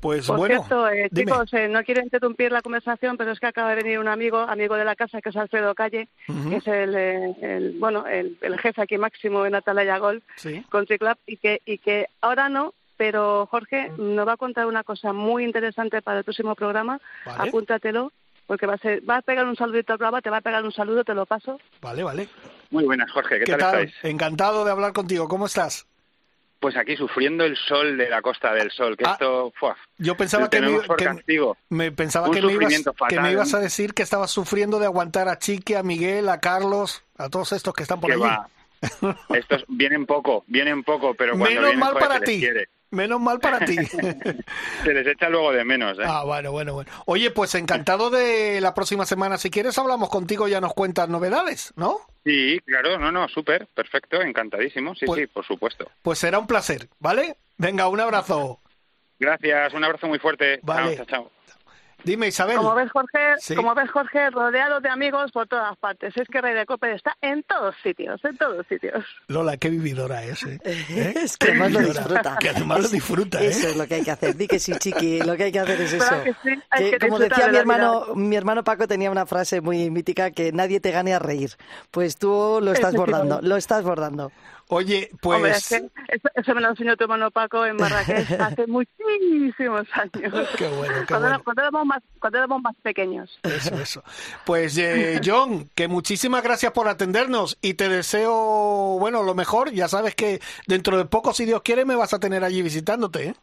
Pues 0.00 0.26
Por 0.26 0.38
bueno, 0.38 0.64
cierto, 0.64 0.88
eh, 0.88 1.10
chicos, 1.14 1.52
eh, 1.52 1.68
no 1.68 1.82
quiero 1.84 2.02
interrumpir 2.02 2.50
la 2.50 2.62
conversación, 2.62 3.18
pero 3.18 3.32
es 3.32 3.38
que 3.38 3.46
acaba 3.46 3.70
de 3.70 3.82
venir 3.82 3.98
un 3.98 4.08
amigo, 4.08 4.38
amigo 4.38 4.74
de 4.76 4.84
la 4.84 4.96
casa, 4.96 5.20
que 5.20 5.28
es 5.28 5.36
Alfredo 5.36 5.74
Calle, 5.74 6.08
que 6.26 6.56
es 6.56 6.66
el, 6.66 6.94
eh, 6.96 7.36
el 7.42 7.78
bueno, 7.78 8.06
el, 8.06 8.38
jefe 8.60 8.80
aquí 8.80 8.96
máximo 8.96 9.44
en 9.44 9.54
Atalaya 9.54 9.98
Golf 9.98 10.24
Country 10.70 10.98
Club, 10.98 11.18
y 11.26 11.36
que, 11.36 11.60
y 11.66 11.78
que 11.78 12.06
ahora 12.22 12.48
no, 12.48 12.72
pero 12.96 13.46
Jorge 13.50 13.92
nos 13.98 14.26
va 14.26 14.34
a 14.34 14.38
contar 14.38 14.66
una 14.66 14.84
cosa 14.84 15.12
muy 15.12 15.44
interesante 15.44 16.00
para 16.00 16.18
el 16.18 16.24
próximo 16.24 16.54
programa. 16.54 16.98
Apúntatelo, 17.26 18.10
porque 18.46 18.66
va 18.66 18.74
a, 18.74 18.78
ser, 18.78 19.08
va 19.08 19.18
a 19.18 19.22
pegar 19.22 19.46
un 19.46 19.56
saludito 19.56 19.92
al 19.92 19.98
programa, 19.98 20.22
te 20.22 20.30
va 20.30 20.38
a 20.38 20.42
pegar 20.42 20.64
un 20.64 20.72
saludo, 20.72 21.04
te 21.04 21.14
lo 21.14 21.26
paso. 21.26 21.60
Vale, 21.82 22.02
vale. 22.02 22.28
Muy 22.70 22.84
buenas, 22.84 23.10
Jorge, 23.10 23.40
¿qué, 23.40 23.44
¿Qué 23.44 23.56
tal? 23.56 23.92
Encantado 24.02 24.64
de 24.64 24.70
hablar 24.70 24.94
contigo, 24.94 25.28
¿cómo 25.28 25.44
estás? 25.44 25.86
Pues 26.60 26.76
aquí 26.76 26.94
sufriendo 26.94 27.44
el 27.44 27.56
sol 27.56 27.96
de 27.96 28.10
la 28.10 28.20
Costa 28.20 28.52
del 28.52 28.70
Sol, 28.70 28.94
que 28.96 29.04
ah, 29.06 29.12
esto, 29.12 29.52
yo 29.96 30.14
pensaba 30.14 30.50
que, 30.50 30.60
me, 30.60 30.78
me, 31.70 31.90
pensaba 31.90 32.30
que 32.30 32.42
me, 32.42 32.52
ibas, 32.52 32.84
que 33.08 33.18
me, 33.18 33.32
ibas, 33.32 33.54
a 33.54 33.60
decir 33.60 33.94
que 33.94 34.02
estabas 34.02 34.30
sufriendo 34.30 34.78
de 34.78 34.84
aguantar 34.84 35.28
a 35.28 35.38
Chique, 35.38 35.78
a 35.78 35.82
Miguel, 35.82 36.28
a 36.28 36.38
Carlos, 36.38 37.02
a 37.16 37.30
todos 37.30 37.52
estos 37.52 37.72
que 37.72 37.82
están 37.82 37.98
por 37.98 38.12
allí. 38.12 38.22
Estos 39.34 39.64
vienen 39.68 40.06
poco, 40.06 40.44
vienen 40.46 40.82
poco, 40.82 41.14
pero 41.14 41.36
cuando 41.38 41.60
Menos 41.60 41.76
mal 41.76 41.94
para 41.94 42.20
ti. 42.20 42.42
Menos 42.90 43.20
mal 43.20 43.38
para 43.38 43.64
ti. 43.64 43.76
se 44.84 44.94
les 44.94 45.06
echa 45.06 45.28
luego 45.28 45.52
de 45.52 45.64
menos. 45.64 45.98
¿eh? 45.98 46.02
Ah, 46.04 46.24
bueno, 46.24 46.50
bueno, 46.50 46.74
bueno. 46.74 46.90
Oye, 47.06 47.30
pues 47.30 47.54
encantado 47.54 48.10
de 48.10 48.60
la 48.60 48.74
próxima 48.74 49.06
semana. 49.06 49.38
Si 49.38 49.50
quieres, 49.50 49.78
hablamos 49.78 50.08
contigo 50.08 50.48
y 50.48 50.52
ya 50.52 50.60
nos 50.60 50.74
cuentas 50.74 51.08
novedades, 51.08 51.72
¿no? 51.76 51.98
Sí, 52.24 52.60
claro, 52.66 52.98
no, 52.98 53.10
no, 53.10 53.28
súper, 53.28 53.66
perfecto, 53.68 54.20
encantadísimo. 54.20 54.94
Sí, 54.94 55.06
pues 55.06 55.20
sí, 55.20 55.26
por 55.26 55.44
supuesto. 55.46 55.90
Pues 56.02 56.18
será 56.18 56.38
un 56.38 56.46
placer, 56.46 56.88
¿vale? 56.98 57.36
Venga, 57.56 57.88
un 57.88 58.00
abrazo. 58.00 58.58
Gracias, 59.18 59.74
un 59.74 59.84
abrazo 59.84 60.06
muy 60.06 60.18
fuerte. 60.18 60.60
Vale. 60.62 60.96
Chao, 60.96 61.06
chao. 61.06 61.30
Dime, 62.04 62.28
Isabel. 62.28 62.56
Como 62.56 62.74
ves, 62.74 62.90
Jorge, 62.90 63.54
como 63.56 63.74
ves, 63.74 63.90
Jorge, 63.90 64.30
rodeado 64.30 64.80
de 64.80 64.88
amigos 64.88 65.30
por 65.32 65.46
todas 65.46 65.76
partes. 65.78 66.16
Es 66.16 66.28
que 66.28 66.40
Rey 66.40 66.54
de 66.54 66.66
Cope 66.66 66.92
está 66.94 67.16
en 67.20 67.42
todos 67.42 67.74
sitios, 67.82 68.24
en 68.24 68.36
todos 68.36 68.66
sitios. 68.66 69.04
Lola, 69.28 69.56
qué 69.56 69.68
vividora 69.68 70.22
es, 70.24 70.42
¿eh? 70.44 70.58
es 70.64 71.36
que 71.36 71.50
además 71.50 71.72
lo 71.72 71.80
disfruta. 71.80 72.36
Que 72.40 72.50
además 72.50 72.80
lo 72.82 72.88
disfruta, 72.88 73.42
¿eh? 73.42 73.48
Eso 73.48 73.68
es 73.68 73.76
lo 73.76 73.86
que 73.86 73.94
hay 73.94 74.04
que 74.04 74.10
hacer. 74.10 74.36
Di 74.36 74.46
que 74.46 74.58
sí, 74.58 74.72
chiqui, 74.78 75.20
lo 75.20 75.36
que 75.36 75.44
hay 75.44 75.52
que 75.52 75.60
hacer 75.60 75.80
es 75.80 75.92
eso. 75.92 76.14
Que 76.76 76.98
como 76.98 77.18
decía 77.18 77.48
mi 77.48 77.56
hermano, 77.58 78.14
mi 78.14 78.36
hermano 78.36 78.64
Paco 78.64 78.86
tenía 78.86 79.10
una 79.10 79.26
frase 79.26 79.60
muy 79.60 79.90
mítica 79.90 80.30
que 80.30 80.52
nadie 80.52 80.80
te 80.80 80.90
gane 80.90 81.14
a 81.14 81.18
reír. 81.18 81.56
Pues 81.90 82.16
tú 82.16 82.60
lo 82.62 82.72
estás 82.72 82.94
bordando, 82.94 83.40
lo 83.42 83.56
estás 83.56 83.82
bordando. 83.84 84.32
Oye, 84.72 85.10
pues... 85.20 85.72
eso, 85.72 86.54
me 86.54 86.60
lo 86.60 86.68
enseñó 86.68 86.96
tu 86.96 87.02
hermano 87.02 87.32
Paco 87.32 87.66
en 87.66 87.74
Marrakech 87.74 88.30
hace 88.40 88.68
muchísimos 88.68 89.88
años. 89.92 90.48
Qué 90.56 90.68
bueno, 90.68 90.94
qué 91.00 91.06
cuando, 91.08 91.28
bueno. 91.28 91.42
Cuando 91.42 91.62
éramos, 91.62 91.86
más, 91.86 92.02
cuando 92.20 92.38
éramos 92.38 92.62
más 92.62 92.76
pequeños. 92.80 93.40
Eso, 93.42 93.74
eso. 93.74 94.04
Pues 94.46 94.78
eh, 94.78 95.20
John, 95.24 95.68
que 95.74 95.88
muchísimas 95.88 96.44
gracias 96.44 96.70
por 96.70 96.86
atendernos 96.86 97.58
y 97.60 97.74
te 97.74 97.88
deseo, 97.88 98.96
bueno, 99.00 99.24
lo 99.24 99.34
mejor. 99.34 99.72
Ya 99.72 99.88
sabes 99.88 100.14
que 100.14 100.40
dentro 100.68 100.96
de 100.96 101.04
poco, 101.04 101.34
si 101.34 101.46
Dios 101.46 101.62
quiere, 101.62 101.84
me 101.84 101.96
vas 101.96 102.14
a 102.14 102.20
tener 102.20 102.44
allí 102.44 102.62
visitándote. 102.62 103.26
¿eh? 103.26 103.34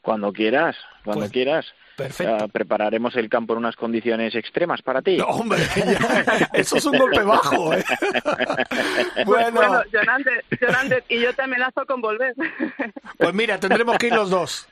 Cuando 0.00 0.32
quieras, 0.32 0.76
cuando 1.04 1.22
pues 1.22 1.32
quieras. 1.32 1.66
Perfecto. 1.96 2.48
prepararemos 2.48 3.14
el 3.16 3.28
campo 3.28 3.52
en 3.52 3.58
unas 3.58 3.76
condiciones 3.76 4.34
extremas 4.34 4.82
para 4.82 5.02
ti. 5.02 5.16
No, 5.16 5.26
hombre, 5.26 5.60
eso 6.52 6.76
es 6.76 6.84
un 6.86 6.98
golpe 6.98 7.22
bajo. 7.22 7.74
¿eh? 7.74 7.84
bueno, 9.26 9.52
bueno 9.52 9.82
y 11.08 11.20
yo 11.20 11.34
te 11.34 11.42
amenazo 11.42 11.84
con 11.86 12.00
volver. 12.00 12.34
Pues 13.18 13.34
mira, 13.34 13.58
tendremos 13.58 13.98
que 13.98 14.08
ir 14.08 14.14
los 14.14 14.30
dos. 14.30 14.68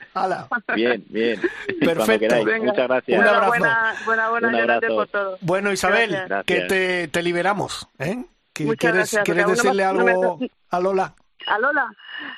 Bien, 0.75 1.03
bien. 1.09 1.39
Perfecto. 1.79 2.35
Muchas 2.61 2.87
gracias. 2.87 3.19
Un 3.19 3.27
abrazo. 3.27 3.47
Buena, 3.47 3.95
buena, 4.05 4.29
buena 4.29 4.79
por 4.81 5.07
todo. 5.07 5.37
Bueno, 5.41 5.71
Isabel, 5.71 6.17
que 6.45 6.61
te, 6.61 7.07
te, 7.07 7.23
liberamos. 7.23 7.87
¿eh? 7.99 8.23
¿Quieres, 8.53 9.17
¿quieres 9.23 9.47
decirle 9.47 9.83
algo 9.83 10.39
a 10.69 10.79
Lola? 10.79 11.13
A 11.49 11.57
Lola, 11.57 11.91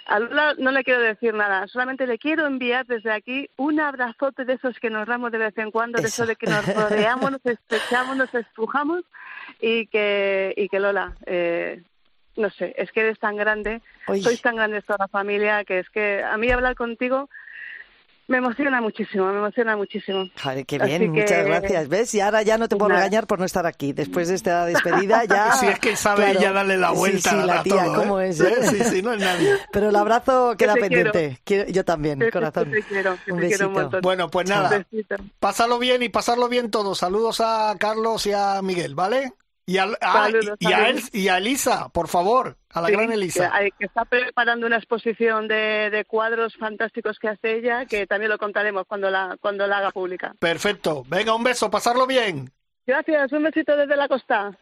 a 0.06 0.20
Lola 0.20 0.56
no 0.58 0.72
le 0.72 0.84
quiero 0.84 1.02
decir 1.02 1.34
nada, 1.34 1.68
solamente 1.68 2.08
le 2.08 2.18
quiero 2.18 2.46
enviar 2.46 2.86
desde 2.86 3.12
aquí 3.12 3.50
un 3.58 3.80
abrazote 3.80 4.46
de 4.46 4.54
esos 4.54 4.80
que 4.80 4.90
nos 4.90 5.06
damos 5.06 5.32
de 5.32 5.38
vez 5.38 5.58
en 5.58 5.70
cuando, 5.70 6.02
de 6.02 6.08
eso 6.08 6.26
de 6.26 6.38
que 6.38 6.48
nos 6.48 6.66
rodeamos, 6.76 7.32
nos 7.32 7.46
estrechamos, 7.46 8.16
nos 8.16 8.34
estrujamos 8.34 9.04
y 9.60 9.88
que, 9.88 10.54
y 10.56 10.70
que 10.70 10.80
Lola, 10.80 11.16
eh, 11.26 11.84
no 12.38 12.50
sé, 12.50 12.74
es 12.78 12.92
que 12.92 13.02
eres 13.02 13.20
tan 13.20 13.36
grande, 13.36 13.82
sois 14.08 14.42
tan 14.42 14.56
grandes 14.56 14.86
toda 14.86 15.00
la 15.00 15.08
familia, 15.08 15.66
que 15.66 15.80
es 15.80 15.90
que 15.90 16.24
a 16.24 16.38
mí 16.38 16.50
hablar 16.50 16.76
contigo 16.76 17.30
me 18.28 18.38
emociona 18.38 18.82
muchísimo, 18.82 19.26
me 19.32 19.40
emociona 19.40 19.76
muchísimo. 19.76 20.30
Joder, 20.42 20.66
qué 20.66 20.80
bien, 20.80 21.12
muchas 21.12 21.46
gracias. 21.46 21.90
¿Ves? 21.90 22.14
Y 22.16 22.22
ahora 22.22 22.42
ya 22.44 22.58
no 22.58 22.68
te 22.70 22.76
puedo 22.76 22.94
regañar 22.94 23.28
por 23.28 23.40
no 23.40 23.46
estar 23.46 23.66
aquí. 23.66 23.94
Después 23.94 24.30
de 24.30 24.36
esta 24.36 24.66
despedida 24.66 25.26
ya... 25.30 25.54
Si 25.54 25.68
es 25.68 25.80
que 25.80 25.96
sabe 25.96 26.32
ella 26.32 26.52
darle 26.52 26.78
la 26.78 26.92
vuelta 26.92 27.30
sí, 27.30 27.36
sí, 27.36 27.46
la 27.46 27.64
tía, 27.64 27.84
todo, 27.84 27.96
¿cómo 27.96 28.20
¿eh? 28.20 28.30
es? 28.30 28.40
¿eh? 28.40 28.56
Sí, 28.70 28.84
sí, 28.86 29.02
no 29.02 29.14
es 29.14 29.20
nadie. 29.20 29.56
Pero 29.72 29.90
el 29.90 29.96
abrazo 29.96 30.56
queda 30.58 30.76
pendiente. 30.76 31.40
Yo 31.70 31.84
también, 31.84 32.20
corazón. 32.32 32.72
Te 32.72 32.84
quiero, 32.84 33.18
un 33.28 33.38
besito. 33.38 33.70
Un 33.70 34.02
bueno, 34.02 34.30
pues 34.30 34.50
nada, 34.50 34.86
pásalo 35.40 35.80
bien 35.80 36.02
y 36.04 36.10
pasarlo 36.10 36.48
bien 36.48 36.72
todos. 36.72 37.00
Saludos 37.00 37.42
a 37.42 37.76
Carlos 37.80 38.26
y 38.26 38.34
a 38.34 38.62
Miguel, 38.62 38.96
¿vale? 38.96 39.34
Y 39.66 39.78
a, 39.78 39.88
ah, 40.02 40.30
y, 40.60 40.74
a 40.74 40.90
él, 40.90 41.02
y 41.14 41.28
a 41.28 41.38
Elisa, 41.38 41.90
por 41.90 42.08
favor, 42.08 42.58
a 42.72 42.82
la 42.82 42.90
gran 42.90 43.12
Elisa. 43.12 43.52
Que, 43.60 43.72
que, 43.78 43.86
está 43.86 44.06
preparando 44.06 44.66
una 44.66 44.78
exposición 44.78 45.48
de, 45.48 45.90
de, 45.92 46.04
cuadros 46.06 46.56
fantásticos 46.58 47.20
que 47.20 47.30
hace 47.30 47.58
ella, 47.58 47.86
que 47.86 48.08
también 48.08 48.32
lo 48.32 48.38
contaremos 48.38 48.86
cuando 48.88 49.10
la, 49.10 49.38
cuando 49.40 49.68
la 49.68 49.78
haga 49.78 49.92
pública. 49.92 50.34
Perfecto. 50.40 51.04
Venga, 51.08 51.36
un 51.36 51.44
beso, 51.44 51.70
pasarlo 51.70 52.08
bien. 52.08 52.52
Gracias, 52.86 53.32
un 53.32 53.44
besito 53.44 53.78
desde 53.78 53.96
la 53.96 54.08
costa. 54.08 54.58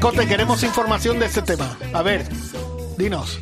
Marcote, 0.00 0.28
queremos 0.28 0.62
información 0.62 1.18
de 1.18 1.26
este 1.26 1.42
tema. 1.42 1.76
A 1.92 2.02
ver, 2.02 2.24
dinos. 2.96 3.40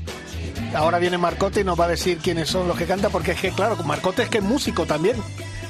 Ahora 0.74 0.98
viene 0.98 1.18
Marcote 1.18 1.60
y 1.60 1.64
nos 1.64 1.78
va 1.78 1.84
a 1.84 1.88
decir 1.88 2.16
quiénes 2.16 2.48
son 2.48 2.66
los 2.66 2.78
que 2.78 2.86
cantan, 2.86 3.12
porque 3.12 3.32
es 3.32 3.40
que, 3.42 3.50
claro, 3.50 3.76
Marcote 3.84 4.22
es 4.22 4.30
que 4.30 4.38
es 4.38 4.44
músico 4.44 4.86
también. 4.86 5.16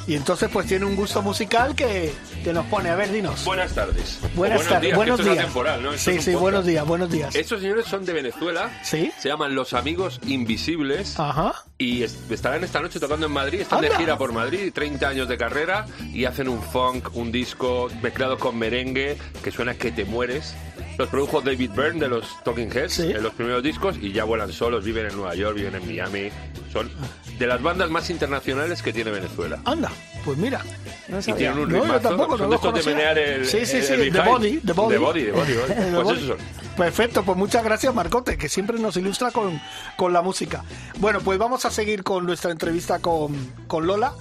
Y 0.07 0.15
entonces 0.15 0.49
pues 0.53 0.69
tiene 0.69 0.85
un 0.85 0.95
gusto 0.95 1.21
musical 1.23 1.75
que, 1.75 2.13
que 2.45 2.53
nos 2.53 2.65
pone. 2.67 2.91
A 2.91 2.95
ver, 2.95 3.11
dinos. 3.11 3.45
Buenas 3.45 3.73
tardes. 3.75 4.21
Buenas 4.37 4.63
tardes. 4.63 4.95
Buenos 4.95 5.17
que 5.17 5.23
esto 5.23 5.33
es 5.33 5.35
días. 5.35 5.45
atemporal, 5.47 5.83
¿no? 5.83 5.93
Sí, 5.99 6.21
sí, 6.23 6.35
buenos 6.37 6.65
días, 6.65 6.87
buenos 6.87 7.11
días. 7.11 7.35
Estos 7.35 7.61
señores 7.61 7.87
son 7.87 8.05
de 8.05 8.13
Venezuela. 8.13 8.71
Sí. 8.85 9.11
Se 9.19 9.29
llaman 9.29 9.57
Los 9.57 9.73
Amigos 9.75 10.21
Invisibles. 10.25 11.19
Ajá. 11.19 11.65
Y 11.79 12.05
es- 12.05 12.17
estarán 12.31 12.63
esta 12.63 12.79
noche 12.81 13.01
tocando 13.01 13.27
en 13.27 13.33
Madrid. 13.33 13.63
Están 13.63 13.81
de 13.81 13.91
gira 13.97 14.17
por 14.17 14.33
Madrid, 14.33 14.71
30 14.73 15.09
años 15.09 15.27
de 15.29 15.37
carrera. 15.37 15.87
Y 16.13 16.27
hacen 16.27 16.49
un 16.49 16.63
funk, 16.63 17.09
un 17.17 17.33
disco 17.33 17.89
mezclado 18.01 18.39
con 18.39 18.57
merengue 18.57 19.19
que 19.43 19.51
suena 19.51 19.75
que 19.75 19.91
te 19.91 20.05
mueres. 20.05 20.55
Los 20.99 21.09
produjo 21.09 21.41
David 21.43 21.71
Byrne 21.75 22.01
de 22.01 22.09
los 22.09 22.43
Talking 22.45 22.71
Heads 22.73 22.93
Sí. 22.95 23.03
en 23.11 23.23
los 23.23 23.35
primeros 23.35 23.63
discos 23.63 23.97
y 24.01 24.13
ya 24.13 24.25
vuelan 24.25 24.53
solos, 24.53 24.85
viven 24.85 25.07
en 25.07 25.17
Nueva 25.17 25.35
York, 25.35 25.57
viven 25.57 25.75
en 25.75 25.87
Miami. 25.87 26.31
Son 26.73 26.91
de 27.39 27.47
las 27.47 27.63
bandas 27.63 27.91
más 27.91 28.09
internacionales 28.11 28.83
que 28.83 28.93
tiene 28.93 29.11
Venezuela. 29.11 29.61
Anda, 29.65 29.91
pues 30.25 30.39
mira. 30.39 30.63
No 31.09 31.19
Y 31.21 31.23
tienen 31.35 31.59
un 31.59 31.69
No, 31.71 31.87
yo 31.87 32.01
tampoco, 32.01 32.37
no 32.37 32.39
son 32.39 32.47
lo 32.47 32.49
de 32.51 32.57
estos 32.57 32.75
de 32.75 32.81
conocía. 32.81 32.95
menear 32.95 33.19
el, 33.19 33.47
Sí, 33.47 33.65
sí, 33.67 33.81
sí, 33.83 33.93
el 33.93 34.11
behind. 34.11 34.25
body, 34.27 34.57
de 34.63 34.73
body. 34.73 34.93
De 34.93 34.99
body, 34.99 35.25
Pues 35.33 35.93
body. 35.93 36.17
esos 36.19 36.27
son. 36.29 36.37
Perfecto, 36.77 37.23
pues 37.25 37.39
muchas 37.39 37.63
gracias 37.63 37.95
Marcote, 37.95 38.37
que 38.37 38.49
siempre 38.49 38.79
nos 38.79 38.97
ilustra 38.97 39.31
con, 39.31 39.61
con 39.97 40.13
la 40.13 40.23
música. 40.23 40.65
Bueno, 40.99 41.21
pues 41.21 41.39
vamos 41.39 41.65
a 41.65 41.71
seguir 41.71 42.03
con 42.03 42.27
nuestra 42.27 42.51
entrevista 42.51 42.99
con, 43.01 43.35
con 43.67 43.87
Lola. 43.87 44.13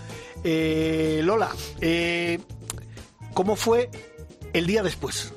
Eh, 0.43 1.21
Lola, 1.23 1.49
eh, 1.81 2.39
¿cómo 3.33 3.55
fue 3.55 3.89
el 4.53 4.67
día 4.67 4.83
después? 4.83 5.33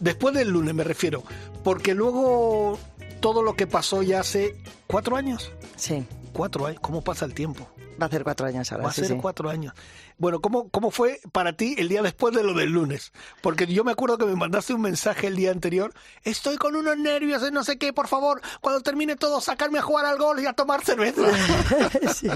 Después 0.00 0.34
del 0.34 0.50
lunes 0.50 0.74
me 0.74 0.84
refiero, 0.84 1.22
porque 1.64 1.94
luego 1.94 2.78
todo 3.20 3.42
lo 3.42 3.54
que 3.56 3.66
pasó 3.66 4.02
ya 4.02 4.20
hace 4.20 4.56
cuatro 4.86 5.16
años. 5.16 5.52
Sí, 5.76 6.04
Cuatro 6.32 6.66
años, 6.66 6.80
¿cómo 6.82 7.02
pasa 7.02 7.24
el 7.24 7.32
tiempo? 7.32 7.66
va 7.98 8.04
a 8.04 8.08
hacer 8.08 8.24
cuatro 8.24 8.46
años 8.46 8.70
ahora. 8.70 8.84
Va 8.84 8.90
a 8.90 8.92
sí, 8.92 9.00
ser 9.00 9.12
sí. 9.12 9.18
cuatro 9.20 9.48
años. 9.48 9.72
Bueno, 10.18 10.40
¿cómo, 10.40 10.68
¿cómo 10.68 10.90
fue 10.90 11.18
para 11.32 11.54
ti 11.56 11.74
el 11.78 11.88
día 11.88 12.02
después 12.02 12.34
de 12.34 12.42
lo 12.44 12.52
del 12.52 12.70
lunes? 12.70 13.10
Porque 13.40 13.66
yo 13.66 13.84
me 13.84 13.92
acuerdo 13.92 14.18
que 14.18 14.26
me 14.26 14.36
mandaste 14.36 14.74
un 14.74 14.82
mensaje 14.82 15.28
el 15.28 15.36
día 15.36 15.50
anterior. 15.50 15.94
Estoy 16.22 16.58
con 16.58 16.76
unos 16.76 16.98
nervios, 16.98 17.42
eh, 17.42 17.50
no 17.50 17.64
sé 17.64 17.78
qué, 17.78 17.94
por 17.94 18.06
favor, 18.08 18.42
cuando 18.60 18.82
termine 18.82 19.16
todo, 19.16 19.40
sacarme 19.40 19.78
a 19.78 19.82
jugar 19.82 20.04
al 20.04 20.18
gol 20.18 20.40
y 20.40 20.46
a 20.46 20.52
tomar 20.52 20.84
cerveza. 20.84 21.22
Sí. 22.14 22.28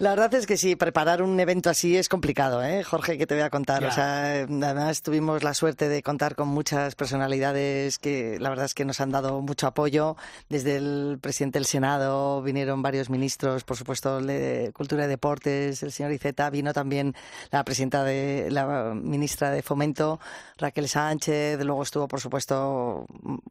La 0.00 0.08
verdad 0.08 0.32
es 0.32 0.46
que 0.46 0.56
sí, 0.56 0.76
preparar 0.76 1.20
un 1.20 1.38
evento 1.40 1.68
así 1.68 1.94
es 1.94 2.08
complicado, 2.08 2.64
¿eh? 2.64 2.82
Jorge, 2.82 3.18
que 3.18 3.26
te 3.26 3.34
voy 3.34 3.42
a 3.42 3.50
contar. 3.50 3.82
Ya. 3.82 3.88
O 3.88 3.92
sea, 3.92 4.30
además 4.44 5.02
tuvimos 5.02 5.44
la 5.44 5.52
suerte 5.52 5.90
de 5.90 6.02
contar 6.02 6.36
con 6.36 6.48
muchas 6.48 6.94
personalidades 6.94 7.98
que 7.98 8.38
la 8.40 8.48
verdad 8.48 8.64
es 8.64 8.72
que 8.72 8.86
nos 8.86 8.98
han 9.02 9.10
dado 9.10 9.42
mucho 9.42 9.66
apoyo. 9.66 10.16
Desde 10.48 10.76
el 10.76 11.18
presidente 11.20 11.58
del 11.58 11.66
Senado 11.66 12.40
vinieron 12.40 12.80
varios 12.80 13.10
ministros, 13.10 13.62
por 13.64 13.76
supuesto, 13.76 14.20
el 14.20 14.26
de 14.28 14.70
Cultura 14.72 15.04
y 15.04 15.08
Deportes, 15.08 15.82
el 15.82 15.92
señor 15.92 16.12
Iceta, 16.12 16.48
vino 16.48 16.72
también 16.72 17.14
la 17.50 17.62
presidenta 17.62 18.02
de 18.02 18.48
la 18.50 18.94
ministra 18.94 19.50
de 19.50 19.60
Fomento, 19.60 20.18
Raquel 20.56 20.88
Sánchez, 20.88 21.62
luego 21.62 21.82
estuvo, 21.82 22.08
por 22.08 22.22
supuesto, 22.22 23.04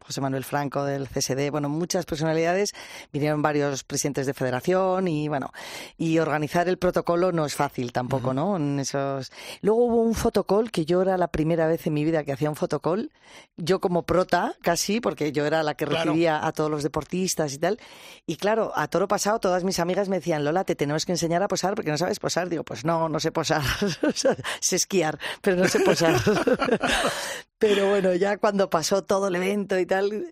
José 0.03 0.19
Manuel 0.19 0.45
Franco 0.45 0.83
del 0.83 1.09
CSD, 1.09 1.51
bueno, 1.51 1.69
muchas 1.69 2.07
personalidades, 2.07 2.73
vinieron 3.13 3.43
varios 3.43 3.83
presidentes 3.83 4.25
de 4.25 4.33
federación 4.33 5.07
y 5.07 5.27
bueno, 5.27 5.51
y 5.95 6.17
organizar 6.39 6.69
el 6.69 6.77
protocolo 6.77 7.33
no 7.33 7.45
es 7.45 7.53
fácil 7.53 7.91
tampoco, 7.91 8.33
¿no? 8.33 8.55
En 8.55 8.79
esos... 8.79 9.29
Luego 9.61 9.83
hubo 9.83 10.01
un 10.01 10.15
fotocall 10.15 10.71
que 10.71 10.85
yo 10.85 11.01
era 11.01 11.17
la 11.17 11.27
primera 11.27 11.67
vez 11.67 11.85
en 11.85 11.93
mi 11.93 12.05
vida 12.05 12.23
que 12.23 12.31
hacía 12.31 12.49
un 12.49 12.55
fotocall, 12.55 13.11
yo 13.57 13.81
como 13.81 14.03
prota 14.03 14.55
casi, 14.61 15.01
porque 15.01 15.33
yo 15.33 15.45
era 15.45 15.63
la 15.63 15.73
que 15.75 15.85
Claro. 15.85 16.05
recibía 16.11 16.45
a 16.47 16.53
todos 16.53 16.71
los 16.71 16.81
deportistas 16.81 17.53
y 17.53 17.57
tal, 17.57 17.77
y 18.25 18.37
claro, 18.37 18.71
a 18.73 18.87
toro 18.87 19.09
pasado 19.09 19.39
todas 19.39 19.65
mis 19.65 19.79
amigas 19.79 20.07
me 20.07 20.15
decían, 20.15 20.45
Lola, 20.45 20.63
te 20.63 20.75
tenemos 20.75 21.05
que 21.05 21.11
enseñar 21.11 21.43
a 21.43 21.49
posar 21.49 21.75
porque 21.75 21.91
no 21.91 21.97
sabes 21.97 22.19
posar. 22.19 22.47
Digo, 22.47 22.63
pues 22.63 22.85
no, 22.85 23.09
no 23.09 23.19
sé 23.19 23.33
posar, 23.33 23.61
sé 24.61 24.75
esquiar, 24.77 25.19
pero 25.41 25.57
no 25.57 25.67
sé 25.67 25.81
posar. 25.81 26.15
pero 27.59 27.89
bueno, 27.89 28.13
ya 28.13 28.37
cuando 28.37 28.69
pasó 28.69 29.03
todo 29.03 29.27
el 29.27 29.35
evento 29.35 29.77
y 29.77 29.85
tal... 29.85 30.31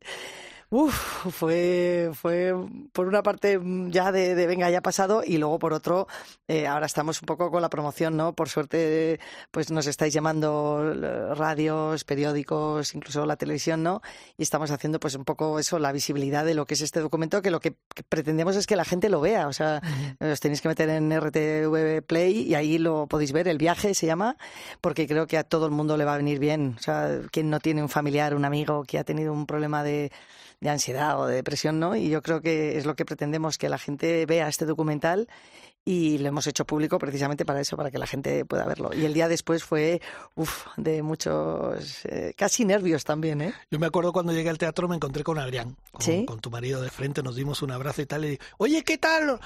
Uf, 0.69 1.27
fue, 1.31 2.11
fue 2.13 2.53
por 2.91 3.07
una 3.07 3.23
parte 3.23 3.57
mm, 3.57 3.89
ya 3.89 4.11
de, 4.11 4.35
de 4.35 4.47
venga, 4.47 4.69
ya 4.69 4.79
ha 4.79 4.81
pasado, 4.81 5.23
y 5.25 5.37
luego 5.37 5.59
por 5.59 5.71
otro, 5.71 6.07
eh, 6.49 6.67
ahora 6.67 6.85
estamos 6.85 7.21
un 7.21 7.25
poco 7.25 7.49
con 7.49 7.61
la 7.61 7.69
promoción, 7.69 8.17
¿no? 8.17 8.33
Por 8.33 8.49
suerte, 8.49 9.17
pues 9.49 9.71
nos 9.71 9.87
estáis 9.87 10.13
llamando 10.13 10.81
eh, 10.93 11.35
radios, 11.35 12.03
periódicos, 12.03 12.93
incluso 12.95 13.25
la 13.25 13.37
televisión, 13.37 13.81
¿no? 13.81 14.01
Y 14.37 14.43
estamos 14.43 14.69
haciendo 14.69 14.99
pues 14.99 15.15
un 15.15 15.23
poco 15.23 15.57
eso, 15.57 15.79
la 15.79 15.93
visibilidad 15.93 16.43
de 16.43 16.53
lo 16.53 16.65
que 16.65 16.73
es 16.73 16.81
este 16.81 16.99
documento, 16.99 17.41
que 17.41 17.49
lo 17.51 17.61
que 17.61 17.77
que 17.95 18.03
pretendemos 18.03 18.55
es 18.55 18.67
que 18.67 18.75
la 18.75 18.85
gente 18.85 19.09
lo 19.09 19.21
vea, 19.21 19.47
o 19.47 19.53
sea, 19.53 19.81
os 20.19 20.39
tenéis 20.39 20.61
que 20.61 20.67
meter 20.67 20.89
en 20.89 21.11
RTV 21.11 22.03
Play 22.05 22.43
y 22.43 22.55
ahí 22.55 22.77
lo 22.77 23.07
podéis 23.07 23.31
ver, 23.31 23.47
el 23.47 23.57
viaje 23.57 23.93
se 23.93 24.05
llama, 24.05 24.37
porque 24.81 25.07
creo 25.07 25.27
que 25.27 25.37
a 25.37 25.43
todo 25.43 25.65
el 25.65 25.71
mundo 25.71 25.97
le 25.97 26.05
va 26.05 26.13
a 26.13 26.17
venir 26.17 26.39
bien, 26.39 26.75
o 26.77 26.81
sea, 26.81 27.21
quien 27.31 27.49
no 27.49 27.59
tiene 27.59 27.81
un 27.81 27.89
familiar, 27.89 28.35
un 28.35 28.45
amigo 28.45 28.83
que 28.83 28.99
ha 28.99 29.03
tenido 29.03 29.33
un 29.33 29.45
problema 29.45 29.83
de 29.83 30.11
de 30.59 30.69
ansiedad 30.69 31.19
o 31.19 31.27
de 31.27 31.35
depresión, 31.35 31.79
¿no? 31.79 31.95
Y 31.95 32.09
yo 32.09 32.21
creo 32.21 32.41
que 32.41 32.77
es 32.77 32.85
lo 32.85 32.95
que 32.95 33.05
pretendemos, 33.05 33.57
que 33.57 33.69
la 33.69 33.77
gente 33.77 34.25
vea 34.25 34.47
este 34.47 34.65
documental 34.65 35.27
y 35.85 36.17
lo 36.17 36.27
hemos 36.27 36.45
hecho 36.47 36.65
público 36.65 36.99
precisamente 36.99 37.45
para 37.45 37.61
eso, 37.61 37.77
para 37.77 37.91
que 37.91 37.97
la 37.97 38.07
gente 38.07 38.43
pueda 38.43 38.65
verlo. 38.65 38.91
Y 38.93 39.05
el 39.05 39.13
día 39.13 39.29
después 39.29 39.63
fue, 39.63 40.01
uff, 40.35 40.65
de 40.75 41.01
muchos, 41.01 42.05
eh, 42.05 42.33
casi 42.35 42.65
nervios 42.65 43.05
también, 43.05 43.41
¿eh? 43.41 43.53
Yo 43.71 43.79
me 43.79 43.87
acuerdo 43.87 44.11
cuando 44.11 44.33
llegué 44.33 44.49
al 44.49 44.57
teatro 44.57 44.89
me 44.89 44.95
encontré 44.95 45.23
con 45.23 45.39
Adrián, 45.39 45.77
con, 45.93 46.01
¿Sí? 46.01 46.25
con 46.25 46.41
tu 46.41 46.51
marido 46.51 46.81
de 46.81 46.89
frente, 46.89 47.23
nos 47.23 47.37
dimos 47.37 47.61
un 47.61 47.71
abrazo 47.71 48.01
y 48.01 48.05
tal, 48.05 48.25
y 48.25 48.37
oye, 48.57 48.83
¿qué 48.83 48.97
tal? 48.97 49.39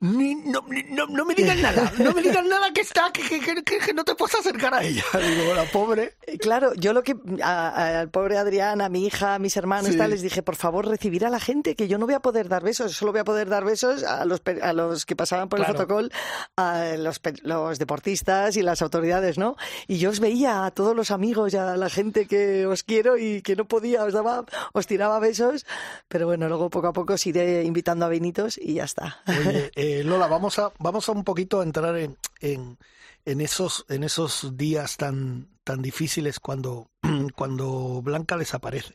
Ni- 0.00 0.34
no, 0.34 0.60
ni- 0.68 0.82
no, 0.90 1.06
no 1.06 1.24
me 1.24 1.34
digas 1.34 1.56
nada, 1.58 1.90
no 1.98 2.12
me 2.12 2.20
digas 2.20 2.44
nada 2.44 2.70
que 2.74 2.82
está, 2.82 3.10
que, 3.12 3.22
que, 3.22 3.40
que- 3.64 3.78
que 3.78 3.94
no 3.94 4.04
te 4.04 4.14
puedes 4.14 4.34
acercar 4.34 4.74
a 4.74 4.82
ella. 4.84 5.02
Digo, 5.14 5.54
la 5.54 5.64
pobre. 5.64 6.16
Eh, 6.26 6.36
Claro, 6.38 6.74
yo 6.74 6.92
lo 6.92 7.02
que 7.02 7.16
al 7.42 8.10
pobre 8.10 8.36
Adrián, 8.36 8.82
a 8.82 8.90
mi 8.90 9.06
hija, 9.06 9.34
a 9.34 9.38
mis 9.38 9.56
hermanos, 9.56 9.92
Sí. 9.92 9.96
tal, 9.96 10.10
les 10.10 10.20
dije, 10.20 10.42
por 10.42 10.54
favor, 10.56 10.86
recibir 10.86 11.24
a 11.24 11.30
la 11.30 11.40
gente, 11.40 11.74
que 11.74 11.88
yo 11.88 11.96
no 11.96 12.04
voy 12.04 12.14
a 12.14 12.20
poder 12.20 12.48
dar 12.48 12.62
besos, 12.62 12.92
solo 12.92 13.12
voy 13.12 13.22
a 13.22 13.24
poder 13.24 13.48
dar 13.48 13.64
besos 13.64 14.02
a 14.04 14.26
los, 14.26 14.42
a 14.62 14.72
los 14.74 15.06
que 15.06 15.16
pasaban 15.16 15.48
por 15.48 15.60
Claro. 15.60 15.72
el 15.72 15.78
fotocall, 15.78 16.12
a 16.58 16.94
los, 16.98 17.20
los 17.42 17.78
deportistas 17.78 18.56
y 18.58 18.62
las 18.62 18.82
autoridades, 18.82 19.38
¿no? 19.38 19.56
Y 19.86 19.96
yo 19.96 20.10
os 20.10 20.20
veía 20.20 20.66
a 20.66 20.70
todos 20.72 20.94
los 20.94 21.10
amigos 21.10 21.54
y 21.54 21.56
a 21.56 21.74
la 21.76 21.88
gente 21.88 22.26
que 22.26 22.66
os 22.66 22.82
quiero 22.82 23.16
y 23.16 23.40
que 23.40 23.56
no 23.56 23.64
podía, 23.66 24.04
os 24.04 24.12
daba, 24.12 24.44
os 24.74 24.86
tiraba 24.86 25.18
besos, 25.20 25.64
pero 26.08 26.26
bueno, 26.26 26.48
luego 26.48 26.68
poco 26.68 26.88
a 26.88 26.92
poco 26.92 27.14
os 27.14 27.26
iré 27.26 27.64
invitando 27.64 28.04
a 28.04 28.08
vinitos 28.10 28.58
y 28.60 28.74
ya 28.74 28.84
está. 28.84 29.22
Oye, 29.26 29.70
eh, 29.74 29.84
Lola, 30.04 30.26
vamos 30.26 30.58
a, 30.58 30.72
vamos 30.78 31.08
a 31.08 31.12
un 31.12 31.24
poquito 31.24 31.60
a 31.60 31.64
entrar 31.64 31.96
en, 31.96 32.16
en, 32.40 32.78
en 33.24 33.40
esos, 33.40 33.84
en 33.88 34.04
esos 34.04 34.56
días 34.56 34.96
tan, 34.96 35.48
tan 35.64 35.82
difíciles 35.82 36.40
cuando, 36.40 36.90
cuando 37.36 38.00
Blanca 38.02 38.36
desaparece. 38.36 38.94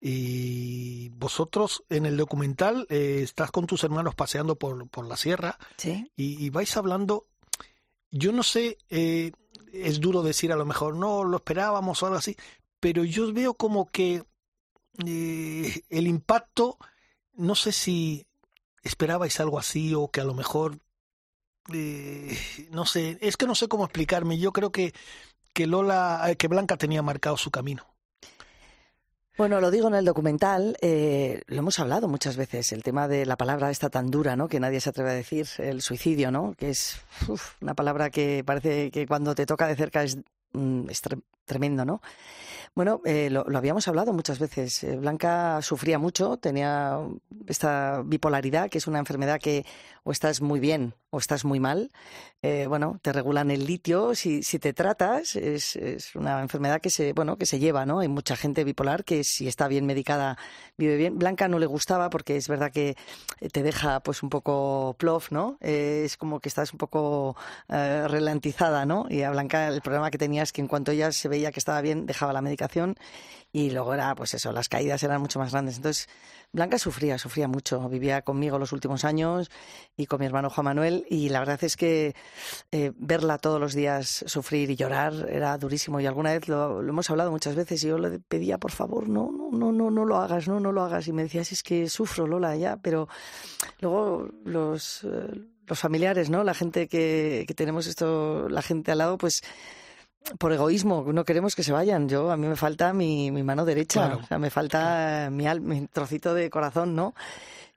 Y 0.00 1.10
vosotros 1.10 1.84
en 1.90 2.06
el 2.06 2.16
documental 2.16 2.86
eh, 2.88 3.20
estás 3.22 3.50
con 3.50 3.66
tus 3.66 3.84
hermanos 3.84 4.14
paseando 4.14 4.56
por, 4.56 4.88
por 4.88 5.06
la 5.06 5.16
sierra 5.16 5.58
Sí. 5.76 6.10
y, 6.16 6.42
y 6.44 6.48
vais 6.50 6.74
hablando, 6.76 7.26
yo 8.10 8.32
no 8.32 8.42
sé, 8.42 8.78
eh, 8.88 9.32
es 9.72 10.00
duro 10.00 10.22
decir 10.22 10.52
a 10.52 10.56
lo 10.56 10.64
mejor, 10.64 10.96
no, 10.96 11.22
lo 11.24 11.36
esperábamos 11.36 12.02
o 12.02 12.06
algo 12.06 12.18
así, 12.18 12.34
pero 12.80 13.04
yo 13.04 13.30
veo 13.32 13.52
como 13.54 13.90
que 13.90 14.24
eh, 15.06 15.82
el 15.90 16.06
impacto, 16.06 16.78
no 17.34 17.54
sé 17.54 17.70
si 17.72 18.26
esperabais 18.82 19.38
algo 19.40 19.58
así 19.58 19.94
o 19.94 20.08
que 20.08 20.20
a 20.20 20.24
lo 20.24 20.34
mejor, 20.34 20.78
eh, 21.72 22.36
no 22.70 22.86
sé, 22.86 23.18
es 23.20 23.36
que 23.36 23.46
no 23.46 23.54
sé 23.54 23.68
cómo 23.68 23.84
explicarme, 23.84 24.38
yo 24.38 24.52
creo 24.52 24.72
que, 24.72 24.92
que 25.52 25.66
Lola, 25.66 26.22
eh, 26.28 26.36
que 26.36 26.48
Blanca 26.48 26.76
tenía 26.76 27.02
marcado 27.02 27.36
su 27.36 27.50
camino. 27.50 27.86
Bueno, 29.38 29.60
lo 29.60 29.70
digo 29.70 29.88
en 29.88 29.94
el 29.94 30.04
documental, 30.04 30.76
eh, 30.82 31.40
lo 31.46 31.58
hemos 31.60 31.78
hablado 31.78 32.08
muchas 32.08 32.36
veces, 32.36 32.72
el 32.72 32.82
tema 32.82 33.08
de 33.08 33.24
la 33.24 33.36
palabra 33.36 33.70
esta 33.70 33.88
tan 33.88 34.10
dura, 34.10 34.36
¿no? 34.36 34.48
Que 34.48 34.60
nadie 34.60 34.80
se 34.80 34.90
atreve 34.90 35.10
a 35.10 35.14
decir, 35.14 35.48
el 35.58 35.80
suicidio, 35.80 36.30
¿no? 36.30 36.54
Que 36.58 36.68
es 36.70 37.00
una 37.62 37.74
palabra 37.74 38.10
que 38.10 38.42
parece 38.44 38.90
que 38.90 39.06
cuando 39.06 39.34
te 39.34 39.46
toca 39.46 39.66
de 39.66 39.76
cerca 39.76 40.02
es, 40.02 40.18
mm, 40.52 40.90
es 40.90 41.02
tre- 41.02 41.22
tremendo, 41.46 41.86
¿no? 41.86 42.02
Bueno, 42.74 43.00
eh, 43.04 43.30
lo, 43.30 43.44
lo 43.44 43.58
habíamos 43.58 43.88
hablado 43.88 44.12
muchas 44.12 44.38
veces. 44.38 44.84
Eh, 44.84 44.96
Blanca 44.96 45.60
sufría 45.62 45.98
mucho, 45.98 46.36
tenía 46.38 46.98
esta 47.46 48.02
bipolaridad, 48.04 48.70
que 48.70 48.78
es 48.78 48.86
una 48.86 48.98
enfermedad 49.00 49.40
que 49.40 49.66
o 50.04 50.12
estás 50.12 50.40
muy 50.40 50.60
bien 50.60 50.94
o 51.10 51.18
estás 51.18 51.44
muy 51.44 51.60
mal. 51.60 51.90
Eh, 52.42 52.66
bueno, 52.68 52.98
te 53.02 53.12
regulan 53.12 53.50
el 53.50 53.66
litio. 53.66 54.14
Si, 54.14 54.42
si 54.42 54.58
te 54.58 54.72
tratas, 54.72 55.36
es, 55.36 55.76
una 56.14 56.40
enfermedad 56.40 56.80
que 56.80 56.90
se, 56.90 57.12
bueno, 57.12 57.36
que 57.36 57.46
se 57.46 57.58
lleva, 57.58 57.84
¿no? 57.84 58.00
Hay 58.00 58.08
mucha 58.08 58.36
gente 58.36 58.64
bipolar 58.64 59.04
que 59.04 59.24
si 59.24 59.46
está 59.46 59.68
bien 59.68 59.86
medicada 59.86 60.38
vive 60.78 60.96
bien. 60.96 61.18
Blanca 61.18 61.48
no 61.48 61.58
le 61.58 61.66
gustaba 61.66 62.08
porque 62.10 62.36
es 62.36 62.48
verdad 62.48 62.72
que 62.72 62.96
te 63.52 63.62
deja 63.62 64.00
pues 64.00 64.22
un 64.22 64.30
poco 64.30 64.94
plof, 64.98 65.30
¿no? 65.32 65.58
Eh, 65.60 66.02
es 66.04 66.16
como 66.16 66.40
que 66.40 66.48
estás 66.48 66.72
un 66.72 66.78
poco 66.78 67.36
eh, 67.68 68.06
¿no? 68.86 69.06
Y 69.10 69.22
a 69.22 69.30
Blanca 69.30 69.68
el 69.68 69.82
problema 69.82 70.10
que 70.10 70.18
tenía 70.18 70.42
es 70.42 70.52
que 70.52 70.60
en 70.60 70.68
cuanto 70.68 70.92
ella 70.92 71.12
se 71.12 71.28
veía 71.28 71.52
que 71.52 71.58
estaba 71.58 71.80
bien, 71.80 72.06
dejaba 72.06 72.32
la 72.32 72.40
medicación 72.40 72.96
y 73.52 73.70
luego 73.70 73.94
era, 73.94 74.14
pues 74.14 74.34
eso, 74.34 74.52
las 74.52 74.68
caídas 74.68 75.02
eran 75.02 75.20
mucho 75.20 75.38
más 75.40 75.50
grandes. 75.50 75.76
Entonces, 75.76 76.08
Blanca 76.52 76.78
sufría, 76.78 77.18
sufría 77.18 77.48
mucho. 77.48 77.88
Vivía 77.88 78.22
conmigo 78.22 78.58
los 78.58 78.72
últimos 78.72 79.04
años 79.04 79.50
y 79.96 80.06
con 80.06 80.20
mi 80.20 80.26
hermano 80.26 80.50
Juan 80.50 80.66
Manuel 80.66 80.99
y 81.08 81.28
la 81.28 81.40
verdad 81.40 81.62
es 81.62 81.76
que 81.76 82.14
eh, 82.72 82.92
verla 82.96 83.38
todos 83.38 83.60
los 83.60 83.74
días 83.74 84.24
sufrir 84.26 84.70
y 84.70 84.76
llorar 84.76 85.28
era 85.30 85.56
durísimo 85.58 86.00
y 86.00 86.06
alguna 86.06 86.32
vez 86.32 86.48
lo, 86.48 86.80
hemos 86.80 87.08
hablado 87.10 87.30
muchas 87.30 87.54
veces 87.54 87.82
y 87.84 87.88
yo 87.88 87.98
le 87.98 88.18
pedía, 88.18 88.58
por 88.58 88.72
favor, 88.72 89.08
no, 89.08 89.30
no, 89.30 89.50
no, 89.50 89.72
no, 89.72 89.90
no 89.90 90.04
lo 90.04 90.16
hagas, 90.16 90.48
no, 90.48 90.60
no 90.60 90.72
lo 90.72 90.82
hagas 90.82 91.08
y 91.08 91.12
me 91.12 91.22
decías, 91.22 91.52
es 91.52 91.62
que 91.62 91.88
sufro, 91.88 92.26
Lola, 92.26 92.56
ya, 92.56 92.76
pero 92.76 93.08
luego 93.80 94.28
los... 94.44 95.04
Eh, 95.04 95.46
los 95.66 95.78
familiares, 95.78 96.30
¿no? 96.30 96.42
La 96.42 96.52
gente 96.52 96.88
que, 96.88 97.44
que 97.46 97.54
tenemos 97.54 97.86
esto, 97.86 98.48
la 98.48 98.60
gente 98.60 98.90
al 98.90 98.98
lado, 98.98 99.16
pues 99.18 99.44
por 100.38 100.52
egoísmo, 100.52 101.06
no 101.12 101.24
queremos 101.24 101.56
que 101.56 101.62
se 101.62 101.72
vayan. 101.72 102.08
Yo, 102.08 102.30
a 102.30 102.36
mí 102.36 102.46
me 102.46 102.56
falta 102.56 102.92
mi, 102.92 103.30
mi 103.30 103.42
mano 103.42 103.64
derecha, 103.64 104.18
o 104.22 104.26
sea, 104.26 104.38
me 104.38 104.50
falta 104.50 105.28
mi, 105.30 105.44
mi 105.60 105.86
trocito 105.86 106.34
de 106.34 106.50
corazón, 106.50 106.94
¿no? 106.94 107.14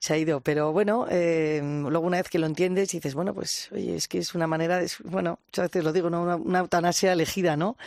Se 0.04 0.12
ha 0.12 0.18
ido. 0.18 0.42
Pero 0.42 0.70
bueno, 0.70 1.06
eh, 1.08 1.62
luego 1.64 2.06
una 2.06 2.18
vez 2.18 2.28
que 2.28 2.38
lo 2.38 2.44
entiendes, 2.44 2.90
dices, 2.90 3.14
bueno, 3.14 3.32
pues, 3.32 3.70
oye, 3.72 3.96
es 3.96 4.06
que 4.06 4.18
es 4.18 4.34
una 4.34 4.46
manera, 4.46 4.78
de, 4.78 4.90
bueno, 5.04 5.38
muchas 5.46 5.70
veces 5.70 5.82
lo 5.82 5.94
digo, 5.94 6.10
¿no? 6.10 6.36
Una, 6.36 6.58
eutanasia 6.58 7.14
elegida, 7.14 7.56
¿no? 7.56 7.78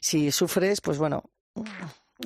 Si 0.00 0.30
sufres, 0.30 0.80
pues 0.80 0.98
bueno. 0.98 1.24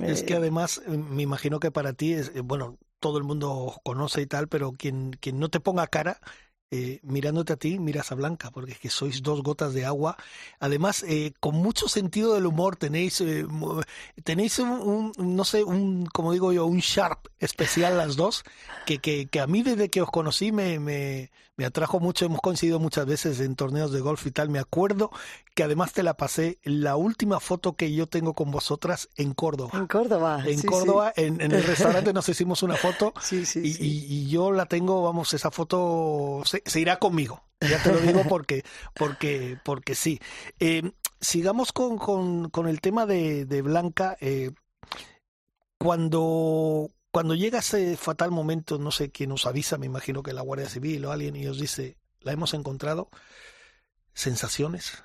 Es 0.02 0.24
que 0.24 0.34
eh, 0.34 0.36
además, 0.36 0.82
me 0.86 1.22
imagino 1.22 1.58
que 1.58 1.70
para 1.70 1.94
ti 1.94 2.12
es, 2.12 2.34
bueno, 2.42 2.76
todo 3.00 3.16
el 3.16 3.24
mundo 3.24 3.80
conoce 3.82 4.20
y 4.20 4.26
tal, 4.26 4.46
pero 4.46 4.72
quien, 4.72 5.12
quien 5.18 5.40
no 5.40 5.48
te 5.48 5.58
ponga 5.58 5.86
cara 5.86 6.20
eh, 6.76 6.98
mirándote 7.04 7.52
a 7.52 7.56
ti, 7.56 7.78
miras 7.78 8.10
a 8.10 8.16
Blanca, 8.16 8.50
porque 8.50 8.72
es 8.72 8.80
que 8.80 8.90
sois 8.90 9.22
dos 9.22 9.44
gotas 9.44 9.74
de 9.74 9.84
agua. 9.84 10.16
Además, 10.58 11.04
eh, 11.06 11.32
con 11.38 11.54
mucho 11.54 11.88
sentido 11.88 12.34
del 12.34 12.46
humor, 12.46 12.74
tenéis, 12.74 13.20
eh, 13.20 13.46
tenéis 14.24 14.58
un, 14.58 15.12
no 15.16 15.44
sé, 15.44 15.62
un, 15.62 16.06
como 16.06 16.32
digo 16.32 16.52
yo, 16.52 16.66
un 16.66 16.80
sharp 16.80 17.28
especial 17.38 17.96
las 17.96 18.16
dos, 18.16 18.42
que, 18.86 18.98
que, 18.98 19.40
a 19.40 19.46
mí 19.46 19.62
desde 19.62 19.88
que 19.88 20.02
os 20.02 20.10
conocí 20.10 20.50
me, 20.50 21.30
me 21.56 21.64
atrajo 21.64 22.00
mucho, 22.00 22.26
hemos 22.26 22.40
coincidido 22.40 22.80
muchas 22.80 23.06
veces 23.06 23.38
en 23.40 23.54
torneos 23.54 23.92
de 23.92 24.00
golf 24.00 24.26
y 24.26 24.32
tal. 24.32 24.48
Me 24.48 24.58
acuerdo 24.58 25.10
que 25.54 25.62
además 25.62 25.92
te 25.92 26.02
la 26.02 26.16
pasé 26.16 26.58
la 26.64 26.96
última 26.96 27.38
foto 27.38 27.74
que 27.74 27.92
yo 27.92 28.08
tengo 28.08 28.34
con 28.34 28.50
vosotras 28.50 29.08
en 29.16 29.34
Córdoba. 29.34 29.70
En 29.74 29.86
Córdoba. 29.86 30.42
En 30.44 30.62
Córdoba, 30.62 31.12
En, 31.16 31.40
el 31.40 31.62
restaurante 31.62 32.12
nos 32.12 32.28
hicimos 32.28 32.62
una 32.62 32.76
foto 32.76 33.14
y, 33.30 33.44
y, 33.54 34.28
yo 34.28 34.50
la 34.50 34.66
tengo, 34.66 35.02
vamos, 35.02 35.32
esa 35.32 35.50
foto 35.50 36.42
se, 36.44 36.80
irá 36.80 36.98
conmigo. 36.98 37.44
Ya 37.60 37.80
te 37.82 37.92
lo 37.92 38.00
digo 38.00 38.22
porque, 38.28 38.64
porque, 38.94 39.56
porque 39.64 39.94
sí. 39.94 40.20
Eh, 40.58 40.92
sigamos 41.20 41.72
con, 41.72 41.98
con, 41.98 42.50
con, 42.50 42.66
el 42.66 42.80
tema 42.80 43.06
de, 43.06 43.44
de 43.44 43.62
Blanca. 43.62 44.16
Eh, 44.20 44.50
cuando, 45.78 46.90
cuando 47.14 47.36
llega 47.36 47.60
ese 47.60 47.96
fatal 47.96 48.32
momento, 48.32 48.76
no 48.76 48.90
sé 48.90 49.12
quién 49.12 49.28
nos 49.28 49.46
avisa, 49.46 49.78
me 49.78 49.86
imagino 49.86 50.24
que 50.24 50.32
la 50.32 50.42
Guardia 50.42 50.68
Civil 50.68 51.04
o 51.04 51.12
alguien, 51.12 51.36
y 51.36 51.46
os 51.46 51.60
dice, 51.60 51.96
la 52.22 52.32
hemos 52.32 52.54
encontrado, 52.54 53.08
sensaciones. 54.14 55.04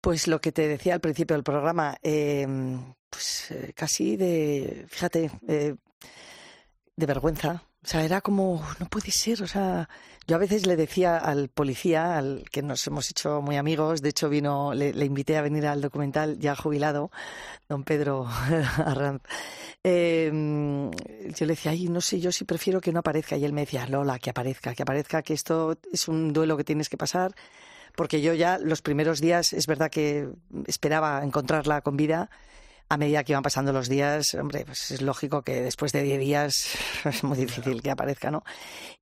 Pues 0.00 0.26
lo 0.26 0.40
que 0.40 0.50
te 0.50 0.66
decía 0.66 0.94
al 0.94 1.00
principio 1.00 1.36
del 1.36 1.44
programa, 1.44 1.96
em, 2.02 2.92
pues 3.08 3.52
eh, 3.52 3.72
casi 3.72 4.16
de, 4.16 4.84
fíjate, 4.88 5.30
eh, 5.46 5.76
de 6.96 7.06
vergüenza. 7.06 7.62
O 7.84 7.86
sea, 7.86 8.04
era 8.04 8.20
como, 8.20 8.60
no 8.80 8.86
puede 8.86 9.12
ser, 9.12 9.44
o 9.44 9.46
sea, 9.46 9.88
yo 10.30 10.36
a 10.36 10.38
veces 10.38 10.64
le 10.64 10.76
decía 10.76 11.16
al 11.16 11.48
policía, 11.48 12.16
al 12.16 12.44
que 12.52 12.62
nos 12.62 12.86
hemos 12.86 13.10
hecho 13.10 13.42
muy 13.42 13.56
amigos, 13.56 14.00
de 14.00 14.10
hecho 14.10 14.28
vino, 14.28 14.72
le, 14.74 15.04
invité 15.04 15.36
a 15.36 15.42
venir 15.42 15.66
al 15.66 15.80
documental 15.80 16.38
ya 16.38 16.54
jubilado, 16.54 17.10
don 17.68 17.82
Pedro 17.82 18.28
Arranz. 18.76 19.22
Em, 19.82 20.88
yo 20.92 21.46
le 21.46 21.54
decía, 21.54 21.72
ay, 21.72 21.88
no 21.88 22.00
sé, 22.00 22.20
yo 22.20 22.30
sí 22.30 22.44
prefiero 22.44 22.80
que 22.80 22.92
no 22.92 23.00
aparezca. 23.00 23.36
Y 23.36 23.44
él 23.44 23.52
me 23.52 23.62
decía, 23.62 23.88
Lola, 23.88 24.20
que 24.20 24.30
aparezca, 24.30 24.72
que 24.72 24.82
aparezca, 24.84 25.22
que 25.22 25.34
esto 25.34 25.76
es 25.92 26.06
un 26.06 26.32
duelo 26.32 26.56
que 26.56 26.62
tienes 26.62 26.88
que 26.88 26.96
pasar. 26.96 27.34
Porque 27.96 28.20
yo 28.22 28.32
ya 28.32 28.58
los 28.58 28.82
primeros 28.82 29.20
días, 29.20 29.52
es 29.52 29.66
verdad 29.66 29.90
que 29.90 30.28
esperaba 30.68 31.24
encontrarla 31.24 31.80
con 31.80 31.96
vida, 31.96 32.30
a 32.90 32.96
medida 32.96 33.22
que 33.22 33.32
iban 33.32 33.44
pasando 33.44 33.72
los 33.72 33.88
días, 33.88 34.34
hombre, 34.34 34.64
pues 34.66 34.90
es 34.90 35.00
lógico 35.00 35.42
que 35.42 35.62
después 35.62 35.92
de 35.92 36.02
10 36.02 36.18
días 36.18 36.74
es 37.04 37.22
muy 37.22 37.38
difícil 37.38 37.80
que 37.82 37.90
aparezca, 37.90 38.32
¿no? 38.32 38.42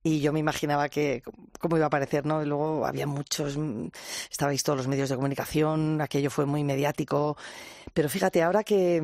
Y 0.03 0.21
yo 0.21 0.31
me 0.31 0.39
imaginaba 0.39 0.89
que 0.89 1.23
cómo 1.59 1.75
iba 1.75 1.85
a 1.85 1.87
aparecer, 1.87 2.23
¿no? 2.23 2.43
Y 2.43 2.45
luego 2.45 2.85
había 2.85 3.07
muchos, 3.07 3.57
estabais 4.29 4.61
todos 4.61 4.77
los 4.77 4.87
medios 4.87 5.09
de 5.09 5.15
comunicación, 5.15 6.01
aquello 6.01 6.29
fue 6.29 6.45
muy 6.45 6.63
mediático. 6.63 7.35
Pero 7.91 8.09
fíjate, 8.09 8.43
ahora 8.43 8.63
que, 8.63 9.01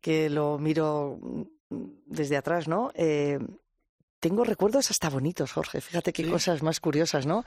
que 0.00 0.28
lo 0.28 0.58
miro 0.58 1.20
desde 1.68 2.36
atrás, 2.36 2.66
¿no? 2.66 2.90
Eh, 2.96 3.38
tengo 4.18 4.42
recuerdos 4.42 4.90
hasta 4.90 5.08
bonitos, 5.08 5.52
Jorge. 5.52 5.80
Fíjate 5.80 6.12
qué 6.12 6.28
cosas 6.28 6.64
más 6.64 6.80
curiosas, 6.80 7.26
¿no? 7.26 7.44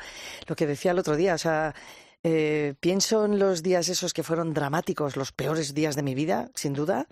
Lo 0.48 0.56
que 0.56 0.66
decía 0.66 0.92
el 0.92 1.00
otro 1.00 1.18
día, 1.18 1.36
o 1.36 1.38
sea, 1.38 1.76
eh, 2.24 2.76
pienso 2.80 3.26
en 3.26 3.38
los 3.38 3.64
días 3.64 3.90
esos 3.90 4.14
que 4.14 4.24
fueron 4.24 4.54
dramáticos, 4.54 5.18
los 5.18 5.32
peores 5.32 5.74
días 5.74 5.96
de 5.96 6.04
mi 6.04 6.16
vida, 6.16 6.50
sin 6.56 6.74
duda, 6.74 7.08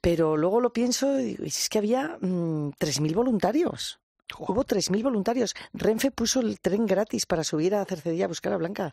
pero 0.00 0.36
luego 0.36 0.60
lo 0.60 0.72
pienso 0.72 1.20
y 1.20 1.36
es 1.44 1.68
que 1.68 1.78
había 1.78 2.18
mm, 2.20 2.72
tres 2.78 3.00
3.000 3.00 3.14
voluntarios. 3.14 4.00
Hubo 4.38 4.64
3.000 4.64 5.02
voluntarios. 5.02 5.54
Renfe 5.72 6.10
puso 6.10 6.40
el 6.40 6.58
tren 6.58 6.86
gratis 6.86 7.26
para 7.26 7.44
subir 7.44 7.74
a 7.74 7.84
Cercedilla 7.84 8.24
a 8.24 8.28
buscar 8.28 8.52
a 8.52 8.56
Blanca. 8.56 8.92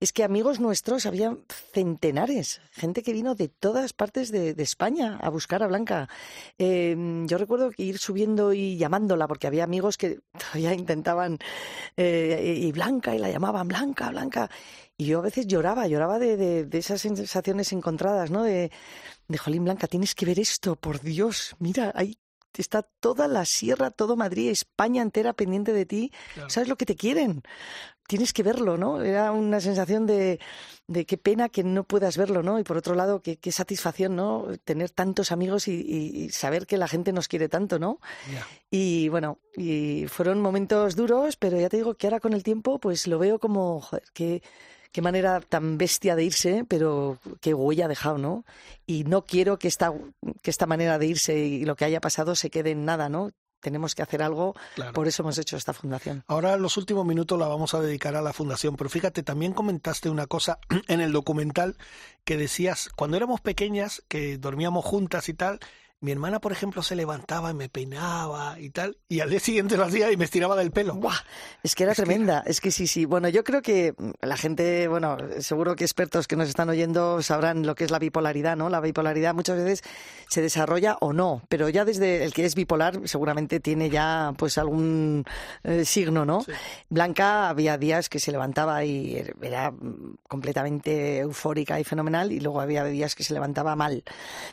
Es 0.00 0.12
que 0.12 0.22
amigos 0.22 0.60
nuestros, 0.60 1.06
había 1.06 1.36
centenares, 1.72 2.60
gente 2.72 3.02
que 3.02 3.12
vino 3.12 3.34
de 3.34 3.48
todas 3.48 3.92
partes 3.92 4.30
de, 4.30 4.54
España 4.58 5.18
a 5.22 5.30
buscar 5.30 5.62
a 5.62 5.66
Blanca. 5.66 6.08
Em, 6.58 7.26
yo 7.26 7.38
recuerdo 7.38 7.70
ir 7.76 7.98
subiendo 7.98 8.52
y 8.52 8.76
llamándola, 8.76 9.26
porque 9.26 9.46
había 9.46 9.64
amigos 9.64 9.96
que 9.96 10.20
todavía 10.38 10.74
intentaban, 10.74 11.38
eh, 11.96 12.58
y 12.60 12.70
Blanca, 12.72 13.14
y 13.14 13.18
la 13.18 13.30
llamaban 13.30 13.68
Blanca, 13.68 14.10
Blanca. 14.10 14.50
Y 14.98 15.06
yo 15.06 15.18
a 15.18 15.22
veces 15.22 15.46
lloraba, 15.46 15.86
lloraba 15.86 16.18
de, 16.18 16.36
de, 16.64 16.78
esas 16.78 17.00
sensaciones 17.00 17.72
encontradas, 17.72 18.30
¿no? 18.30 18.42
De, 18.42 18.70
de 19.28 19.38
Jolín 19.38 19.64
Blanca, 19.64 19.86
tienes 19.86 20.14
que 20.14 20.26
ver 20.26 20.38
esto, 20.38 20.76
por 20.76 21.00
Dios, 21.00 21.56
mira, 21.58 21.92
hay 21.94 22.18
está 22.62 22.82
toda 22.82 23.28
la 23.28 23.44
sierra, 23.44 23.90
todo 23.90 24.16
Madrid, 24.16 24.50
España 24.50 25.02
entera 25.02 25.32
pendiente 25.32 25.72
de 25.72 25.86
ti. 25.86 26.12
¿Sabes 26.48 26.68
lo 26.68 26.76
que 26.76 26.86
te 26.86 26.96
quieren? 26.96 27.42
Tienes 28.08 28.32
que 28.32 28.42
verlo, 28.42 28.76
¿no? 28.76 29.02
Era 29.02 29.32
una 29.32 29.60
sensación 29.60 30.06
de, 30.06 30.38
de 30.86 31.06
qué 31.06 31.18
pena 31.18 31.48
que 31.48 31.64
no 31.64 31.84
puedas 31.84 32.16
verlo, 32.16 32.42
¿no? 32.42 32.58
Y 32.58 32.62
por 32.62 32.76
otro 32.76 32.94
lado, 32.94 33.20
qué, 33.20 33.36
qué 33.36 33.50
satisfacción, 33.50 34.14
¿no? 34.14 34.46
Tener 34.64 34.90
tantos 34.90 35.32
amigos 35.32 35.66
y, 35.66 36.28
saber 36.30 36.66
que 36.66 36.76
la 36.76 36.86
gente 36.86 37.12
nos 37.12 37.26
quiere 37.28 37.48
tanto, 37.48 37.78
¿no? 37.78 37.98
Y 38.70 39.08
bueno, 39.08 39.38
y 39.56 40.06
fueron 40.06 40.40
momentos 40.40 40.94
duros, 40.94 41.36
pero 41.36 41.58
ya 41.58 41.68
te 41.68 41.78
digo 41.78 41.94
que 41.94 42.06
ahora 42.06 42.20
con 42.20 42.32
el 42.32 42.44
tiempo, 42.44 42.78
pues 42.78 43.06
lo 43.06 43.18
veo 43.18 43.38
como, 43.40 43.80
joder, 43.80 44.04
que 44.12 44.42
qué 44.96 45.02
manera 45.02 45.42
tan 45.42 45.76
bestia 45.76 46.16
de 46.16 46.24
irse, 46.24 46.64
pero 46.66 47.18
qué 47.42 47.52
huella 47.52 47.84
ha 47.84 47.88
dejado, 47.88 48.16
¿no? 48.16 48.46
Y 48.86 49.04
no 49.04 49.26
quiero 49.26 49.58
que 49.58 49.68
esta, 49.68 49.92
que 50.40 50.48
esta 50.48 50.64
manera 50.64 50.98
de 50.98 51.04
irse 51.04 51.36
y 51.36 51.66
lo 51.66 51.76
que 51.76 51.84
haya 51.84 52.00
pasado 52.00 52.34
se 52.34 52.48
quede 52.48 52.70
en 52.70 52.86
nada, 52.86 53.10
¿no? 53.10 53.30
tenemos 53.60 53.94
que 53.94 54.02
hacer 54.02 54.22
algo, 54.22 54.54
por 54.94 55.08
eso 55.08 55.22
hemos 55.22 55.36
hecho 55.38 55.56
esta 55.56 55.72
fundación. 55.72 56.22
Ahora 56.28 56.56
los 56.56 56.76
últimos 56.76 57.04
minutos 57.04 57.38
la 57.38 57.48
vamos 57.48 57.74
a 57.74 57.80
dedicar 57.80 58.14
a 58.14 58.22
la 58.22 58.32
fundación, 58.32 58.76
pero 58.76 58.88
fíjate, 58.88 59.22
también 59.22 59.52
comentaste 59.52 60.08
una 60.08 60.26
cosa 60.26 60.58
en 60.88 61.00
el 61.00 61.12
documental 61.12 61.76
que 62.24 62.36
decías, 62.36 62.88
cuando 62.96 63.16
éramos 63.16 63.40
pequeñas, 63.40 64.02
que 64.08 64.38
dormíamos 64.38 64.84
juntas 64.84 65.28
y 65.28 65.34
tal, 65.34 65.58
mi 66.00 66.12
hermana, 66.12 66.40
por 66.40 66.52
ejemplo, 66.52 66.82
se 66.82 66.94
levantaba 66.94 67.50
y 67.50 67.54
me 67.54 67.68
peinaba 67.70 68.60
y 68.60 68.68
tal, 68.70 68.98
y 69.08 69.20
al 69.20 69.30
día 69.30 69.40
siguiente 69.40 69.78
lo 69.78 69.84
hacía 69.84 70.12
y 70.12 70.16
me 70.16 70.26
estiraba 70.26 70.54
del 70.54 70.70
pelo. 70.70 70.94
¡Buah! 70.94 71.16
Es 71.62 71.74
que 71.74 71.84
era 71.84 71.94
tremenda, 71.94 72.42
es 72.46 72.60
que 72.60 72.70
sí, 72.70 72.86
sí. 72.86 73.06
Bueno, 73.06 73.28
yo 73.30 73.44
creo 73.44 73.62
que 73.62 73.94
la 74.20 74.36
gente, 74.36 74.88
bueno, 74.88 75.16
seguro 75.38 75.74
que 75.74 75.84
expertos 75.84 76.28
que 76.28 76.36
nos 76.36 76.48
están 76.48 76.68
oyendo 76.68 77.22
sabrán 77.22 77.66
lo 77.66 77.74
que 77.74 77.84
es 77.84 77.90
la 77.90 77.98
bipolaridad, 77.98 78.56
¿no? 78.56 78.68
La 78.68 78.80
bipolaridad 78.80 79.34
muchas 79.34 79.56
veces 79.56 79.82
se 80.28 80.42
desarrolla 80.42 80.98
o 81.00 81.14
no, 81.14 81.42
pero 81.48 81.70
ya 81.70 81.86
desde 81.86 82.24
el 82.24 82.34
que 82.34 82.44
es 82.44 82.54
bipolar 82.54 83.00
seguramente 83.08 83.58
tiene 83.58 83.88
ya 83.88 84.34
pues 84.36 84.58
algún 84.58 85.24
eh, 85.64 85.86
signo, 85.86 86.26
¿no? 86.26 86.44
Blanca 86.90 87.48
había 87.48 87.78
días 87.78 88.10
que 88.10 88.20
se 88.20 88.32
levantaba 88.32 88.84
y 88.84 89.24
era 89.40 89.72
completamente 90.28 91.18
eufórica 91.20 91.80
y 91.80 91.84
fenomenal 91.84 92.32
y 92.32 92.40
luego 92.40 92.60
había 92.60 92.84
días 92.84 93.14
que 93.14 93.24
se 93.24 93.32
levantaba 93.32 93.76
mal. 93.76 94.04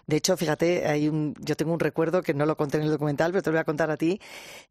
De 0.07 0.15
hecho, 0.15 0.37
fíjate, 0.37 0.87
hay 0.87 1.09
un 1.09 1.32
yo 1.39 1.55
tengo 1.55 1.73
un 1.73 1.79
recuerdo 1.79 2.21
que 2.21 2.34
no 2.34 2.45
lo 2.45 2.57
conté 2.57 2.77
en 2.77 2.84
el 2.84 2.91
documental, 2.91 3.31
pero 3.31 3.41
te 3.41 3.49
lo 3.49 3.55
voy 3.55 3.61
a 3.61 3.65
contar 3.65 3.91
a 3.91 3.97
ti. 3.97 4.19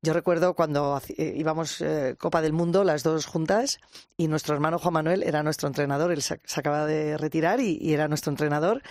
Yo 0.03 0.13
recuerdo 0.13 0.55
cuando 0.55 1.01
eh, 1.17 1.35
íbamos 1.37 1.81
eh, 1.81 2.17
Copa 2.19 2.43
del 2.43 2.53
Mundo, 2.53 2.85
las 2.85 3.03
dos 3.03 3.27
juntas, 3.27 3.81
y 4.17 4.29
nuestro 4.29 4.55
hermano 4.55 4.79
Juan 4.79 4.95
Manuel 4.95 5.23
era 5.23 5.43
nuestro 5.43 5.69
entrenador, 5.69 6.13
él 6.13 6.23
se, 6.23 6.41
acaba 6.57 6.87
de 6.87 7.17
retirar 7.17 7.61
y, 7.61 7.93
era 7.93 8.09
nuestro 8.09 8.31
entrenador. 8.31 8.83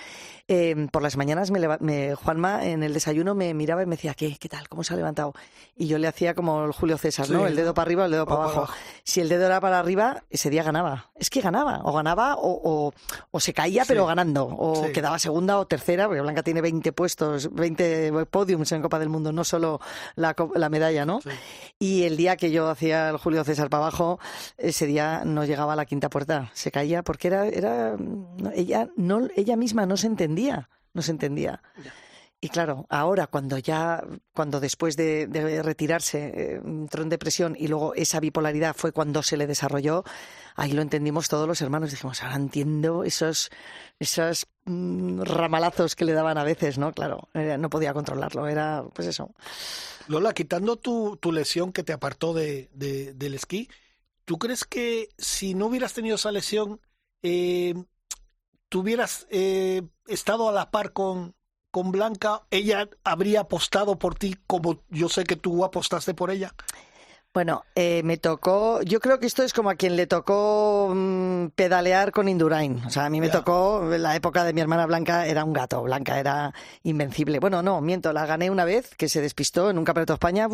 Em, 0.48 0.88
por 0.88 1.02
las 1.02 1.16
mañanas 1.16 1.52
me, 1.52 2.16
Juanma 2.16 2.66
en 2.66 2.84
el 2.84 2.94
desayuno 2.94 3.36
me 3.36 3.54
miraba 3.54 3.84
y 3.84 3.86
me 3.86 3.96
decía, 3.96 4.14
¿qué, 4.14 4.36
qué 4.38 4.50
tal? 4.50 4.68
¿Cómo 4.68 4.84
se 4.84 4.94
ha 4.94 4.98
levantado? 4.98 5.34
Y 5.78 5.88
yo 5.88 5.98
le 5.98 6.08
hacía 6.08 6.34
como 6.34 6.66
el 6.66 6.72
Julio 6.72 6.98
César, 6.98 7.30
¿no? 7.30 7.48
El 7.48 7.56
dedo 7.56 7.74
para 7.74 7.86
arriba, 7.86 8.06
el 8.06 8.12
dedo 8.12 8.26
para 8.26 8.44
abajo. 8.44 8.68
Si 9.04 9.22
el 9.22 9.30
dedo 9.30 9.46
era 9.46 9.62
para 9.62 9.80
arriba, 9.80 10.24
ese 10.30 10.50
día 10.50 10.64
ganaba. 10.64 11.12
Es 11.16 11.30
que 11.30 11.42
ganaba, 11.42 11.82
o 11.84 11.94
ganaba 11.94 12.36
o, 12.38 12.92
o, 13.32 13.40
se 13.40 13.54
caía, 13.54 13.86
pero 13.88 14.06
ganando, 14.06 14.46
o 14.46 14.92
quedaba 14.92 15.20
segunda 15.20 15.58
o 15.58 15.66
tercera, 15.66 16.08
porque 16.08 16.22
Blanca 16.22 16.44
tiene 16.44 16.62
20 16.62 16.92
puestos, 16.92 17.50
20 17.62 18.26
podiums 18.30 18.72
en 18.74 18.82
Copa 18.82 19.00
del 19.00 19.08
Mundo, 19.08 19.32
no 19.32 19.46
solo 19.46 19.80
la, 20.16 20.36
la 20.56 20.70
medalla, 20.70 21.06
¿no? 21.06 21.22
Y 21.80 22.04
el 22.04 22.18
día 22.18 22.36
que 22.36 22.52
yo 22.52 22.70
hacía 22.70 23.10
el 23.10 23.18
Julio 23.18 23.44
César 23.46 23.70
para 23.70 23.84
abajo, 23.84 24.20
ese 24.58 24.86
día 24.86 25.24
no 25.26 25.46
llegaba 25.46 25.74
a 25.74 25.76
la 25.78 25.86
quinta 25.86 26.10
puerta, 26.10 26.52
se 26.54 26.72
caía 26.72 27.04
porque 27.04 27.30
era, 27.30 27.48
era 27.48 27.96
ella, 28.54 28.90
no, 28.98 29.28
ella 29.36 29.56
misma 29.56 29.86
no 29.86 29.96
se 29.96 30.08
entendía, 30.08 30.70
no 30.94 31.02
se 31.02 31.12
entendía. 31.12 31.62
Y 32.44 32.50
claro, 32.50 32.88
ahora 32.90 33.28
cuando 33.28 33.60
ya, 33.60 34.04
cuando 34.34 34.60
después 34.60 34.98
de, 34.98 35.62
retirarse 35.64 36.34
eh, 36.36 36.62
entró 36.66 37.04
en 37.04 37.10
depresión 37.10 37.56
y 37.58 37.68
luego 37.68 37.94
esa 37.94 38.20
bipolaridad 38.20 38.76
fue 38.76 38.92
cuando 38.92 39.22
se 39.22 39.38
le 39.38 39.46
desarrolló, 39.46 40.04
ahí 40.56 40.72
lo 40.72 40.82
entendimos 40.82 41.28
todos 41.28 41.48
los 41.48 41.62
hermanos. 41.62 41.92
Dijimos, 41.92 42.24
ahora 42.24 42.38
entiendo 42.38 43.04
esos, 43.04 43.52
esos 44.00 44.48
mm, 44.66 45.22
ramalazos 45.22 45.96
que 45.96 46.04
le 46.04 46.14
daban 46.14 46.40
a 46.40 46.44
veces, 46.44 46.80
¿no? 46.80 46.94
Claro, 46.94 47.30
no 47.36 47.70
podía 47.70 47.94
controlarlo, 47.94 48.48
era 48.48 48.86
pues 48.92 49.08
eso. 49.08 49.36
Lola, 50.08 50.34
quitando 50.34 50.78
tu, 50.78 51.18
tu 51.18 51.32
lesión 51.32 51.72
que 51.72 51.84
te 51.84 51.94
apartó 51.94 52.34
de, 52.34 52.72
del 52.74 53.36
esquí, 53.36 53.70
¿tú 54.26 54.40
crees 54.40 54.66
que 54.66 55.10
si 55.16 55.54
no 55.54 55.68
hubieras 55.68 55.94
tenido 55.94 56.16
esa 56.16 56.32
lesión, 56.32 56.82
eh, 57.22 57.76
tuvieras 58.68 59.28
eh, 59.30 59.84
estado 60.08 60.50
a 60.50 60.52
la 60.52 60.72
par 60.72 60.92
con, 60.92 61.36
con 61.72 61.92
Blanca, 61.92 62.44
ella 62.52 62.90
habría 63.04 63.42
apostado 63.42 63.98
por 63.98 64.16
ti 64.16 64.36
como 64.46 64.80
yo 64.90 65.10
sé 65.10 65.24
que 65.24 65.36
tú 65.36 65.64
apostaste 65.64 66.14
por 66.14 66.30
ella. 66.30 66.54
Bueno, 67.34 67.64
eh, 67.76 68.02
me 68.04 68.18
tocó, 68.18 68.82
yo 68.82 69.00
creo 69.00 69.18
que 69.18 69.26
esto 69.26 69.42
es 69.42 69.54
como 69.54 69.70
a 69.70 69.76
quien 69.76 69.96
le 69.96 70.06
tocó 70.06 70.92
mm, 70.94 71.48
pedalear 71.56 72.12
con 72.12 72.28
Indurain. 72.28 72.84
O 72.86 72.90
sea, 72.90 73.06
a 73.06 73.10
mí 73.10 73.22
me 73.22 73.30
tocó, 73.30 73.86
la 73.98 74.18
época 74.18 74.44
de 74.44 74.52
mi 74.52 74.60
hermana 74.60 74.86
Blanca 74.86 75.26
era 75.26 75.46
un 75.46 75.54
gato, 75.54 75.82
Blanca 75.82 76.20
era 76.20 76.54
invencible. 76.84 77.40
Bueno, 77.40 77.62
no, 77.62 77.80
miento, 77.80 78.12
la 78.12 78.26
gané 78.26 78.50
una 78.50 78.66
vez, 78.66 78.94
que 78.98 79.08
se 79.08 79.22
despistó 79.22 79.70
en 79.70 79.78
un 79.78 79.86
campeonato 79.86 80.12
de 80.12 80.16
España, 80.16 80.50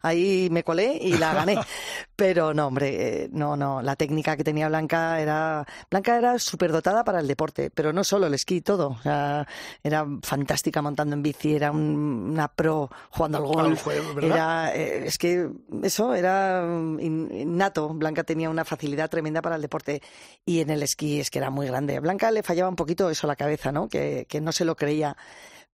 ahí 0.00 0.48
me 0.50 0.64
colé 0.64 0.96
y 1.02 1.18
la 1.18 1.34
gané. 1.34 1.58
Pero 2.16 2.54
no, 2.54 2.68
hombre, 2.68 3.24
eh, 3.24 3.28
no, 3.30 3.54
no, 3.54 3.82
la 3.82 3.94
técnica 3.96 4.34
que 4.34 4.44
tenía 4.44 4.68
Blanca 4.68 5.20
era, 5.20 5.66
Blanca 5.90 6.16
era 6.16 6.38
súper 6.38 6.72
dotada 6.72 7.04
para 7.04 7.20
el 7.20 7.26
deporte, 7.26 7.70
pero 7.70 7.92
no 7.92 8.04
solo 8.04 8.26
el 8.26 8.34
esquí, 8.34 8.60
todo. 8.60 8.90
O 8.90 9.02
sea, 9.02 9.46
era 9.82 10.06
fantástica 10.22 10.80
montando 10.80 11.14
en 11.14 11.22
bici, 11.22 11.56
era 11.56 11.72
una 11.72 12.48
pro 12.48 12.88
jugando 13.10 13.38
al 13.38 13.44
golf. 13.44 13.86
Era, 14.22 14.74
eh, 14.74 15.06
es 15.06 15.18
que 15.18 15.50
eso 15.82 16.14
era 16.14 16.21
mm, 16.22 17.00
innato. 17.00 17.88
Blanca 17.90 18.24
tenía 18.24 18.50
una 18.50 18.64
facilidad 18.64 19.10
tremenda 19.10 19.42
para 19.42 19.56
el 19.56 19.62
deporte 19.62 20.02
y 20.44 20.60
en 20.60 20.70
el 20.70 20.82
esquí 20.82 21.20
es 21.20 21.30
que 21.30 21.38
era 21.38 21.50
muy 21.50 21.66
grande. 21.66 22.00
Blanca 22.00 22.30
le 22.30 22.42
fallaba 22.42 22.68
un 22.68 22.76
poquito 22.76 23.10
eso 23.10 23.26
a 23.26 23.28
la 23.28 23.36
cabeza, 23.36 23.72
¿no? 23.72 23.88
Que, 23.88 24.26
que 24.28 24.40
no 24.40 24.52
se 24.52 24.64
lo 24.64 24.76
creía 24.76 25.16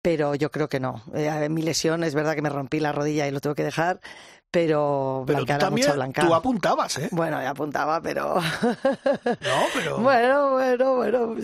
pero 0.05 0.35
yo 0.35 0.51
creo 0.51 0.69
que 0.69 0.81
no. 0.81 1.03
Eh, 1.15 1.49
mi 1.49 1.63
lesión 1.63 2.05
es 2.05 2.15
verdad 2.15 2.35
que 2.35 2.43
me 2.43 2.51
rompí 2.51 2.79
la 2.79 2.93
rodilla 2.93 3.27
y 3.27 3.31
lo 3.31 3.41
tengo 3.41 3.55
que 3.55 3.65
dejar, 3.65 4.01
pero 4.55 5.25
Blanca 5.27 5.57
era 5.57 5.69
mucho 5.69 5.93
Blanca. 5.95 6.25
Tú 6.25 6.33
apuntabas, 6.33 6.99
¿eh? 6.99 7.09
Bueno, 7.11 7.43
ya 7.43 7.51
apuntaba, 7.51 8.01
pero... 8.01 8.37
No, 8.37 9.65
pero... 9.75 9.99
Bueno, 10.05 10.51
bueno, 10.53 10.95
bueno. 10.95 11.35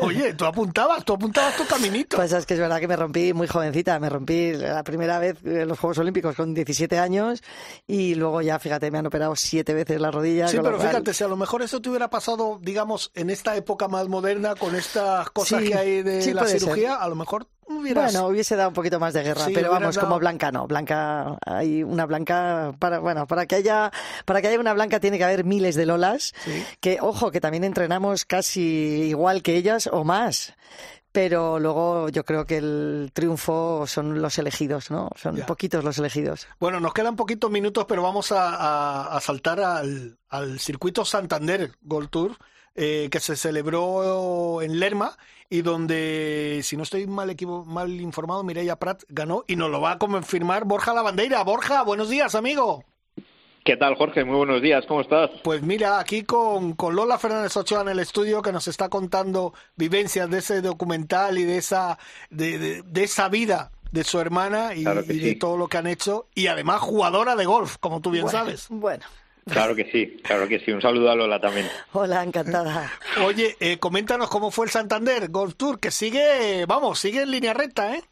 oye, 0.00 0.32
tú 0.34 0.44
apuntabas, 0.44 1.04
tú 1.04 1.14
apuntabas 1.14 1.56
tu 1.56 1.66
caminito. 1.66 2.16
Pues 2.16 2.30
es 2.32 2.46
que 2.46 2.54
es 2.54 2.60
verdad 2.60 2.78
que 2.78 2.86
me 2.86 2.94
rompí 2.94 3.32
muy 3.32 3.48
jovencita, 3.48 3.98
me 3.98 4.08
rompí 4.08 4.52
la 4.52 4.84
primera 4.84 5.18
vez 5.18 5.38
en 5.44 5.66
los 5.66 5.76
Juegos 5.76 5.98
Olímpicos 5.98 6.36
con 6.36 6.54
17 6.54 7.00
años 7.00 7.42
y 7.88 8.14
luego 8.14 8.42
ya, 8.42 8.60
fíjate, 8.60 8.92
me 8.92 8.98
han 8.98 9.06
operado 9.06 9.34
siete 9.34 9.74
veces 9.74 10.00
la 10.00 10.12
rodilla. 10.12 10.46
Sí, 10.46 10.58
pero 10.62 10.78
fíjate, 10.78 11.14
si 11.14 11.24
a 11.24 11.28
lo 11.28 11.36
mejor 11.36 11.62
eso 11.62 11.82
te 11.82 11.88
hubiera 11.88 12.10
pasado, 12.10 12.60
digamos, 12.62 13.10
en 13.14 13.30
esta 13.30 13.56
época 13.56 13.88
más 13.88 14.06
moderna, 14.06 14.54
con 14.54 14.76
estas 14.76 15.30
cosas 15.30 15.62
que 15.62 15.74
hay 15.74 16.02
de 16.04 16.32
la 16.32 16.46
cirugía, 16.46 16.94
a 16.94 17.08
lo 17.08 17.16
mejor 17.16 17.48
bueno, 17.66 18.26
hubiese 18.26 18.56
dado 18.56 18.68
un 18.68 18.74
poquito 18.74 18.98
más 18.98 19.14
de 19.14 19.22
guerra, 19.22 19.46
pero 19.52 19.70
vamos, 19.70 19.98
como 19.98 20.18
Blanca 20.18 20.52
no. 20.52 20.66
Blanca, 20.66 21.38
hay 21.46 21.82
una 21.82 22.06
Blanca, 22.06 22.74
para, 22.78 22.98
bueno, 22.98 23.26
para 23.26 23.46
que 23.46 23.56
haya, 23.56 23.90
para 24.24 24.40
que 24.40 24.48
haya 24.48 24.60
una 24.60 24.74
Blanca 24.74 25.00
tiene 25.00 25.18
que 25.18 25.24
haber 25.24 25.44
miles 25.44 25.74
de 25.74 25.86
Lolas, 25.86 26.34
que, 26.80 26.98
ojo, 27.00 27.30
que 27.30 27.40
también 27.40 27.64
entrenamos 27.64 28.24
casi 28.24 28.60
igual 29.08 29.42
que 29.42 29.56
ellas 29.56 29.88
o 29.90 30.04
más 30.04 30.54
pero 31.12 31.60
luego 31.60 32.08
yo 32.08 32.24
creo 32.24 32.46
que 32.46 32.56
el 32.56 33.10
triunfo 33.12 33.86
son 33.86 34.22
los 34.22 34.38
elegidos, 34.38 34.90
¿no? 34.90 35.10
Son 35.14 35.36
poquitos 35.46 35.84
los 35.84 35.98
elegidos. 35.98 36.48
Bueno, 36.58 36.80
nos 36.80 36.94
quedan 36.94 37.16
poquitos 37.16 37.50
minutos, 37.50 37.84
pero 37.86 38.02
vamos 38.02 38.32
a, 38.34 39.18
saltar 39.20 39.60
al, 39.60 40.16
al, 40.30 40.58
circuito 40.58 41.04
Santander 41.04 41.72
Gold 41.82 42.08
Tour, 42.08 42.36
eh, 42.74 43.08
que 43.10 43.20
se 43.20 43.36
celebró 43.36 44.62
en 44.62 44.80
Lerma 44.80 45.16
y 45.50 45.62
donde, 45.62 46.60
si 46.62 46.76
no 46.76 46.82
estoy 46.82 47.06
mal, 47.06 47.36
mal 47.66 48.00
informado, 48.00 48.42
Mireia 48.42 48.76
Prat 48.76 49.02
ganó 49.08 49.44
y 49.46 49.56
nos 49.56 49.70
lo 49.70 49.80
va 49.80 49.92
a 49.92 49.98
confirmar 49.98 50.64
Borja 50.64 50.94
Lavandeira. 50.94 51.42
Borja, 51.44 51.82
buenos 51.82 52.08
días, 52.08 52.34
amigo. 52.34 52.84
¿Qué 53.64 53.76
tal, 53.76 53.94
Jorge? 53.94 54.24
Muy 54.24 54.36
buenos 54.36 54.60
días, 54.60 54.84
¿cómo 54.86 55.02
estás? 55.02 55.30
Pues 55.44 55.62
mira, 55.62 56.00
aquí 56.00 56.24
con, 56.24 56.72
con 56.72 56.96
Lola 56.96 57.16
Fernández 57.16 57.56
Ochoa 57.56 57.82
en 57.82 57.90
el 57.90 58.00
estudio 58.00 58.42
que 58.42 58.50
nos 58.50 58.66
está 58.66 58.88
contando 58.88 59.54
vivencias 59.76 60.28
de 60.30 60.38
ese 60.38 60.62
documental 60.62 61.38
y 61.38 61.44
de 61.44 61.58
esa, 61.58 61.96
de, 62.30 62.82
de, 62.82 63.02
esa 63.04 63.28
vida 63.28 63.70
de 63.92 64.02
su 64.02 64.18
hermana 64.18 64.74
y, 64.74 64.82
de 64.82 65.36
todo 65.36 65.56
lo 65.56 65.68
que 65.68 65.76
han 65.76 65.86
hecho. 65.86 66.26
Y 66.34 66.48
además 66.48 66.80
jugadora 66.80 67.36
de 67.36 67.44
golf, 67.44 67.76
como 67.78 68.00
tú 68.00 68.10
bien 68.10 68.28
sabes. 68.28 68.66
Bueno, 68.68 69.04
Claro 69.50 69.74
que 69.74 69.90
sí, 69.90 70.18
claro 70.22 70.46
que 70.46 70.60
sí. 70.60 70.70
Un 70.70 70.80
saludo 70.80 71.10
a 71.10 71.16
Lola 71.16 71.40
también. 71.40 71.66
Hola, 71.92 72.22
encantada. 72.22 72.90
Oye, 73.24 73.56
eh, 73.58 73.78
coméntanos 73.78 74.30
cómo 74.30 74.50
fue 74.50 74.66
el 74.66 74.70
Santander 74.70 75.28
Golf 75.30 75.56
Tour, 75.56 75.80
que 75.80 75.90
sigue, 75.90 76.64
vamos, 76.66 77.00
sigue 77.00 77.22
en 77.22 77.30
línea 77.30 77.52
recta, 77.52 77.96
¿eh? 77.96 78.02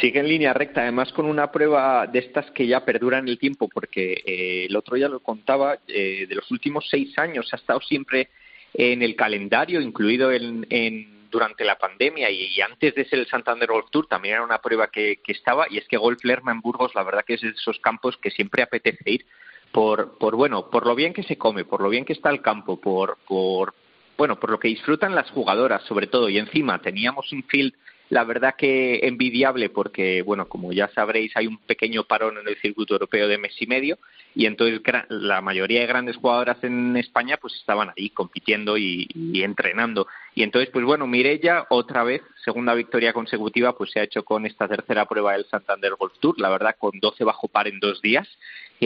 Sigue 0.00 0.20
en 0.20 0.28
línea 0.28 0.54
recta, 0.54 0.82
además 0.82 1.12
con 1.12 1.26
una 1.26 1.50
prueba 1.50 2.06
de 2.06 2.20
estas 2.20 2.50
que 2.52 2.66
ya 2.66 2.84
perduran 2.84 3.28
el 3.28 3.38
tiempo, 3.38 3.68
porque 3.68 4.22
eh, 4.24 4.66
el 4.66 4.76
otro 4.76 4.96
ya 4.96 5.08
lo 5.08 5.20
contaba, 5.20 5.78
eh, 5.88 6.26
de 6.28 6.34
los 6.34 6.50
últimos 6.50 6.86
seis 6.88 7.18
años 7.18 7.48
ha 7.52 7.56
estado 7.56 7.80
siempre 7.80 8.30
en 8.72 9.02
el 9.02 9.16
calendario, 9.16 9.80
incluido 9.80 10.30
en, 10.32 11.28
durante 11.28 11.64
la 11.64 11.76
pandemia 11.76 12.30
y, 12.30 12.60
antes 12.60 12.94
de 12.94 13.04
ser 13.04 13.18
el 13.18 13.26
Santander 13.26 13.68
Golf 13.68 13.90
Tour 13.90 14.06
también 14.06 14.34
era 14.34 14.44
una 14.44 14.60
prueba 14.60 14.88
que, 14.88 15.20
que 15.24 15.32
estaba 15.32 15.66
y 15.68 15.78
es 15.78 15.86
que 15.88 15.96
Golf 15.96 16.24
Lerma 16.24 16.52
en 16.52 16.60
Burgos 16.60 16.94
la 16.94 17.02
verdad 17.02 17.24
que 17.26 17.34
es 17.34 17.40
de 17.40 17.50
esos 17.50 17.78
campos 17.80 18.16
que 18.16 18.30
siempre 18.30 18.62
apetece 18.62 19.10
ir 19.10 19.26
por, 19.72 20.18
por 20.18 20.36
bueno, 20.36 20.70
por 20.70 20.86
lo 20.86 20.94
bien 20.94 21.12
que 21.12 21.22
se 21.22 21.38
come, 21.38 21.64
por 21.64 21.80
lo 21.80 21.88
bien 21.88 22.04
que 22.04 22.12
está 22.12 22.30
el 22.30 22.42
campo, 22.42 22.80
por, 22.80 23.18
por 23.26 23.74
bueno, 24.16 24.38
por 24.38 24.50
lo 24.50 24.58
que 24.58 24.68
disfrutan 24.68 25.14
las 25.14 25.30
jugadoras 25.30 25.82
sobre 25.84 26.06
todo 26.06 26.28
y 26.28 26.38
encima 26.38 26.80
teníamos 26.80 27.32
un 27.32 27.42
field 27.44 27.72
la 28.10 28.24
verdad 28.24 28.56
que 28.58 28.98
envidiable 29.04 29.70
porque, 29.70 30.22
bueno, 30.22 30.48
como 30.48 30.72
ya 30.72 30.88
sabréis, 30.88 31.30
hay 31.36 31.46
un 31.46 31.58
pequeño 31.58 32.04
parón 32.04 32.38
en 32.38 32.48
el 32.48 32.56
circuito 32.56 32.94
europeo 32.94 33.28
de 33.28 33.38
mes 33.38 33.54
y 33.60 33.68
medio 33.68 33.98
y 34.34 34.46
entonces 34.46 34.80
la 35.08 35.40
mayoría 35.40 35.80
de 35.80 35.86
grandes 35.86 36.16
jugadoras 36.16 36.62
en 36.62 36.96
España 36.96 37.38
pues 37.40 37.54
estaban 37.54 37.92
ahí 37.96 38.10
compitiendo 38.10 38.76
y, 38.76 39.08
entrenando. 39.34 40.08
Y 40.34 40.42
entonces, 40.42 40.70
pues 40.72 40.84
bueno, 40.84 41.06
Mirella 41.06 41.66
otra 41.70 42.04
vez, 42.04 42.22
segunda 42.44 42.74
victoria 42.74 43.12
consecutiva, 43.12 43.76
pues 43.76 43.90
se 43.90 44.00
ha 44.00 44.04
hecho 44.04 44.24
con 44.24 44.46
esta 44.46 44.68
tercera 44.68 45.06
prueba 45.06 45.32
del 45.32 45.46
Santander 45.46 45.94
Golf 45.96 46.14
Tour, 46.20 46.40
la 46.40 46.48
verdad 46.50 46.76
con 46.78 46.92
12 47.00 47.24
bajo 47.24 47.48
par 47.48 47.68
en 47.68 47.80
dos 47.80 48.00
días 48.00 48.28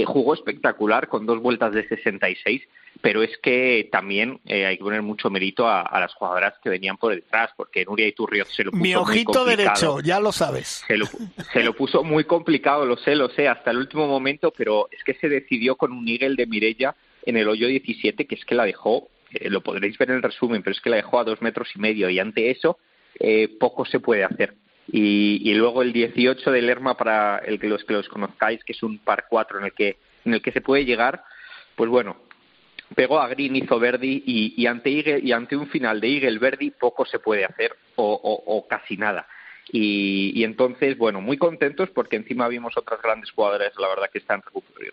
jugó 0.05 0.35
espectacular 0.35 1.07
con 1.09 1.25
dos 1.27 1.41
vueltas 1.41 1.73
de 1.73 1.87
66, 1.87 2.63
pero 3.01 3.23
es 3.23 3.39
que 3.39 3.89
también 3.93 4.41
eh, 4.47 4.67
hay 4.67 4.77
que 4.77 4.83
poner 4.83 5.03
mucho 5.03 5.31
mérito 5.31 5.69
a, 5.69 6.01
las 6.01 6.13
jugadoras 6.15 6.55
que 6.63 6.71
venían 6.71 6.97
por 6.97 7.15
detrás, 7.15 7.51
porque 7.57 7.85
Nuria 7.85 8.09
Iturrioz 8.09 8.49
se 8.53 8.65
lo 8.65 8.73
puso 8.73 8.83
Mi 8.83 8.95
ojito 8.97 9.45
derecho, 9.45 10.01
ya 10.01 10.19
lo 10.19 10.33
sabes. 10.33 10.83
Se 10.89 10.97
lo, 10.97 11.07
se 11.53 11.63
lo 11.63 11.75
puso 11.75 12.03
muy 12.03 12.25
complicado, 12.25 12.85
lo 12.85 12.97
sé, 12.97 13.15
lo 13.15 13.29
sé, 13.29 13.47
hasta 13.47 13.71
el 13.71 13.77
último 13.77 14.09
momento, 14.09 14.53
pero 14.57 14.89
es 14.91 15.05
que 15.05 15.15
se 15.15 15.29
decidió 15.29 15.77
con 15.77 15.93
un 15.93 16.05
Nigel 16.05 16.35
de 16.35 16.47
Mirella 16.47 16.97
en 17.25 17.37
el 17.37 17.49
hoyo 17.49 17.69
17, 17.69 18.27
que 18.27 18.35
es 18.35 18.45
que 18.45 18.55
la 18.55 18.65
dejó, 18.65 19.09
eh, 19.35 19.51
lo 19.51 19.62
podréis 19.62 19.99
ver 19.99 20.11
en 20.11 20.16
el 20.16 20.22
resumen, 20.22 20.62
pero 20.62 20.72
es 20.72 20.80
que 20.80 20.91
la 20.91 20.97
dejó 20.97 21.18
a 21.18 21.24
dos 21.24 21.43
metros 21.43 21.68
y 21.74 21.78
medio, 21.78 22.09
y 22.11 22.18
ante 22.18 22.51
eso 22.51 22.78
eh, 23.18 23.49
poco 23.59 23.85
se 23.85 24.01
puede 24.01 24.24
hacer. 24.24 24.55
Y, 24.87 25.55
luego 25.55 25.82
el 25.82 25.93
18 25.93 26.51
de 26.51 26.62
Lerma 26.62 26.97
para 26.97 27.39
el 27.39 27.59
que 27.59 27.68
los 27.68 27.85
que 27.85 27.95
los 27.95 28.09
conozcáis, 28.09 28.62
que 28.64 28.72
es 28.72 28.82
un 28.82 28.99
par 28.99 29.24
4 29.30 29.59
en 29.59 29.64
el 29.64 29.72
que 29.72 29.97
en 30.26 30.35
el 30.35 30.43
que 30.43 30.53
se 30.53 30.61
puede 30.61 30.85
llegar, 30.85 31.22
pues 31.74 31.91
bueno, 31.91 32.16
pegó 32.95 33.20
a 33.20 33.28
Green, 33.28 33.57
hizo 33.57 33.78
Verdi 33.78 34.22
y, 34.26 34.66
ante 34.66 35.20
y 35.22 35.32
ante 35.32 35.57
un 35.57 35.68
final 35.68 36.01
de 36.01 36.09
Eagle 36.09 36.39
Verdi 36.39 36.70
poco 36.70 37.05
se 37.05 37.18
puede 37.18 37.45
hacer 37.45 37.76
o, 37.97 38.66
casi 38.68 38.97
nada. 38.97 39.26
Y, 39.73 40.45
entonces, 40.45 40.97
bueno, 40.99 41.21
muy 41.21 41.39
contentos 41.39 41.89
porque 41.91 42.17
encima 42.17 42.49
vimos 42.49 42.77
otras 42.77 43.01
grandes 43.01 43.31
jugadoras, 43.31 43.73
la 43.79 43.89
verdad 43.89 44.11
que 44.12 44.19
están 44.19 44.43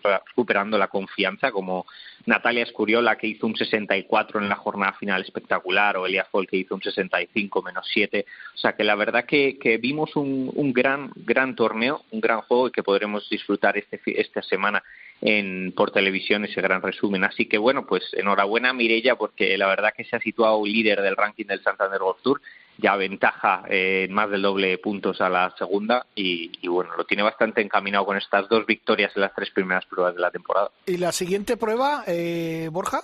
recuperando 0.02 0.78
la 0.78 0.88
confianza, 0.88 1.52
como 1.52 1.86
Natalia 2.26 2.62
Escuriola, 2.62 3.16
que 3.16 3.26
hizo 3.26 3.46
un 3.46 3.56
64 3.56 4.40
en 4.40 4.48
la 4.48 4.56
jornada 4.56 4.94
final 4.94 5.22
espectacular, 5.22 5.96
o 5.96 6.06
Elia 6.06 6.24
Fall, 6.24 6.46
que 6.46 6.56
hizo 6.56 6.74
un 6.74 6.82
65 6.82 7.62
menos 7.62 7.86
7. 7.92 8.24
O 8.54 8.58
sea 8.58 8.72
que 8.72 8.84
la 8.84 8.94
verdad 8.94 9.24
que, 9.26 9.78
vimos 9.80 10.16
un, 10.16 10.50
un, 10.54 10.72
gran, 10.72 11.10
gran 11.16 11.54
torneo, 11.54 12.04
un 12.10 12.20
gran 12.20 12.40
juego 12.40 12.68
y 12.68 12.72
que 12.72 12.82
podremos 12.82 13.28
disfrutar 13.28 13.76
este, 13.76 14.00
esta 14.20 14.42
semana 14.42 14.82
en, 15.20 15.72
por 15.72 15.92
televisión 15.92 16.44
ese 16.44 16.60
gran 16.60 16.82
resumen. 16.82 17.24
Así 17.24 17.46
que 17.46 17.56
bueno, 17.56 17.86
pues 17.86 18.02
enhorabuena 18.12 18.72
Mirella 18.72 19.16
porque 19.16 19.56
la 19.56 19.68
verdad 19.68 19.94
que 19.96 20.04
se 20.04 20.16
ha 20.16 20.20
situado 20.20 20.64
líder 20.64 21.00
del 21.00 21.16
ranking 21.16 21.46
del 21.46 21.62
Santander 21.62 22.00
Golf 22.00 22.20
Tour 22.22 22.40
ya 22.78 22.96
ventaja 22.96 23.64
eh, 23.68 24.06
en 24.08 24.14
más 24.14 24.30
del 24.30 24.42
doble 24.42 24.68
de 24.68 24.78
puntos 24.78 25.20
a 25.20 25.28
la 25.28 25.54
segunda 25.56 26.06
y, 26.14 26.50
bueno, 26.66 26.96
lo 26.96 27.04
tiene 27.04 27.22
bastante 27.22 27.60
encaminado 27.60 28.06
con 28.06 28.16
estas 28.16 28.48
dos 28.48 28.66
victorias 28.66 29.12
en 29.14 29.22
las 29.22 29.34
tres 29.34 29.50
primeras 29.50 29.84
pruebas 29.86 30.14
de 30.14 30.20
la 30.20 30.30
temporada. 30.30 30.70
¿Y 30.86 30.96
la 30.96 31.12
siguiente 31.12 31.56
prueba, 31.56 32.04
eh, 32.06 32.68
Borja? 32.72 33.02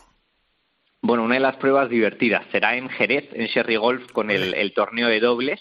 Bueno, 1.01 1.23
una 1.23 1.35
de 1.35 1.41
las 1.41 1.57
pruebas 1.57 1.89
divertidas 1.89 2.45
será 2.51 2.77
en 2.77 2.89
Jerez, 2.89 3.29
en 3.33 3.47
Sherry 3.47 3.77
Golf, 3.77 4.11
con 4.13 4.31
el, 4.31 4.73
torneo 4.75 5.09
de 5.09 5.21
dobles, 5.21 5.61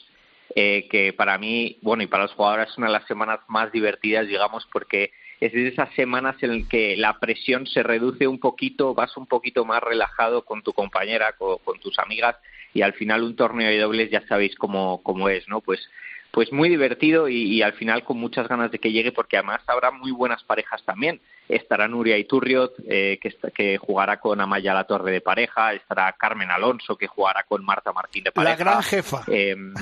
eh, 0.55 0.88
que 0.89 1.14
para 1.14 1.38
mí, 1.38 1.78
bueno, 1.82 2.01
y 2.03 2.08
para 2.08 2.24
los 2.24 2.34
jugadores 2.34 2.70
es 2.70 2.78
una 2.78 2.88
de 2.88 2.93
las 2.93 3.05
semanas 3.05 3.39
más 3.47 3.72
divertidas, 3.72 4.28
digamos, 4.28 4.68
porque 4.72 5.12
es 5.39 5.53
de 5.53 5.68
esas 5.68 5.93
semanas 5.93 6.36
en 6.41 6.60
las 6.60 6.68
que 6.68 6.97
la 6.97 7.20
presión 7.20 7.68
se 7.68 7.84
reduce 7.84 8.28
un 8.28 8.39
poquito, 8.39 8.93
vas 8.93 9.16
un 9.18 9.28
poquito 9.28 9.66
más 9.66 9.82
relajado 9.84 10.43
con 10.43 10.64
tu 10.64 10.74
compañera, 10.74 11.34
con, 11.34 11.60
tus 11.80 11.99
amigas 11.99 12.36
y 12.78 12.84
al 12.84 12.93
final 12.93 13.23
un 13.23 13.36
torneo 13.36 13.69
de 13.71 13.80
dobles 13.80 14.11
ya 14.11 14.21
sabéis 14.28 14.55
cómo, 14.55 15.01
cómo 15.01 15.30
es, 15.30 15.47
¿no? 15.47 15.61
Pues 15.61 15.89
pues 16.30 16.51
muy 16.51 16.69
divertido 16.69 17.28
y, 17.28 17.63
al 17.63 17.73
final 17.73 18.03
con 18.03 18.17
muchas 18.17 18.47
ganas 18.47 18.69
de 18.69 18.78
que 18.78 18.91
llegue 18.91 19.11
porque 19.11 19.38
además 19.38 19.61
habrá 19.65 19.89
muy 19.89 20.11
buenas 20.11 20.43
parejas 20.43 20.84
también. 20.84 21.19
Estará 21.49 21.88
Nuria 21.88 22.15
Iturriot, 22.17 22.73
eh, 22.88 23.17
que, 23.19 23.34
que 23.55 23.80
jugará 23.80 24.19
con 24.19 24.39
Amaya 24.39 24.75
La 24.75 24.84
Torre 24.84 25.13
de 25.13 25.21
pareja, 25.21 25.73
estará 25.73 26.13
Carmen 26.13 26.51
Alonso, 26.51 26.95
que 26.95 27.07
jugará 27.07 27.43
con 27.43 27.65
Marta 27.65 27.91
Martín 27.91 28.25
de 28.25 28.32
pareja. 28.32 28.55
La 28.55 28.63
gran 28.63 28.84
jefa. 28.84 29.23
Em, 29.25 29.73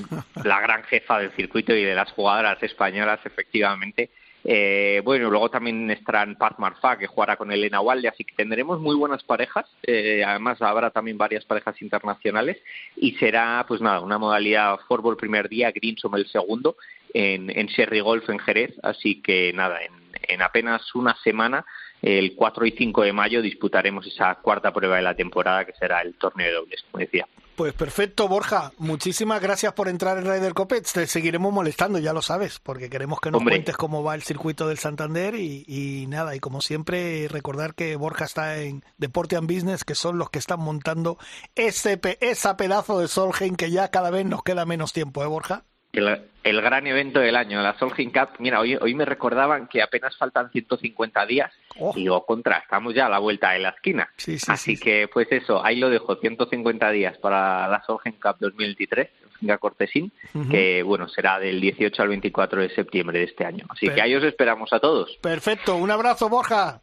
la 0.46 0.62
gran 0.62 0.84
jefa 0.84 1.20
del 1.20 1.32
circuito 1.32 1.76
y 1.76 1.84
de 1.84 1.96
las 1.96 2.12
jugadoras 2.14 2.64
españolas, 2.64 3.20
efectivamente. 3.26 4.12
Eh, 4.48 5.02
bueno, 5.04 5.32
luego 5.32 5.50
también 5.50 5.90
estarán 5.90 6.36
Pat 6.36 6.60
Marfa, 6.60 7.00
que 7.00 7.08
jugará 7.08 7.36
con 7.36 7.52
Elena 7.52 7.82
Walde, 7.82 8.08
así 8.08 8.24
que 8.24 8.36
tendremos 8.36 8.80
muy 8.80 8.96
buenas 8.96 9.24
parejas. 9.24 9.66
Eh, 9.82 10.24
además, 10.24 10.62
habrá 10.62 10.92
también 10.92 11.18
varias 11.18 11.44
parejas 11.46 11.82
internacionales 11.82 12.62
y 12.96 13.14
será, 13.14 13.66
pues 13.68 13.82
nada, 13.82 14.02
una 14.02 14.20
modalidad 14.20 14.80
fútbol 14.88 15.14
el 15.14 15.18
primer 15.18 15.50
día, 15.50 15.72
Greensom 15.72 16.14
el 16.16 16.28
segundo, 16.28 16.78
en, 17.12 17.50
en 17.50 17.66
Sherry 17.68 18.02
Golf 18.02 18.30
en 18.30 18.38
Jerez. 18.38 18.76
Así 18.84 19.20
que 19.22 19.52
nada, 19.54 19.80
en, 19.82 19.94
en 20.28 20.44
apenas 20.44 20.94
una 20.94 21.16
semana, 21.24 21.66
el 22.06 22.36
4 22.36 22.68
y 22.68 22.72
5 22.72 23.02
de 23.02 23.14
mayo, 23.14 23.42
disputaremos 23.42 24.06
esa 24.06 24.36
cuarta 24.36 24.72
prueba 24.72 24.98
de 24.98 25.02
la 25.02 25.16
temporada, 25.16 25.66
que 25.66 25.74
será 25.74 26.02
el 26.02 26.14
torneo 26.14 26.48
de 26.48 26.54
dobles, 26.54 26.86
como 26.92 27.00
decía. 27.00 27.28
Pues 27.56 27.74
perfecto, 27.74 28.28
Borja. 28.28 28.74
Muchísimas 28.78 29.42
gracias 29.42 29.74
por 29.74 29.88
entrar 29.88 30.20
en 30.20 30.26
Ryder 30.26 30.54
Copet. 30.54 30.86
Te 30.86 31.08
seguiremos 31.08 31.52
molestando, 31.52 31.98
ya 31.98 32.14
lo 32.14 32.22
sabes, 32.22 32.60
porque 32.60 32.92
queremos 32.92 33.20
que 33.20 33.32
nos 33.32 33.42
cuentes 33.42 33.76
cómo 33.76 34.04
va 34.04 34.14
el 34.14 34.22
circuito 34.22 34.68
del 34.68 34.78
Santander 34.78 35.34
y, 35.36 36.06
nada. 36.08 36.36
Y 36.36 36.40
como 36.40 36.62
siempre, 36.62 37.28
recordar 37.28 37.74
que 37.74 37.96
Borja 37.96 38.26
está 38.26 38.62
en 38.62 38.84
Deporte 38.98 39.36
and 39.36 39.52
Business, 39.52 39.84
que 39.84 39.96
son 39.96 40.20
los 40.20 40.30
que 40.30 40.38
están 40.38 40.60
montando 40.60 41.18
ese 41.56 42.00
esa 42.20 42.56
pedazo 42.56 43.00
de 43.00 43.08
Solheim 43.08 43.56
que 43.56 43.72
ya 43.72 43.90
cada 43.90 44.12
vez 44.12 44.26
nos 44.26 44.44
queda 44.44 44.66
menos 44.66 44.94
tiempo, 44.94 45.24
¿eh, 45.24 45.28
Borja? 45.28 45.64
El, 45.96 46.62
gran 46.62 46.86
evento 46.86 47.20
del 47.20 47.36
año, 47.36 47.62
la 47.62 47.78
Solheim 47.78 48.12
Cup. 48.12 48.30
Mira, 48.40 48.60
hoy, 48.60 48.76
hoy 48.76 48.94
me 48.94 49.06
recordaban 49.06 49.68
que 49.68 49.82
apenas 49.82 50.16
faltan 50.18 50.52
150 50.52 51.26
días. 51.26 51.52
Oh. 51.80 51.94
Digo, 51.94 52.26
contra, 52.26 52.58
estamos 52.58 52.94
ya 52.94 53.08
a 53.08 53.10
la 53.10 53.20
vuelta 53.20 53.52
de 53.52 53.60
la 53.60 53.70
esquina. 53.70 54.10
Así 54.48 54.78
que, 54.78 55.08
pues 55.12 55.28
eso, 55.32 55.64
ahí 55.64 55.78
lo 55.78 55.90
dejo, 55.90 56.16
150 56.16 56.92
días 56.92 57.18
para 57.18 57.68
la 57.68 57.84
Solheim 57.86 58.20
Cup 58.20 58.38
2023 58.40 59.10
Finca 59.40 59.58
Cortesín, 59.58 60.12
que 60.50 60.84
bueno, 60.84 61.08
será 61.08 61.40
del 61.40 61.60
18 61.60 62.02
al 62.02 62.08
24 62.10 62.62
de 62.62 62.70
septiembre 62.70 63.20
de 63.20 63.26
este 63.26 63.46
año. 63.46 63.66
Así 63.70 63.90
que 63.90 64.02
ahí 64.02 64.16
os 64.16 64.24
esperamos 64.24 64.72
a 64.74 64.80
todos. 64.80 65.18
Perfecto, 65.22 65.76
un 65.76 65.92
abrazo, 65.92 66.30
Borja. 66.30 66.82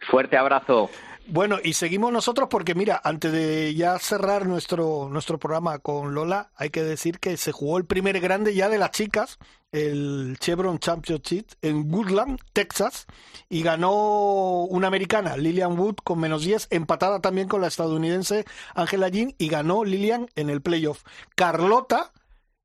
Fuerte 0.00 0.36
abrazo. 0.36 0.90
Bueno, 1.30 1.58
y 1.62 1.74
seguimos 1.74 2.10
nosotros 2.10 2.48
porque 2.50 2.74
mira, 2.74 2.98
antes 3.04 3.30
de 3.30 3.74
ya 3.74 3.98
cerrar 3.98 4.46
nuestro, 4.46 5.10
nuestro 5.10 5.38
programa 5.38 5.78
con 5.78 6.14
Lola, 6.14 6.50
hay 6.56 6.70
que 6.70 6.82
decir 6.82 7.18
que 7.18 7.36
se 7.36 7.52
jugó 7.52 7.76
el 7.76 7.84
primer 7.84 8.18
grande 8.18 8.54
ya 8.54 8.70
de 8.70 8.78
las 8.78 8.92
chicas, 8.92 9.38
el 9.70 10.38
Chevron 10.40 10.78
Championship 10.78 11.48
en 11.60 11.92
Woodland, 11.92 12.40
Texas, 12.54 13.06
y 13.50 13.62
ganó 13.62 14.64
una 14.64 14.86
americana, 14.86 15.36
Lillian 15.36 15.78
Wood, 15.78 15.96
con 16.02 16.18
menos 16.18 16.44
10, 16.44 16.68
empatada 16.70 17.20
también 17.20 17.46
con 17.46 17.60
la 17.60 17.66
estadounidense 17.66 18.46
Angela 18.74 19.10
Jean, 19.10 19.34
y 19.36 19.48
ganó 19.48 19.84
Lillian 19.84 20.28
en 20.34 20.48
el 20.48 20.62
playoff. 20.62 21.02
Carlota 21.36 22.10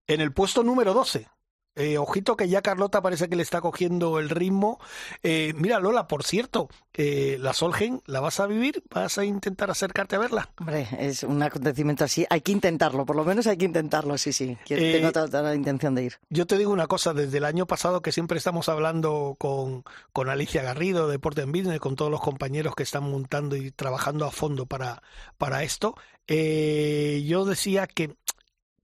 en 0.08 0.22
el 0.22 0.32
puesto 0.32 0.64
número 0.64 0.94
12. 0.94 1.28
Eh, 1.76 1.98
ojito 1.98 2.38
que 2.38 2.48
ya 2.48 2.62
Carlota 2.62 3.02
parece 3.02 3.28
que 3.30 3.36
le 3.36 3.42
está 3.42 3.60
cogiendo 3.60 4.20
el 4.20 4.30
ritmo. 4.30 4.80
Eh, 5.24 5.54
mira, 5.56 5.80
Lola, 5.80 6.08
por 6.08 6.24
cierto, 6.24 6.70
eh, 6.94 7.38
la 7.40 7.54
Solgen, 7.54 8.02
¿la 8.06 8.20
vas 8.20 8.40
a 8.40 8.46
vivir? 8.46 8.84
¿Vas 8.92 9.18
a 9.18 9.26
intentar 9.26 9.72
acercarte 9.72 10.16
a 10.16 10.20
verla? 10.20 10.52
Hombre, 10.60 10.88
es 11.00 11.24
un 11.24 11.42
acontecimiento 11.42 12.04
así. 12.04 12.28
Hay 12.30 12.42
que 12.42 12.52
intentarlo, 12.52 13.06
por 13.06 13.16
lo 13.16 13.26
menos 13.26 13.48
hay 13.48 13.58
que 13.58 13.66
intentarlo, 13.66 14.18
sí, 14.20 14.34
sí. 14.34 14.56
tengo 14.68 15.12
toda, 15.12 15.42
la 15.42 15.56
intención 15.56 15.96
de 15.96 16.04
ir. 16.04 16.20
Yo 16.30 16.46
te 16.46 16.58
digo 16.58 16.72
una 16.72 16.88
cosa, 16.88 17.14
desde 17.14 17.40
el 17.40 17.46
año 17.46 17.66
pasado 17.66 18.02
que 18.02 18.12
siempre 18.12 18.38
estamos 18.38 18.70
hablando 18.70 19.36
con, 19.40 19.84
con 20.12 20.30
Alicia 20.30 20.62
Garrido, 20.62 21.08
de 21.08 21.14
Deporte 21.14 21.42
en 21.42 21.52
Business, 21.52 21.80
con 21.80 21.96
todos 21.96 22.12
los 22.12 22.22
compañeros 22.22 22.76
que 22.76 22.84
están 22.84 23.10
montando 23.10 23.56
y 23.56 23.72
trabajando 23.72 24.26
a 24.26 24.32
fondo 24.32 24.68
para, 24.68 25.02
para 25.40 25.64
esto, 25.64 25.96
yo 26.28 27.46
decía 27.46 27.88
que 27.88 28.16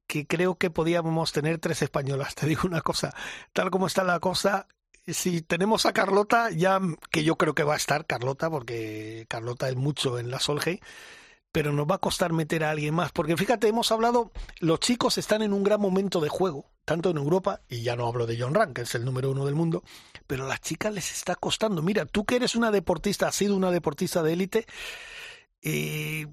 que 0.10 0.26
creo 0.26 0.56
que 0.56 0.72
podíamos 0.72 1.32
tener 1.32 1.60
tres 1.60 1.84
españolas. 1.84 2.34
Te 2.34 2.48
digo 2.48 2.64
una 2.66 2.82
cosa, 2.82 3.14
tal 3.54 3.70
como 3.70 3.86
está 3.86 4.04
la 4.04 4.20
cosa, 4.20 4.68
si 5.06 5.44
tenemos 5.44 5.86
a 5.86 5.94
Carlota, 5.94 6.50
ya 6.50 6.82
que 7.12 7.24
yo 7.24 7.36
creo 7.38 7.54
que 7.54 7.64
va 7.64 7.76
a 7.76 7.78
estar 7.78 8.08
Carlota, 8.08 8.50
porque 8.50 9.28
Carlota 9.30 9.70
es 9.70 9.76
mucho 9.76 10.18
en 10.18 10.32
la 10.32 10.40
Solge, 10.40 10.82
pero 11.52 11.74
nos 11.74 11.86
va 11.86 11.96
a 11.96 12.00
costar 12.00 12.34
meter 12.34 12.64
a 12.64 12.72
alguien 12.72 12.96
más, 12.96 13.12
porque 13.12 13.38
fíjate, 13.38 13.68
hemos 13.68 13.92
hablado, 13.92 14.32
los 14.60 14.80
chicos 14.80 15.20
están 15.20 15.44
en 15.44 15.54
un 15.54 15.64
gran 15.64 15.80
momento 15.80 16.20
de 16.22 16.30
juego, 16.30 16.72
tanto 16.86 17.12
en 17.12 17.18
Europa, 17.18 17.62
y 17.70 17.84
ya 17.84 17.96
no 17.96 18.08
hablo 18.08 18.26
de 18.26 18.40
John 18.40 18.56
Rank, 18.56 18.78
que 18.78 18.82
es 18.82 18.96
el 18.96 19.06
número 19.06 19.30
uno 19.30 19.46
del 19.46 19.54
mundo, 19.54 19.84
pero 20.26 20.46
a 20.46 20.48
las 20.48 20.62
chicas 20.62 20.92
les 20.92 21.12
está 21.12 21.36
costando. 21.36 21.84
Mira, 21.84 22.08
tú 22.08 22.26
que 22.26 22.38
eres 22.38 22.56
una 22.56 22.72
deportista, 22.72 23.28
has 23.28 23.36
sido 23.36 23.56
una 23.56 23.70
deportista 23.70 24.24
de 24.24 24.34
élite, 24.34 24.66
eh, 25.62 26.26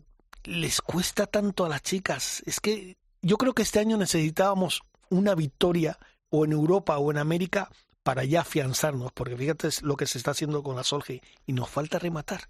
les 0.45 0.81
cuesta 0.81 1.27
tanto 1.27 1.67
a 1.67 1.69
las 1.69 1.83
chicas. 1.83 2.43
Es 2.47 2.59
que 2.61 2.97
yo 3.27 3.39
creo 3.39 3.55
que 3.55 3.63
este 3.63 3.81
año 3.81 3.97
necesitábamos 3.97 4.83
una 5.11 5.35
victoria 5.35 5.99
o 6.31 6.45
en 6.45 6.53
Europa 6.53 6.97
o 6.99 7.11
en 7.11 7.19
América 7.19 7.69
para 8.05 8.23
ya 8.23 8.43
afianzarnos, 8.43 9.11
porque 9.11 9.37
fíjate 9.37 9.69
lo 9.83 9.97
que 9.97 10.07
se 10.07 10.19
está 10.19 10.31
haciendo 10.31 10.63
con 10.63 10.77
la 10.77 10.85
Solge 10.85 11.23
y 11.45 11.53
nos 11.53 11.69
falta 11.69 11.99
rematar. 11.99 12.43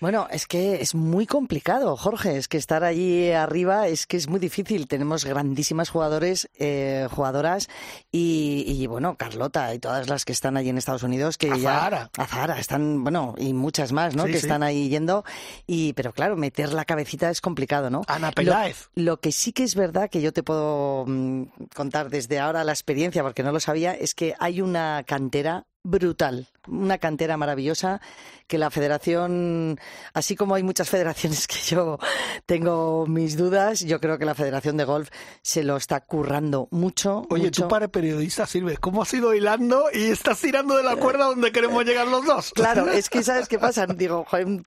Bueno, 0.00 0.26
es 0.30 0.46
que 0.46 0.82
es 0.82 0.94
muy 0.94 1.26
complicado, 1.26 1.96
Jorge. 1.96 2.36
Es 2.36 2.48
que 2.48 2.56
estar 2.56 2.84
allí 2.84 3.30
arriba 3.32 3.88
es 3.88 4.06
que 4.06 4.16
es 4.16 4.28
muy 4.28 4.40
difícil. 4.40 4.86
Tenemos 4.86 5.24
grandísimas 5.24 5.88
jugadores, 5.88 6.48
eh, 6.58 7.08
jugadoras 7.10 7.68
y, 8.12 8.86
bueno, 8.86 9.16
Carlota 9.16 9.74
y 9.74 9.78
todas 9.78 10.08
las 10.08 10.24
que 10.24 10.32
están 10.32 10.56
allí 10.56 10.68
en 10.68 10.78
Estados 10.78 11.02
Unidos 11.02 11.38
que 11.38 11.58
ya 11.58 12.08
a 12.16 12.26
Zahara 12.26 12.58
están, 12.58 13.02
bueno, 13.02 13.34
y 13.38 13.52
muchas 13.52 13.92
más, 13.92 14.14
¿no? 14.14 14.24
que 14.24 14.36
están 14.36 14.62
ahí 14.62 14.88
yendo 14.88 15.24
y 15.66 15.92
pero 15.94 16.12
claro, 16.12 16.36
meter 16.36 16.72
la 16.72 16.84
cabecita 16.84 17.30
es 17.30 17.40
complicado, 17.40 17.90
¿no? 17.90 18.02
Ana 18.06 18.32
Peláez. 18.32 18.88
Lo, 18.94 19.20
que 19.20 19.32
sí 19.32 19.52
que 19.52 19.64
es 19.64 19.74
verdad 19.74 20.10
que 20.10 20.20
yo 20.20 20.32
te 20.32 20.42
puedo 20.42 21.04
mm, 21.06 21.44
contar 21.74 22.10
desde 22.10 22.38
ahora 22.38 22.64
la 22.64 22.72
experiencia 22.72 23.22
porque 23.22 23.42
no 23.42 23.52
lo 23.52 23.60
sabía 23.60 23.94
es 23.94 24.14
que 24.14 24.34
hay 24.38 24.60
una 24.60 25.02
cantera 25.06 25.66
brutal, 25.82 26.48
una 26.66 26.98
cantera 26.98 27.36
maravillosa 27.36 28.00
que 28.46 28.58
la 28.58 28.70
federación, 28.70 29.78
así 30.12 30.36
como 30.36 30.54
hay 30.54 30.62
muchas 30.62 30.90
federaciones 30.90 31.46
que 31.46 31.58
yo 31.66 31.98
tengo 32.46 33.06
mis 33.06 33.36
dudas, 33.36 33.80
yo 33.80 34.00
creo 34.00 34.18
que 34.18 34.24
la 34.24 34.34
Federación 34.34 34.76
de 34.76 34.84
Golf 34.84 35.08
se 35.42 35.64
lo 35.64 35.76
está 35.76 36.00
currando 36.00 36.68
mucho. 36.70 37.26
Oye, 37.30 37.50
tú 37.50 37.68
para 37.68 37.88
periodista 37.88 38.46
sirves. 38.46 38.78
¿Cómo 38.78 39.02
has 39.02 39.14
ido 39.14 39.34
hilando 39.34 39.86
y 39.92 40.04
estás 40.04 40.40
tirando 40.40 40.76
de 40.76 40.82
la 40.82 40.96
cuerda 40.96 41.26
donde 41.26 41.52
queremos 41.52 41.84
llegar 41.84 42.06
los 42.06 42.26
dos? 42.26 42.52
Claro, 42.54 42.90
es 42.90 43.08
que 43.08 43.22
¿sabes 43.22 43.48
qué 43.48 43.58
pasa? 43.58 43.86
Digo, 43.86 44.26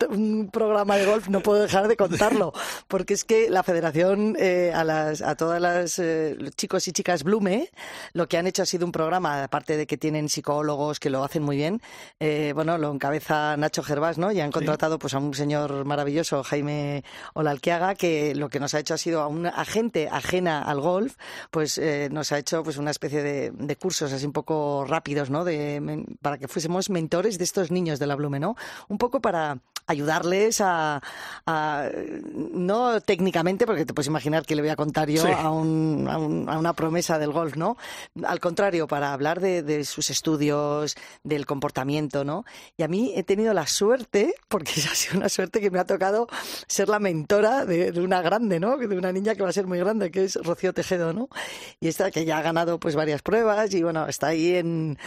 un, 0.10 0.50
programa 0.52 0.98
de 0.98 1.06
golf 1.06 1.28
no 1.28 1.42
puedo 1.42 1.62
dejar 1.62 1.88
de 1.88 1.96
contarlo, 1.96 2.54
porque 2.88 3.14
es 3.14 3.24
que 3.24 3.50
la 3.50 3.64
Federación 3.64 4.36
eh, 4.40 4.72
a, 4.74 4.84
las, 4.84 5.22
a 5.22 5.36
todas 5.36 5.62
las 5.62 6.00
eh, 6.00 6.36
chicos 6.56 6.88
y 6.88 6.92
chicas 6.94 7.24
Blume, 7.24 7.70
lo 8.14 8.28
que 8.28 8.38
han 8.38 8.48
hecho 8.48 8.64
ha 8.64 8.66
sido 8.66 8.86
un 8.86 8.92
programa, 8.92 9.44
aparte 9.44 9.78
de 9.78 9.86
que 9.86 9.98
tienen 9.98 10.30
psicólogos, 10.30 11.00
que 11.00 11.10
lo 11.10 11.24
hacen 11.24 11.44
muy 11.44 11.58
bien. 11.58 11.82
Eh, 12.20 12.52
bueno, 12.56 12.78
lo 12.78 12.92
encabeza 12.92 13.56
Nacho 13.58 13.84
Gervás, 13.84 14.18
¿no? 14.18 14.32
Y 14.32 14.40
han 14.40 14.52
contratado 14.52 14.98
pues 14.98 15.14
a 15.14 15.20
un 15.20 15.34
señor 15.34 15.86
maravilloso, 15.86 16.44
Jaime 16.44 17.04
Olalquiaga, 17.34 17.96
que 17.96 18.34
lo 18.36 18.50
que 18.50 18.60
nos 18.60 18.74
ha 18.74 18.80
hecho 18.80 18.94
ha 18.94 18.98
sido 18.98 19.22
a 19.22 19.28
una 19.28 19.66
gente 19.66 20.10
ajena 20.12 20.62
al 20.64 20.82
golf, 20.82 21.16
pues 21.52 21.78
eh, 21.78 22.10
nos 22.12 22.32
ha 22.32 22.40
hecho 22.40 22.64
pues 22.64 22.78
una 22.78 22.92
especie 22.92 23.22
de, 23.22 23.52
de, 23.52 23.76
cursos 23.76 24.12
así 24.12 24.26
un 24.26 24.34
poco 24.34 24.86
rápidos, 24.88 25.30
¿no? 25.30 25.44
De, 25.44 26.06
para 26.22 26.38
que 26.38 26.48
fuésemos 26.48 26.90
mentores 26.90 27.38
de 27.38 27.44
estos 27.44 27.72
niños 27.72 28.00
de 28.00 28.08
la 28.08 28.16
Blume, 28.16 28.40
¿no? 28.40 28.56
Un 28.88 28.98
poco 28.98 29.22
para 29.22 29.60
ayudarles 29.88 30.62
a, 30.62 31.02
no 32.36 33.02
técnicamente, 33.02 33.66
porque 33.66 33.86
te 33.86 33.94
puedes 33.94 34.08
imaginar 34.08 34.46
que 34.46 34.56
le 34.56 34.62
voy 34.62 34.70
a 34.70 34.76
contar 34.76 35.10
yo 35.10 35.26
a, 35.26 35.50
un, 35.50 36.08
a, 36.10 36.18
una 36.58 36.74
promesa 36.74 37.18
del 37.18 37.32
golf, 37.32 37.56
¿no? 37.56 37.78
Al 38.24 38.40
contrario, 38.40 38.88
para 38.88 39.14
hablar 39.14 39.40
de, 39.40 39.86
sus 39.86 40.10
estudios, 40.10 40.96
del 41.24 41.46
comportamiento, 41.46 41.77
¿no? 42.24 42.46
Y 42.78 42.84
a 42.84 42.88
mí 42.88 43.14
he 43.16 43.24
tenido 43.24 43.54
la 43.54 43.68
suerte, 43.68 44.34
porque 44.48 44.72
ha 44.92 44.96
sido 44.96 45.18
una 45.18 45.30
suerte 45.30 45.62
que 45.62 45.72
me 45.72 45.80
ha 45.80 45.86
tocado 45.86 46.28
ser 46.68 46.90
la 46.90 47.00
mentora 47.00 47.66
de, 47.66 47.92
de, 47.92 48.02
una 48.02 48.22
grande, 48.22 48.60
¿no? 48.60 48.78
De 48.78 48.98
una 48.98 49.12
niña 49.12 49.36
que 49.36 49.44
va 49.44 49.50
a 49.50 49.54
ser 49.54 49.68
muy 49.68 49.80
grande, 49.80 50.12
que 50.12 50.24
es 50.24 50.36
Rocío 50.36 50.74
Tejedo, 50.74 51.14
¿no? 51.14 51.30
Y 51.80 51.88
esta 51.88 52.12
que 52.12 52.26
ya 52.26 52.38
ha 52.38 52.42
ganado 52.42 52.80
pues 52.80 52.96
varias 52.96 53.22
pruebas 53.22 53.74
y 53.74 53.84
bueno, 53.84 54.08
está 54.08 54.28
ahí 54.28 54.56
en, 54.56 54.98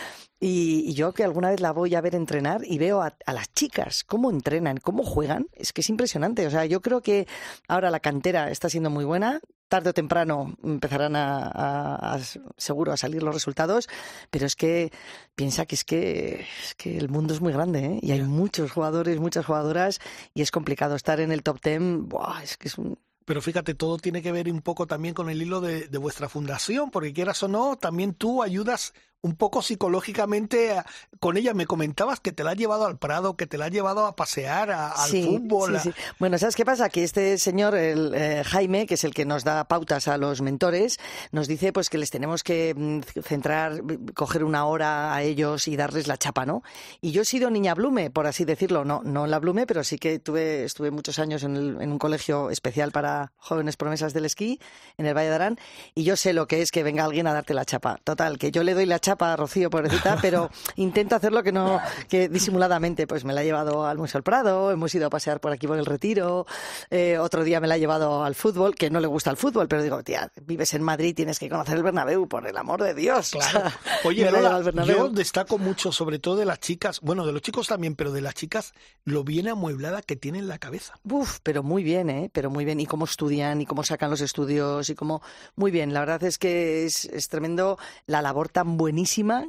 y, 0.42 0.94
yo 0.94 1.12
que 1.12 1.22
alguna 1.22 1.50
vez 1.50 1.60
la 1.60 1.72
voy 1.72 1.94
a 1.94 2.00
ver 2.00 2.14
entrenar 2.14 2.62
y 2.64 2.78
veo 2.78 3.02
a, 3.02 3.14
las 3.26 3.52
chicas 3.52 4.04
cómo 4.04 4.30
entrenan, 4.30 4.78
cómo 4.78 5.02
juegan, 5.04 5.46
es 5.52 5.74
que 5.74 5.82
es 5.82 5.90
impresionante. 5.90 6.46
O 6.46 6.50
sea, 6.50 6.64
yo 6.64 6.80
creo 6.80 7.02
que 7.02 7.28
ahora 7.68 7.90
la 7.90 8.00
cantera 8.00 8.50
está 8.50 8.70
siendo 8.70 8.88
muy 8.88 9.04
buena. 9.04 9.40
Tarde 9.70 9.90
o 9.90 9.94
temprano 9.94 10.52
empezarán 10.64 11.14
a, 11.14 12.18
seguro 12.56 12.90
a 12.90 12.96
salir 12.96 13.22
los 13.22 13.32
resultados, 13.32 13.88
pero 14.28 14.44
es 14.44 14.56
que 14.56 14.90
piensa 15.36 15.64
que 15.64 15.76
es 15.76 15.84
que, 15.84 16.44
es 16.64 16.74
que 16.74 16.98
el 16.98 17.08
mundo 17.08 17.32
es 17.32 17.40
muy 17.40 17.52
grande 17.52 17.86
¿eh? 17.86 17.98
y 18.02 18.10
hay 18.10 18.22
muchos 18.22 18.72
jugadores, 18.72 19.20
muchas 19.20 19.46
jugadoras 19.46 20.00
y 20.34 20.42
es 20.42 20.50
complicado 20.50 20.96
estar 20.96 21.20
en 21.20 21.30
el 21.30 21.44
top 21.44 21.60
ten. 21.60 22.08
Buah, 22.08 22.42
es 22.42 22.56
que 22.56 22.66
es 22.66 22.78
un, 22.78 22.98
pero 23.24 23.40
fíjate, 23.40 23.74
todo 23.76 23.96
tiene 23.98 24.22
que 24.22 24.32
ver 24.32 24.50
un 24.50 24.60
poco 24.60 24.88
también 24.88 25.14
con 25.14 25.30
el 25.30 25.40
hilo 25.40 25.60
de, 25.60 25.86
de, 25.86 25.98
vuestra 25.98 26.28
fundación, 26.28 26.90
porque 26.90 27.12
quieras 27.12 27.40
o 27.44 27.48
no, 27.48 27.76
también 27.76 28.12
tú 28.14 28.42
ayudas 28.42 28.92
un 29.22 29.36
poco 29.36 29.62
psicológicamente 29.62 30.82
con 31.18 31.36
ella. 31.36 31.54
Me 31.54 31.66
comentabas 31.66 32.20
que 32.20 32.32
te 32.32 32.44
la 32.44 32.52
has 32.52 32.56
llevado 32.56 32.86
al 32.86 32.98
Prado, 32.98 33.36
que 33.36 33.46
te 33.46 33.58
la 33.58 33.66
has 33.66 33.70
llevado 33.70 34.06
a 34.06 34.16
pasear 34.16 34.70
al 34.70 35.10
fútbol. 35.10 35.80
Sí, 35.80 35.90
sí. 35.90 36.00
Bueno, 36.18 36.38
¿sabes 36.38 36.56
qué 36.56 36.64
pasa? 36.64 36.88
Que 36.88 37.04
este 37.04 37.38
señor, 37.38 37.74
el 37.74 38.14
eh, 38.14 38.42
Jaime, 38.44 38.86
que 38.86 38.94
es 38.94 39.04
el 39.04 39.14
que 39.14 39.24
nos 39.24 39.44
da 39.44 39.64
pautas 39.64 40.08
a 40.08 40.16
los 40.16 40.40
mentores, 40.40 40.98
nos 41.32 41.48
dice 41.48 41.72
pues 41.72 41.90
que 41.90 41.98
les 41.98 42.10
tenemos 42.10 42.42
que 42.42 42.74
mm, 42.76 43.00
centrar, 43.22 43.82
coger 44.14 44.44
una 44.44 44.64
hora 44.64 45.14
a 45.14 45.22
ellos 45.22 45.68
y 45.68 45.76
darles 45.76 46.06
la 46.06 46.16
chapa, 46.16 46.46
¿no? 46.46 46.62
Y 47.00 47.12
yo 47.12 47.22
he 47.22 47.26
sido 47.26 47.50
niña 47.50 47.74
Blume, 47.74 48.10
por 48.10 48.26
así 48.26 48.44
decirlo, 48.44 48.84
no, 48.84 49.02
no 49.04 49.26
la 49.26 49.38
Blume, 49.38 49.66
pero 49.66 49.84
sí 49.84 49.98
que 49.98 50.18
tuve, 50.18 50.64
estuve 50.64 50.90
muchos 50.90 51.18
años 51.18 51.42
en, 51.42 51.56
en 51.56 51.92
un 51.92 51.98
colegio 51.98 52.50
especial 52.50 52.92
para 52.92 53.32
jóvenes 53.36 53.76
promesas 53.76 54.14
del 54.14 54.24
esquí 54.24 54.60
en 54.96 55.06
el 55.06 55.14
Valle 55.14 55.28
de 55.28 55.34
Arán 55.34 55.58
y 55.94 56.04
yo 56.04 56.16
sé 56.16 56.32
lo 56.32 56.46
que 56.46 56.62
es 56.62 56.70
que 56.70 56.82
venga 56.82 57.04
alguien 57.04 57.26
a 57.26 57.32
darte 57.32 57.54
la 57.54 57.64
chapa. 57.64 57.98
Total, 58.04 58.38
que 58.38 58.50
yo 58.50 58.62
le 58.62 58.74
doy 58.74 58.86
la 58.86 58.98
chapa 58.98 59.09
para 59.16 59.36
Rocío, 59.36 59.70
pobrecita, 59.70 60.18
pero 60.20 60.50
intento 60.76 61.16
hacerlo 61.16 61.42
que 61.42 61.52
no, 61.52 61.80
que 62.08 62.28
disimuladamente, 62.28 63.06
pues 63.06 63.24
me 63.24 63.32
la 63.32 63.42
he 63.42 63.44
llevado 63.44 63.86
al 63.86 63.98
Museo 63.98 64.18
del 64.18 64.22
Prado, 64.24 64.70
hemos 64.70 64.94
ido 64.94 65.06
a 65.06 65.10
pasear 65.10 65.40
por 65.40 65.52
aquí 65.52 65.66
por 65.66 65.78
el 65.78 65.86
Retiro, 65.86 66.46
eh, 66.90 67.18
otro 67.18 67.44
día 67.44 67.60
me 67.60 67.68
la 67.68 67.76
he 67.76 67.80
llevado 67.80 68.24
al 68.24 68.34
fútbol, 68.34 68.74
que 68.74 68.90
no 68.90 69.00
le 69.00 69.06
gusta 69.06 69.30
el 69.30 69.36
fútbol, 69.36 69.68
pero 69.68 69.82
digo, 69.82 70.02
tía, 70.02 70.30
vives 70.42 70.74
en 70.74 70.82
Madrid, 70.82 71.14
tienes 71.14 71.38
que 71.38 71.48
conocer 71.48 71.76
el 71.76 71.82
Bernabéu, 71.82 72.28
por 72.28 72.46
el 72.46 72.56
amor 72.56 72.82
de 72.82 72.94
Dios. 72.94 73.32
Claro. 73.32 73.70
Oye, 74.04 74.30
Lola, 74.30 74.62
yo 74.84 75.08
destaco 75.08 75.58
mucho, 75.58 75.92
sobre 75.92 76.18
todo 76.18 76.36
de 76.36 76.44
las 76.44 76.60
chicas, 76.60 77.00
bueno, 77.00 77.26
de 77.26 77.32
los 77.32 77.42
chicos 77.42 77.68
también, 77.68 77.94
pero 77.94 78.12
de 78.12 78.20
las 78.20 78.34
chicas, 78.34 78.72
lo 79.04 79.24
bien 79.24 79.48
amueblada 79.48 80.02
que 80.02 80.16
tienen 80.16 80.48
la 80.48 80.58
cabeza. 80.58 80.94
Uf, 81.04 81.38
pero 81.42 81.62
muy 81.62 81.82
bien, 81.82 82.10
¿eh? 82.10 82.30
Pero 82.32 82.50
muy 82.50 82.64
bien. 82.64 82.80
Y 82.80 82.86
cómo 82.86 83.04
estudian, 83.04 83.60
y 83.60 83.66
cómo 83.66 83.82
sacan 83.82 84.10
los 84.10 84.20
estudios, 84.20 84.88
y 84.88 84.94
cómo... 84.94 85.22
Muy 85.56 85.70
bien, 85.70 85.92
la 85.92 86.00
verdad 86.00 86.22
es 86.24 86.38
que 86.38 86.86
es, 86.86 87.04
es 87.06 87.28
tremendo 87.28 87.78
la 88.06 88.22
labor 88.22 88.48
tan 88.48 88.76
buenísima 88.76 88.99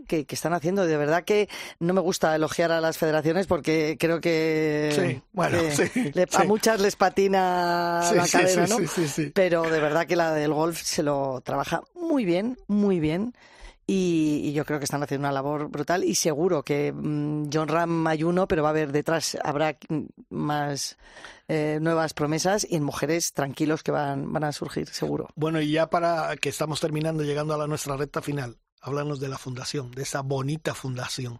que, 0.07 0.25
están 0.29 0.53
haciendo. 0.53 0.85
De 0.85 0.97
verdad 0.97 1.23
que 1.23 1.49
no 1.79 1.93
me 1.93 2.01
gusta 2.01 2.35
elogiar 2.35 2.71
a 2.71 2.81
las 2.81 2.97
federaciones 2.97 3.47
porque 3.47 3.97
creo 3.99 4.21
que, 4.21 5.21
a 6.31 6.43
muchas 6.45 6.81
les 6.81 6.95
patina 6.95 8.11
la 8.13 8.27
cadera, 8.27 8.67
¿no? 8.67 8.77
Pero 9.33 9.63
de 9.63 9.79
verdad 9.79 10.05
que 10.05 10.15
la 10.15 10.33
del 10.33 10.53
golf 10.53 10.81
se 10.81 11.03
lo 11.03 11.41
trabaja 11.41 11.83
muy 11.95 12.25
bien, 12.25 12.57
muy 12.67 12.99
bien. 12.99 13.33
Y, 13.87 14.53
yo 14.53 14.63
creo 14.63 14.79
que 14.79 14.85
están 14.85 15.03
haciendo 15.03 15.27
una 15.27 15.33
labor 15.33 15.67
brutal 15.67 16.05
y 16.05 16.15
seguro 16.15 16.63
que 16.63 16.93
mm, 16.93 17.49
John 17.51 17.67
Ram 17.67 18.07
hay 18.07 18.23
uno, 18.23 18.47
pero 18.47 18.63
va 18.63 18.69
a 18.69 18.71
haber 18.71 18.93
detrás, 18.93 19.37
habrá 19.43 19.77
más 20.29 20.97
eh, 21.49 21.79
nuevas 21.81 22.13
promesas 22.13 22.65
y 22.69 22.77
en 22.77 22.83
mujeres 22.83 23.33
tranquilos 23.33 23.83
que 23.83 23.91
van, 23.91 24.31
van 24.31 24.45
a 24.45 24.53
surgir, 24.53 24.87
seguro. 24.87 25.27
Bueno, 25.35 25.59
y 25.59 25.71
ya 25.71 25.89
para 25.89 26.37
que 26.37 26.47
estamos 26.47 26.79
terminando, 26.79 27.23
llegando 27.23 27.53
a 27.53 27.57
la, 27.57 27.67
nuestra 27.67 27.97
recta 27.97 28.21
final, 28.21 28.55
háblanos 28.81 29.19
de 29.19 29.29
la 29.29 29.37
fundación, 29.37 29.91
de 29.91 30.03
esa 30.03 30.21
bonita 30.21 30.73
fundación. 30.73 31.39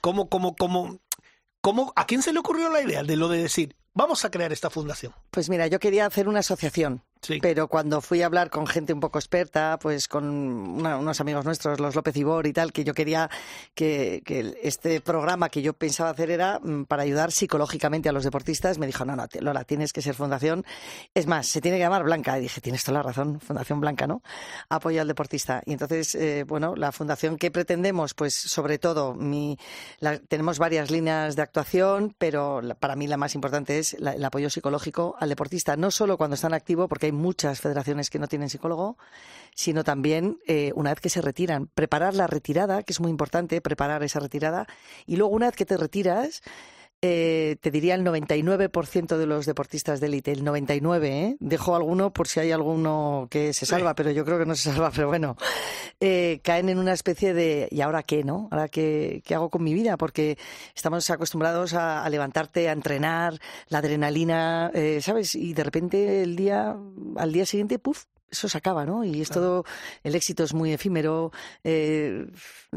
¿Cómo, 0.00 0.28
cómo, 0.28 0.54
cómo, 0.56 1.92
¿A 1.96 2.06
quién 2.06 2.22
se 2.22 2.32
le 2.32 2.38
ocurrió 2.38 2.70
la 2.70 2.80
idea 2.80 3.02
de 3.02 3.16
lo 3.16 3.28
de 3.28 3.42
decir, 3.42 3.76
vamos 3.96 4.24
a 4.24 4.30
crear 4.30 4.52
esta 4.52 4.70
fundación? 4.70 5.12
Pues 5.32 5.48
mira, 5.48 5.66
yo 5.66 5.80
quería 5.80 6.06
hacer 6.06 6.28
una 6.28 6.38
asociación 6.38 7.02
pero 7.40 7.68
cuando 7.68 8.00
fui 8.00 8.22
a 8.22 8.26
hablar 8.26 8.50
con 8.50 8.66
gente 8.66 8.92
un 8.92 9.00
poco 9.00 9.18
experta, 9.18 9.78
pues 9.80 10.06
con 10.06 10.24
unos 10.24 11.20
amigos 11.20 11.44
nuestros, 11.44 11.80
los 11.80 11.94
López 11.94 12.16
Ibor 12.16 12.46
y 12.46 12.52
tal, 12.52 12.72
que 12.72 12.84
yo 12.84 12.94
quería 12.94 13.28
que, 13.74 14.22
este 14.62 15.00
programa 15.00 15.48
que 15.48 15.62
yo 15.62 15.72
pensaba 15.72 16.10
hacer 16.10 16.30
era 16.30 16.60
mm, 16.62 16.84
para 16.84 17.02
ayudar 17.02 17.32
psicológicamente 17.32 18.08
a 18.08 18.12
los 18.12 18.24
deportistas, 18.24 18.78
me 18.78 18.86
dijo, 18.86 19.04
no, 19.04 19.16
no, 19.16 19.26
Lola, 19.40 19.64
tienes 19.64 19.92
que 19.92 20.02
ser 20.02 20.14
fundación. 20.14 20.64
Es 21.14 21.26
más, 21.26 21.46
se 21.48 21.60
tiene 21.60 21.78
que 21.78 21.82
llamar 21.82 22.04
Blanca. 22.04 22.38
Y 22.38 22.42
dije, 22.42 22.60
tienes 22.60 22.84
toda 22.84 22.98
la 22.98 23.02
razón, 23.02 23.40
Fundación 23.40 23.80
Blanca, 23.80 24.06
¿no? 24.06 24.22
Apoyo 24.68 25.00
al 25.00 25.08
deportista. 25.08 25.62
Y 25.66 25.72
entonces, 25.72 26.14
eh, 26.14 26.44
bueno, 26.46 26.74
la 26.76 26.92
fundación 26.92 27.36
que 27.36 27.50
pretendemos, 27.50 28.14
pues 28.14 28.34
sobre 28.34 28.78
todo, 28.78 29.14
mi, 29.14 29.58
tenemos 30.28 30.58
varias 30.58 30.90
líneas 30.90 31.34
de 31.34 31.42
actuación, 31.42 32.14
pero 32.18 32.60
para 32.78 32.94
mí 32.94 33.06
la 33.06 33.16
más 33.16 33.34
importante 33.34 33.78
es 33.78 33.85
el 33.94 34.24
apoyo 34.24 34.50
psicológico 34.50 35.16
al 35.18 35.28
deportista, 35.28 35.76
no 35.76 35.90
solo 35.90 36.16
cuando 36.16 36.34
está 36.34 36.46
en 36.46 36.54
activo, 36.54 36.88
porque 36.88 37.06
hay 37.06 37.12
muchas 37.12 37.60
federaciones 37.60 38.10
que 38.10 38.18
no 38.18 38.28
tienen 38.28 38.50
psicólogo, 38.50 38.96
sino 39.54 39.84
también 39.84 40.38
eh, 40.46 40.72
una 40.74 40.90
vez 40.90 41.00
que 41.00 41.08
se 41.08 41.20
retiran, 41.20 41.66
preparar 41.66 42.14
la 42.14 42.26
retirada, 42.26 42.82
que 42.82 42.92
es 42.92 43.00
muy 43.00 43.10
importante, 43.10 43.60
preparar 43.60 44.02
esa 44.02 44.20
retirada, 44.20 44.66
y 45.06 45.16
luego 45.16 45.34
una 45.34 45.46
vez 45.46 45.56
que 45.56 45.66
te 45.66 45.76
retiras, 45.76 46.42
eh, 47.02 47.56
te 47.60 47.70
diría 47.70 47.94
el 47.94 48.04
99% 48.04 49.16
de 49.16 49.26
los 49.26 49.46
deportistas 49.46 50.00
de 50.00 50.06
élite, 50.06 50.32
el 50.32 50.44
99%, 50.44 51.04
¿eh? 51.04 51.36
Dejo 51.40 51.76
alguno 51.76 52.12
por 52.12 52.26
si 52.26 52.40
hay 52.40 52.52
alguno 52.52 53.28
que 53.30 53.52
se 53.52 53.66
salva, 53.66 53.94
pero 53.94 54.10
yo 54.10 54.24
creo 54.24 54.38
que 54.38 54.46
no 54.46 54.54
se 54.54 54.72
salva, 54.72 54.90
pero 54.94 55.08
bueno, 55.08 55.36
eh, 56.00 56.40
caen 56.42 56.68
en 56.68 56.78
una 56.78 56.92
especie 56.92 57.34
de 57.34 57.68
¿y 57.70 57.80
ahora 57.80 58.02
qué, 58.02 58.24
no? 58.24 58.48
¿Ahora 58.50 58.68
qué, 58.68 59.22
qué 59.24 59.34
hago 59.34 59.50
con 59.50 59.62
mi 59.62 59.74
vida? 59.74 59.96
Porque 59.96 60.38
estamos 60.74 61.08
acostumbrados 61.10 61.74
a, 61.74 62.02
a 62.04 62.08
levantarte, 62.08 62.68
a 62.68 62.72
entrenar, 62.72 63.38
la 63.68 63.78
adrenalina, 63.78 64.70
eh, 64.74 65.00
¿sabes? 65.02 65.34
Y 65.34 65.52
de 65.52 65.64
repente 65.64 66.22
el 66.22 66.36
día, 66.36 66.76
al 67.16 67.32
día 67.32 67.46
siguiente, 67.46 67.78
puf, 67.78 68.04
eso 68.30 68.48
se 68.48 68.58
acaba, 68.58 68.84
¿no? 68.84 69.04
Y 69.04 69.20
es 69.20 69.30
todo, 69.30 69.64
el 70.02 70.14
éxito 70.14 70.44
es 70.44 70.52
muy 70.52 70.72
efímero. 70.72 71.32
Eh, 71.64 72.26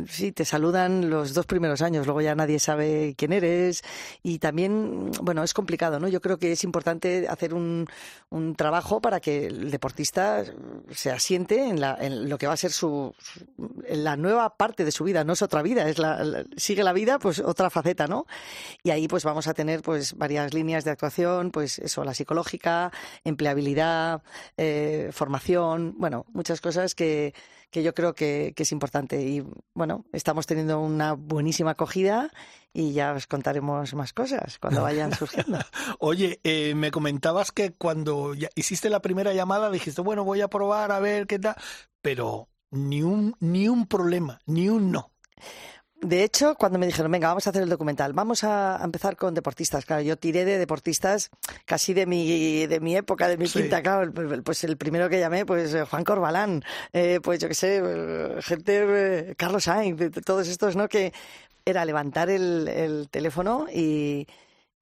sí, 0.07 0.31
te 0.31 0.45
saludan 0.45 1.09
los 1.09 1.33
dos 1.33 1.45
primeros 1.45 1.81
años, 1.81 2.05
luego 2.05 2.21
ya 2.21 2.35
nadie 2.35 2.59
sabe 2.59 3.15
quién 3.17 3.33
eres. 3.33 3.83
Y 4.23 4.39
también, 4.39 5.11
bueno, 5.21 5.43
es 5.43 5.53
complicado, 5.53 5.99
¿no? 5.99 6.07
Yo 6.07 6.21
creo 6.21 6.37
que 6.37 6.51
es 6.51 6.63
importante 6.63 7.27
hacer 7.27 7.53
un, 7.53 7.87
un 8.31 8.55
trabajo 8.55 9.01
para 9.01 9.19
que 9.19 9.47
el 9.47 9.71
deportista 9.71 10.43
se 10.91 11.11
asiente 11.11 11.67
en, 11.67 11.81
la, 11.81 11.97
en 11.99 12.29
lo 12.29 12.37
que 12.37 12.47
va 12.47 12.53
a 12.53 12.57
ser 12.57 12.71
su, 12.71 13.15
en 13.85 14.03
la 14.03 14.17
nueva 14.17 14.55
parte 14.55 14.85
de 14.85 14.91
su 14.91 15.03
vida, 15.03 15.23
no 15.23 15.33
es 15.33 15.41
otra 15.41 15.61
vida, 15.61 15.89
es 15.89 15.97
la, 15.97 16.45
sigue 16.55 16.83
la 16.83 16.93
vida, 16.93 17.17
pues 17.17 17.39
otra 17.39 17.69
faceta, 17.69 18.07
¿no? 18.07 18.27
Y 18.83 18.91
ahí 18.91 19.07
pues 19.07 19.23
vamos 19.23 19.47
a 19.47 19.53
tener 19.53 19.81
pues 19.81 20.13
varias 20.13 20.53
líneas 20.53 20.83
de 20.83 20.91
actuación, 20.91 21.51
pues 21.51 21.79
eso, 21.79 22.03
la 22.03 22.13
psicológica, 22.13 22.91
empleabilidad, 23.23 24.21
eh, 24.57 25.09
formación 25.11 25.95
bueno, 25.97 26.25
muchas 26.33 26.61
cosas 26.61 26.95
que, 26.95 27.33
que 27.71 27.83
yo 27.83 27.93
creo 27.93 28.13
que, 28.13 28.53
es 28.55 28.71
importante. 28.71 29.21
Y 29.21 29.43
bueno, 29.73 30.05
estamos 30.11 30.45
teniendo 30.45 30.79
una 30.79 31.13
buenísima 31.13 31.71
acogida 31.71 32.31
y 32.73 32.93
ya 32.93 33.13
os 33.13 33.27
contaremos 33.27 33.93
más 33.93 34.13
cosas 34.13 34.59
cuando 34.59 34.81
vayan 34.81 35.13
surgiendo. 35.13 35.59
Oye, 35.99 36.39
eh, 36.43 36.73
me 36.75 36.91
comentabas 36.91 37.51
que 37.51 37.71
cuando 37.71 38.33
hiciste 38.55 38.89
la 38.89 39.01
primera 39.01 39.33
llamada 39.33 39.69
dijiste, 39.71 40.01
bueno, 40.01 40.23
voy 40.23 40.41
a 40.41 40.49
probar 40.49 40.91
a 40.91 40.99
ver 40.99 41.27
qué 41.27 41.39
tal, 41.39 41.55
pero 42.01 42.49
ni 42.71 43.03
un, 43.03 43.35
ni 43.39 43.67
un 43.67 43.87
problema, 43.87 44.39
ni 44.45 44.69
un 44.69 44.91
no. 44.91 45.11
De 46.01 46.23
hecho, 46.23 46.55
cuando 46.55 46.79
me 46.79 46.85
dijeron, 46.85 47.11
venga, 47.11 47.27
vamos 47.27 47.45
a 47.45 47.49
hacer 47.49 47.61
el 47.61 47.69
documental, 47.69 48.13
vamos 48.13 48.43
a 48.43 48.79
empezar 48.83 49.17
con 49.17 49.33
deportistas. 49.33 49.85
Claro, 49.85 50.01
yo 50.01 50.17
tiré 50.17 50.45
de 50.45 50.57
deportistas 50.57 51.29
casi 51.65 51.93
de 51.93 52.05
mi, 52.05 52.67
de 52.67 52.79
mi 52.79 52.95
época, 52.95 53.27
de 53.27 53.37
mi 53.37 53.47
quinta, 53.47 53.81
claro. 53.81 54.11
Pues 54.43 54.63
el 54.63 54.77
primero 54.77 55.09
que 55.09 55.19
llamé, 55.19 55.45
pues 55.45 55.73
eh, 55.73 55.83
Juan 55.83 56.03
Corbalán, 56.05 56.63
eh, 56.93 57.19
pues 57.21 57.39
yo 57.39 57.47
qué 57.49 57.53
sé, 57.53 57.81
eh, 57.83 58.41
gente, 58.41 59.35
Carlos 59.37 59.65
Sainz, 59.65 59.99
todos 60.25 60.47
estos, 60.47 60.75
¿no? 60.75 60.87
Que 60.87 61.11
era 61.65 61.83
levantar 61.83 62.29
el 62.29 63.07
teléfono 63.11 63.67
y 63.73 64.25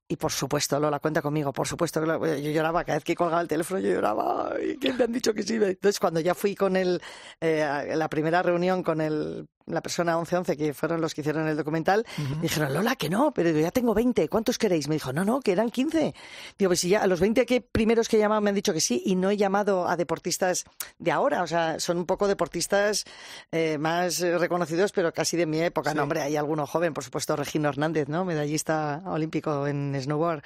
y 0.09 0.15
por 0.15 0.31
supuesto, 0.31 0.79
Lola, 0.79 0.99
cuenta 0.99 1.21
conmigo, 1.21 1.51
por 1.51 1.67
supuesto 1.67 1.99
que 2.01 2.41
yo 2.41 2.51
lloraba, 2.51 2.85
cada 2.85 2.97
vez 2.97 3.03
que 3.03 3.15
colgaba 3.15 3.41
el 3.41 3.47
teléfono 3.47 3.81
yo 3.81 3.89
lloraba, 3.89 4.53
y 4.61 4.77
que 4.77 4.93
me 4.93 5.03
han 5.03 5.11
dicho 5.11 5.33
que 5.33 5.43
sí. 5.43 5.55
Entonces, 5.55 5.99
cuando 5.99 6.21
ya 6.21 6.33
fui 6.33 6.55
con 6.55 6.77
el, 6.77 7.01
eh, 7.41 7.93
la 7.93 8.07
primera 8.07 8.41
reunión 8.41 8.83
con 8.83 9.01
el 9.01 9.47
la 9.67 9.81
persona 9.81 10.15
1111, 10.15 10.57
que 10.57 10.73
fueron 10.73 11.01
los 11.01 11.13
que 11.13 11.21
hicieron 11.21 11.47
el 11.47 11.57
documental, 11.57 12.05
dijeron, 12.41 12.73
Lola, 12.73 12.95
que 12.95 13.09
no, 13.09 13.33
pero 13.33 13.51
ya 13.51 13.71
tengo 13.71 13.93
20, 13.93 14.27
¿cuántos 14.29 14.57
queréis? 14.57 14.87
Me 14.87 14.95
dijo, 14.95 15.13
no, 15.13 15.25
no, 15.25 15.41
que 15.41 15.51
eran 15.51 15.69
15. 15.69 16.13
Digo, 16.57 16.69
pues 16.69 16.79
si 16.79 16.89
ya 16.89 17.01
a 17.01 17.07
los 17.07 17.19
20 17.19 17.45
que 17.45 17.61
primeros 17.61 18.07
que 18.07 18.17
he 18.17 18.19
llamado 18.19 18.41
me 18.41 18.49
han 18.49 18.55
dicho 18.55 18.73
que 18.73 18.81
sí, 18.81 19.03
y 19.05 19.15
no 19.15 19.29
he 19.29 19.37
llamado 19.37 19.87
a 19.87 19.97
deportistas 19.97 20.65
de 20.97 21.11
ahora, 21.11 21.43
o 21.43 21.47
sea, 21.47 21.79
son 21.79 21.97
un 21.97 22.05
poco 22.05 22.27
deportistas 22.27 23.05
eh, 23.51 23.77
más 23.77 24.19
reconocidos, 24.19 24.91
pero 24.91 25.13
casi 25.13 25.37
de 25.37 25.45
mi 25.45 25.61
época. 25.61 25.93
No, 25.93 26.03
hombre, 26.03 26.21
hay 26.21 26.37
alguno 26.37 26.65
joven, 26.65 26.93
por 26.93 27.03
supuesto, 27.03 27.35
Regino 27.35 27.69
Hernández, 27.69 28.07
¿no? 28.07 28.25
Medallista 28.25 29.03
olímpico 29.05 29.67
en 29.67 29.99
snowboard. 29.99 30.43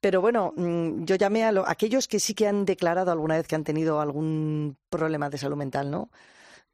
Pero 0.00 0.20
bueno, 0.20 0.52
mm, 0.56 1.04
yo 1.04 1.16
llamé 1.16 1.44
a 1.44 1.52
aquellos 1.66 2.06
que 2.06 2.20
sí 2.20 2.34
que 2.34 2.46
han 2.46 2.64
declarado 2.64 3.10
alguna 3.10 3.36
vez 3.36 3.46
que 3.48 3.56
han 3.56 3.64
tenido 3.64 4.00
algún 4.00 4.76
problema 4.88 5.28
de 5.28 5.38
salud 5.38 5.56
mental, 5.56 5.90
¿no? 5.90 6.10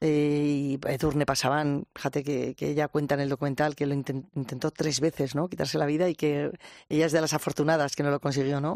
Eh, 0.07 0.77
y 0.77 0.79
Edurne 0.87 1.25
Pasaban, 1.25 1.87
fíjate 1.95 2.23
que, 2.23 2.55
ella 2.59 2.89
cuenta 2.89 3.15
en 3.15 3.23
el 3.23 3.31
documental 3.31 3.75
que 3.75 3.87
lo 3.87 3.95
intentó 3.95 4.71
tres 4.71 5.01
veces, 5.01 5.35
¿no? 5.35 5.49
Quitarse 5.49 5.79
la 5.79 5.87
vida 5.87 6.11
y 6.11 6.15
que 6.15 6.51
ella 6.91 7.07
es 7.07 7.13
de 7.13 7.23
las 7.23 7.33
afortunadas 7.33 7.97
que 7.97 8.03
no 8.03 8.11
lo 8.11 8.21
consiguió, 8.21 8.61
¿no? 8.61 8.75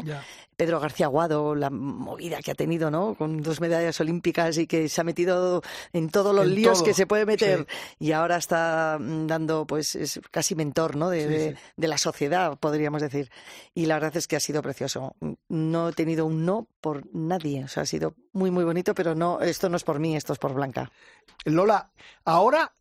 Pedro 0.57 0.79
García 0.79 1.05
Aguado, 1.05 1.53
la 1.53 1.69
movida 1.69 2.39
que 2.39 2.49
ha 2.49 2.55
tenido, 2.55 2.89
¿no? 2.89 3.13
Con 3.13 3.43
dos 3.43 3.61
medallas 3.61 4.01
olímpicas 4.01 4.57
y 4.57 4.65
que 4.65 4.89
se 4.89 5.01
ha 5.01 5.03
metido 5.03 5.61
en 5.93 6.09
todos 6.09 6.33
los 6.33 6.47
líos 6.47 6.81
que 6.81 6.95
se 6.95 7.05
puede 7.05 7.27
meter 7.27 7.67
y 7.99 8.11
ahora 8.11 8.37
está 8.37 8.97
mm, 8.99 9.27
dando, 9.27 9.67
pues, 9.67 9.93
es 9.93 10.19
casi 10.31 10.55
mentor, 10.55 10.95
¿no? 10.95 11.11
De, 11.11 11.55
de 11.77 11.87
la 11.87 11.99
sociedad, 11.99 12.57
podríamos 12.57 13.03
decir. 13.03 13.29
Y 13.75 13.85
la 13.85 13.95
verdad 13.95 14.17
es 14.17 14.25
que 14.25 14.35
ha 14.35 14.39
sido 14.39 14.63
precioso. 14.63 15.15
No 15.47 15.89
he 15.89 15.93
tenido 15.93 16.25
un 16.25 16.43
no 16.43 16.67
por 16.81 17.05
nadie, 17.13 17.65
o 17.65 17.67
sea, 17.67 17.83
ha 17.83 17.85
sido 17.85 18.15
muy, 18.33 18.51
muy 18.51 18.63
bonito, 18.63 18.93
pero 18.93 19.15
no, 19.15 19.41
esto 19.41 19.69
no 19.69 19.77
es 19.77 19.83
por 19.83 19.99
mí, 19.99 20.15
esto 20.15 20.33
es 20.33 20.39
por 20.39 20.53
Blanca. 20.53 20.91
Lola, 21.45 21.91
ahora 22.25 22.73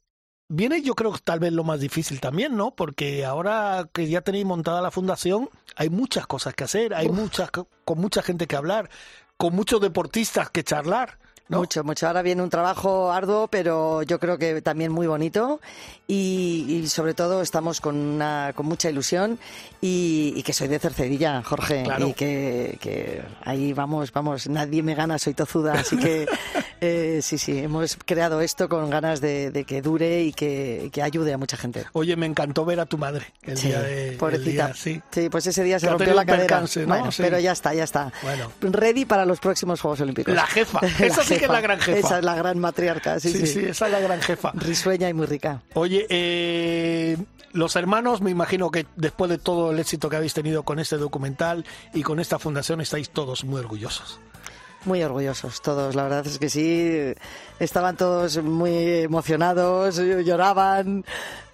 viene 0.49 0.83
yo 0.83 0.95
creo 0.95 1.13
que 1.13 1.21
tal 1.21 1.39
vez 1.39 1.53
lo 1.53 1.65
más 1.65 1.81
difícil 1.81 2.21
también, 2.21 2.57
¿no? 2.57 2.75
Porque 2.75 3.25
ahora 3.25 3.89
que 3.93 4.09
ya 4.09 4.23
tenéis 4.23 4.47
montada 4.47 4.83
la 4.83 4.91
fundación, 4.91 5.49
hay 5.77 5.91
muchas 5.91 6.27
cosas 6.27 6.55
que 6.55 6.65
hacer, 6.65 6.95
hay 6.95 7.09
muchas 7.09 7.51
con 7.51 7.99
mucha 7.99 8.23
gente 8.23 8.47
que 8.47 8.57
hablar, 8.57 8.91
con 9.37 9.55
muchos 9.55 9.81
deportistas 9.81 10.51
que 10.51 10.65
charlar. 10.65 11.19
Mucho, 11.49 11.83
mucho. 11.85 12.07
Ahora 12.07 12.23
viene 12.23 12.43
un 12.43 12.51
trabajo 12.51 13.11
arduo, 13.11 13.49
pero 13.49 14.03
yo 14.03 14.19
creo 14.19 14.39
que 14.39 14.61
también 14.61 14.93
muy 14.93 15.07
bonito 15.07 15.61
y, 16.07 16.85
sobre 16.89 17.15
todo 17.15 17.43
estamos 17.43 17.81
con, 17.81 17.97
una, 17.97 18.53
con 18.55 18.67
mucha 18.67 18.89
ilusión 18.89 19.39
y, 19.81 20.43
que 20.43 20.53
soy 20.53 20.69
de 20.69 20.79
Cercedilla, 20.79 21.43
Jorge, 21.43 21.85
y 21.99 22.13
que, 22.15 23.23
ahí 23.45 23.73
vamos, 23.73 24.13
vamos, 24.13 24.49
nadie 24.49 24.83
me 24.83 24.95
gana, 24.95 25.19
soy 25.19 25.35
tozuda, 25.35 25.75
así 25.75 25.99
que 25.99 26.27
eh, 26.81 27.21
sí, 27.23 27.37
sí, 27.37 27.59
hemos 27.59 27.97
creado 27.97 28.41
esto 28.41 28.69
con 28.69 28.89
ganas 28.89 29.21
de, 29.21 29.65
que 29.67 29.83
dure 29.83 30.23
y 30.23 30.33
que, 30.33 30.91
ayude 31.03 31.33
a 31.33 31.39
mucha 31.39 31.57
gente. 31.57 31.85
Oye, 31.93 32.17
me 32.17 32.27
encantó 32.27 32.65
ver 32.65 32.81
a 32.81 32.87
tu 32.87 32.99
madre 32.99 33.27
el 33.43 33.61
día 33.61 33.81
de... 33.81 34.17
Pobrecita. 34.19 34.75
sí. 34.75 35.01
pues 35.31 35.47
ese 35.47 35.63
día 35.63 35.79
se 35.79 35.89
rompió 35.89 36.15
la 36.15 36.25
cadera. 36.25 36.65
Pero 37.17 37.39
ya 37.39 37.53
está, 37.53 37.75
ya 37.75 37.85
está. 37.85 38.13
Bueno. 38.23 38.51
Ready 38.61 39.05
para 39.05 39.25
los 39.25 39.41
próximos 39.41 39.81
Juegos 39.81 40.01
Olímpicos. 40.01 40.35
La 40.35 40.47
jefa, 40.47 40.81
esa 40.99 41.23
que 41.39 41.45
es 41.47 41.51
la 41.51 41.61
gran 41.61 41.81
jefa. 41.81 41.99
Esa 41.99 42.19
es 42.19 42.25
la 42.25 42.35
gran 42.35 42.59
matriarca, 42.59 43.21
sí, 43.21 43.31
sí. 43.31 43.47
Sí, 43.47 43.61
esa 43.61 43.87
es 43.87 43.93
la 43.93 44.01
gran 44.01 44.21
jefa. 44.21 44.53
Risueña 44.55 45.09
y 45.09 45.15
muy 45.15 45.27
rica. 45.27 45.63
Oye, 45.75 46.07
eh, 46.09 47.17
los 47.53 47.77
hermanos, 47.77 48.21
me 48.21 48.31
imagino 48.31 48.71
que 48.71 48.87
después 48.97 49.31
de 49.31 49.39
todo 49.39 49.73
el 49.73 49.79
éxito 49.79 50.09
que 50.09 50.17
habéis 50.17 50.35
tenido 50.35 50.63
con 50.63 50.79
este 50.79 50.97
documental 50.97 51.65
y 51.95 52.03
con 52.03 52.21
esta 52.21 52.39
fundación, 52.39 52.81
estáis 52.81 53.11
todos 53.11 53.45
muy 53.45 53.61
orgullosos. 53.61 54.21
Muy 54.85 55.03
orgullosos 55.03 55.61
todos, 55.61 55.95
la 55.97 56.05
verdad 56.05 56.27
es 56.27 56.39
que 56.39 56.49
sí. 56.49 57.15
Estaban 57.59 57.97
todos 57.97 58.43
muy 58.43 59.01
emocionados, 59.01 59.97
lloraban, 59.97 61.05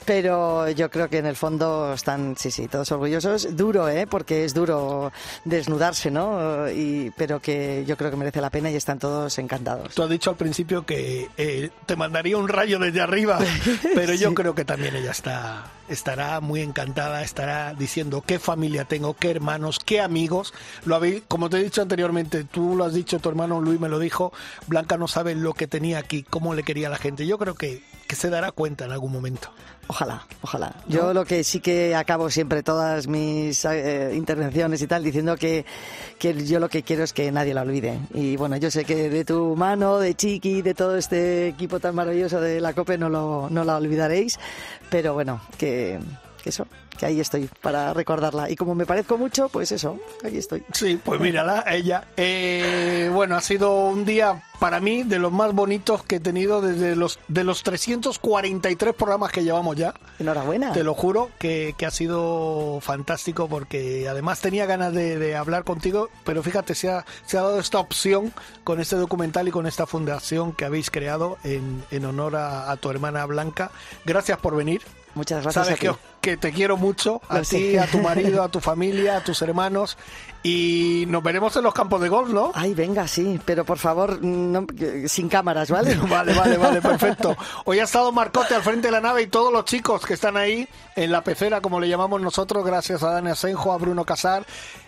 pero 0.05 0.71
yo 0.71 0.91
creo 0.91 1.09
que 1.09 1.19
en 1.19 1.27
el 1.27 1.37
fondo 1.37 1.93
están, 1.95 2.37
sí, 2.37 2.51
sí, 2.51 2.69
todos 2.69 2.91
orgullosos. 2.93 3.57
Duro, 3.57 3.89
¿eh? 3.89 4.07
Porque 4.07 4.45
es 4.45 4.55
duro 4.55 5.13
desnudarse, 5.45 6.11
¿no? 6.11 6.69
Y, 6.71 7.13
pero 7.17 7.41
que 7.41 7.85
yo 7.87 7.97
creo 7.97 8.11
que 8.11 8.17
merece 8.17 8.41
la 8.41 8.51
pena 8.51 8.71
y 8.71 8.77
están 8.77 8.99
todos 8.99 9.39
encantados. 9.39 9.95
Tú 9.95 10.03
has 10.03 10.11
dicho 10.11 10.31
al 10.31 10.37
principio 10.37 10.85
que 10.85 11.29
eh, 11.37 11.71
te 11.87 11.97
mandaría 11.97 12.37
un 12.37 12.49
rayo 12.49 12.79
desde 12.79 13.01
arriba, 13.01 13.39
pero 13.95 14.15
yo 14.15 14.35
creo 14.35 14.55
que 14.55 14.65
también 14.65 14.97
ella 14.97 15.11
está 15.11 15.71
estará 15.89 16.41
muy 16.41 16.61
encantada, 16.61 17.23
estará 17.23 17.75
diciendo 17.75 18.23
qué 18.27 18.39
familia 18.39 18.85
tengo, 18.85 19.15
qué 19.15 19.31
hermanos, 19.31 19.81
qué 19.85 20.01
amigos. 20.01 20.55
Lo 20.85 20.95
habéis, 20.97 21.23
como 21.29 21.51
te 21.51 21.59
he 21.59 21.63
dicho 21.63 21.83
anteriormente, 21.83 22.45
tú 22.45 22.77
lo 22.77 22.85
has 22.85 22.95
dicho, 22.95 23.19
tu 23.19 23.29
hermano 23.29 23.61
Luis 23.61 23.81
me 23.81 23.89
lo 23.89 23.99
dijo, 23.99 24.33
Blanca 24.67 24.97
no 24.97 25.09
sabe 25.09 25.35
lo 25.35 25.53
que 25.53 25.67
tenía 25.67 25.99
aquí, 25.99 26.23
cómo 26.23 26.55
le 26.55 26.63
quería 26.63 26.89
a 26.89 26.91
la 26.91 26.99
gente. 26.99 27.27
Yo 27.27 27.39
creo 27.39 27.55
que, 27.55 27.83
que 28.07 28.17
se 28.17 28.31
dará 28.31 28.53
cuenta 28.53 28.85
en 28.85 28.93
algún 28.93 29.13
momento. 29.13 29.51
Ojalá, 29.87 30.27
ojalá. 30.41 30.75
Yo 30.89 31.13
lo 31.13 31.25
que 31.25 31.45
sí 31.45 31.61
que 31.61 31.95
acabo 31.95 32.31
siempre 32.31 32.63
todas 32.63 33.07
mis 33.07 33.65
eh, 33.67 34.13
intervenciones 34.15 34.81
y 34.81 34.87
tal 34.87 35.05
diciendo 35.05 35.37
que, 35.37 35.67
que, 36.19 36.35
yo 36.47 36.59
lo 36.59 36.71
que 36.71 36.83
quiero 36.83 37.05
es 37.05 37.13
que 37.13 37.31
nadie 37.31 37.53
la 37.53 37.63
olvide. 37.63 37.99
Y 38.15 38.37
bueno, 38.37 38.57
yo 38.57 38.71
sé 38.71 38.85
que 38.85 39.11
de 39.11 39.25
tu 39.25 39.55
mano, 39.57 39.99
de 39.99 40.15
Chiqui, 40.15 40.63
de 40.63 40.75
todo 40.75 40.97
este 40.97 41.49
equipo 41.49 41.81
tan 41.81 41.95
maravilloso 41.95 42.41
de 42.41 42.61
la 42.61 42.73
COPE 42.73 42.97
no, 42.97 43.11
lo, 43.11 43.49
no 43.51 43.65
la 43.65 43.77
olvidaréis. 43.77 44.39
Pero 44.89 45.13
bueno, 45.13 45.41
que, 45.59 45.99
que 46.24 46.24
eso, 46.51 46.67
que 46.99 47.07
ahí 47.07 47.21
estoy 47.21 47.49
para 47.61 47.93
recordarla. 47.93 48.51
Y 48.51 48.57
como 48.57 48.75
me 48.75 48.87
parezco 48.87 49.19
mucho, 49.19 49.49
pues 49.49 49.73
eso, 49.73 49.99
aquí 50.25 50.39
estoy. 50.39 50.63
Sí, 50.73 51.01
pues 51.03 51.21
mírala, 51.21 51.65
ella. 51.69 52.05
Eh, 52.17 53.11
bueno, 53.13 53.37
ha 53.37 53.41
sido 53.41 53.87
un 53.87 54.05
día 54.05 54.43
para 54.59 54.81
mí 54.81 55.03
de 55.03 55.19
los 55.19 55.33
más 55.33 55.53
bonitos 55.53 56.05
que 56.05 56.17
he 56.17 56.21
tenido 56.21 56.61
desde 56.61 56.97
los 56.97 57.19
de 57.29 57.45
los 57.45 57.63
343 57.63 58.95
programas 58.95 59.33
que 59.33 59.45
llevamos 59.45 59.77
ya. 59.77 59.95
Enhorabuena. 60.19 60.73
Te 60.73 60.85
lo 60.85 60.95
juro 60.95 61.31
que, 61.39 61.75
ha 61.85 61.91
sido 61.91 62.79
fantástico 62.81 63.47
porque 63.47 64.09
además 64.09 64.41
tenía 64.41 64.65
ganas 64.65 64.95
de, 64.95 65.37
hablar 65.37 65.65
contigo, 65.65 66.09
pero 66.25 66.43
fíjate, 66.43 66.75
se 66.75 66.91
ha, 66.91 67.05
se 67.27 67.37
ha 67.37 67.43
dado 67.43 67.61
esta 67.61 67.79
opción 67.79 68.33
con 68.63 68.81
este 68.81 68.97
documental 68.97 69.49
y 69.49 69.51
con 69.51 69.67
esta 69.67 69.87
fundación 69.87 70.53
que 70.53 70.65
habéis 70.65 70.91
creado 70.91 71.37
en, 71.45 71.85
en 71.91 72.05
honor 72.07 72.37
a 72.37 72.75
tu 72.77 72.91
hermana 72.91 73.27
Blanca. 73.27 73.71
Gracias 74.07 74.39
por 74.39 74.57
venir. 74.57 74.81
Muchas 75.15 75.43
gracias. 75.43 75.67
Sabes 75.67 75.97
que, 76.21 76.37
te 76.37 76.53
quiero 76.53 76.77
mucho, 76.77 77.21
a 77.29 77.43
ti, 77.43 77.77
a 77.77 77.87
tu 77.87 77.99
marido, 77.99 78.43
a 78.43 78.49
tu 78.49 78.61
familia, 78.61 79.19
a 79.19 79.25
tus 79.25 79.41
hermanos. 79.43 79.97
Y 80.43 81.05
nos 81.09 81.23
veremos 81.23 81.57
en 81.57 81.63
los 81.63 81.73
campos 81.73 82.01
de 82.01 82.09
golf, 82.09 82.31
¿no? 82.31 82.53
Ay, 82.55 82.75
venga, 82.75 83.09
sí, 83.09 83.41
pero 83.45 83.65
por 83.65 83.79
favor, 83.79 84.21
sin 85.07 85.29
cámaras, 85.29 85.71
¿vale? 85.71 85.95
vale, 86.09 86.35
vale, 86.35 86.57
vale, 86.57 86.83
perfecto. 86.83 87.37
Hoy 87.65 87.79
ha 87.79 87.85
estado 87.85 88.13
Marcote 88.13 88.55
al 88.55 88.63
frente 88.63 88.89
de 88.89 88.93
la 88.93 89.01
nave 89.01 89.23
y 89.23 89.27
todos 89.29 89.53
los 89.53 89.65
chicos 89.65 90.05
que 90.05 90.15
están 90.15 90.37
ahí 90.37 90.69
en 90.97 91.13
la 91.13 91.23
pecera, 91.23 91.61
como 91.61 91.81
le 91.81 91.89
llamamos 91.89 92.21
nosotros, 92.21 92.65
gracias 92.65 93.03
a 93.03 93.11
Dani 93.11 93.31
Asenjo, 93.31 93.73
a 93.73 93.79
Bruno 93.79 94.05
Casar. 94.05 94.45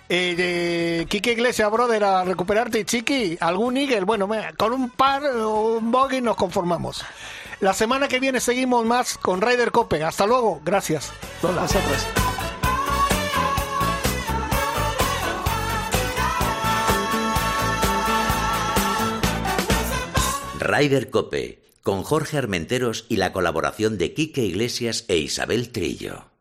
Eh, 0.09 0.35
de 0.37 1.07
Quique 1.09 1.33
Iglesias, 1.33 1.69
brother, 1.71 2.05
a 2.05 2.25
recuperarte, 2.25 2.85
chiqui, 2.85 3.37
algún 3.41 3.77
Eagle, 3.77 4.05
bueno, 4.05 4.29
con 4.57 4.73
un 4.73 4.91
par 4.91 5.25
o 5.25 5.79
un 5.79 5.91
bogey 5.91 6.21
nos 6.21 6.37
conformamos. 6.37 7.05
La 7.61 7.73
semana 7.73 8.07
que 8.09 8.21
viene 8.21 8.41
seguimos 8.41 8.85
más 8.85 9.17
con 9.17 9.41
Ryder 9.41 9.73
Cope. 9.73 10.03
Hasta 10.05 10.27
luego. 10.27 10.61
Gracias. 10.65 11.13
Todos 11.41 11.57
nosotros. 11.57 12.07
Ryder 20.59 21.11
Cope, 21.11 21.63
con 21.83 22.03
Jorge 22.03 22.39
Armenteros 22.39 23.07
y 23.09 23.17
la 23.17 23.33
colaboración 23.33 23.99
de 23.99 24.15
Quique 24.15 24.43
Iglesias 24.43 25.05
e 25.07 25.17
Isabel 25.19 25.71
Trillo. 25.71 26.36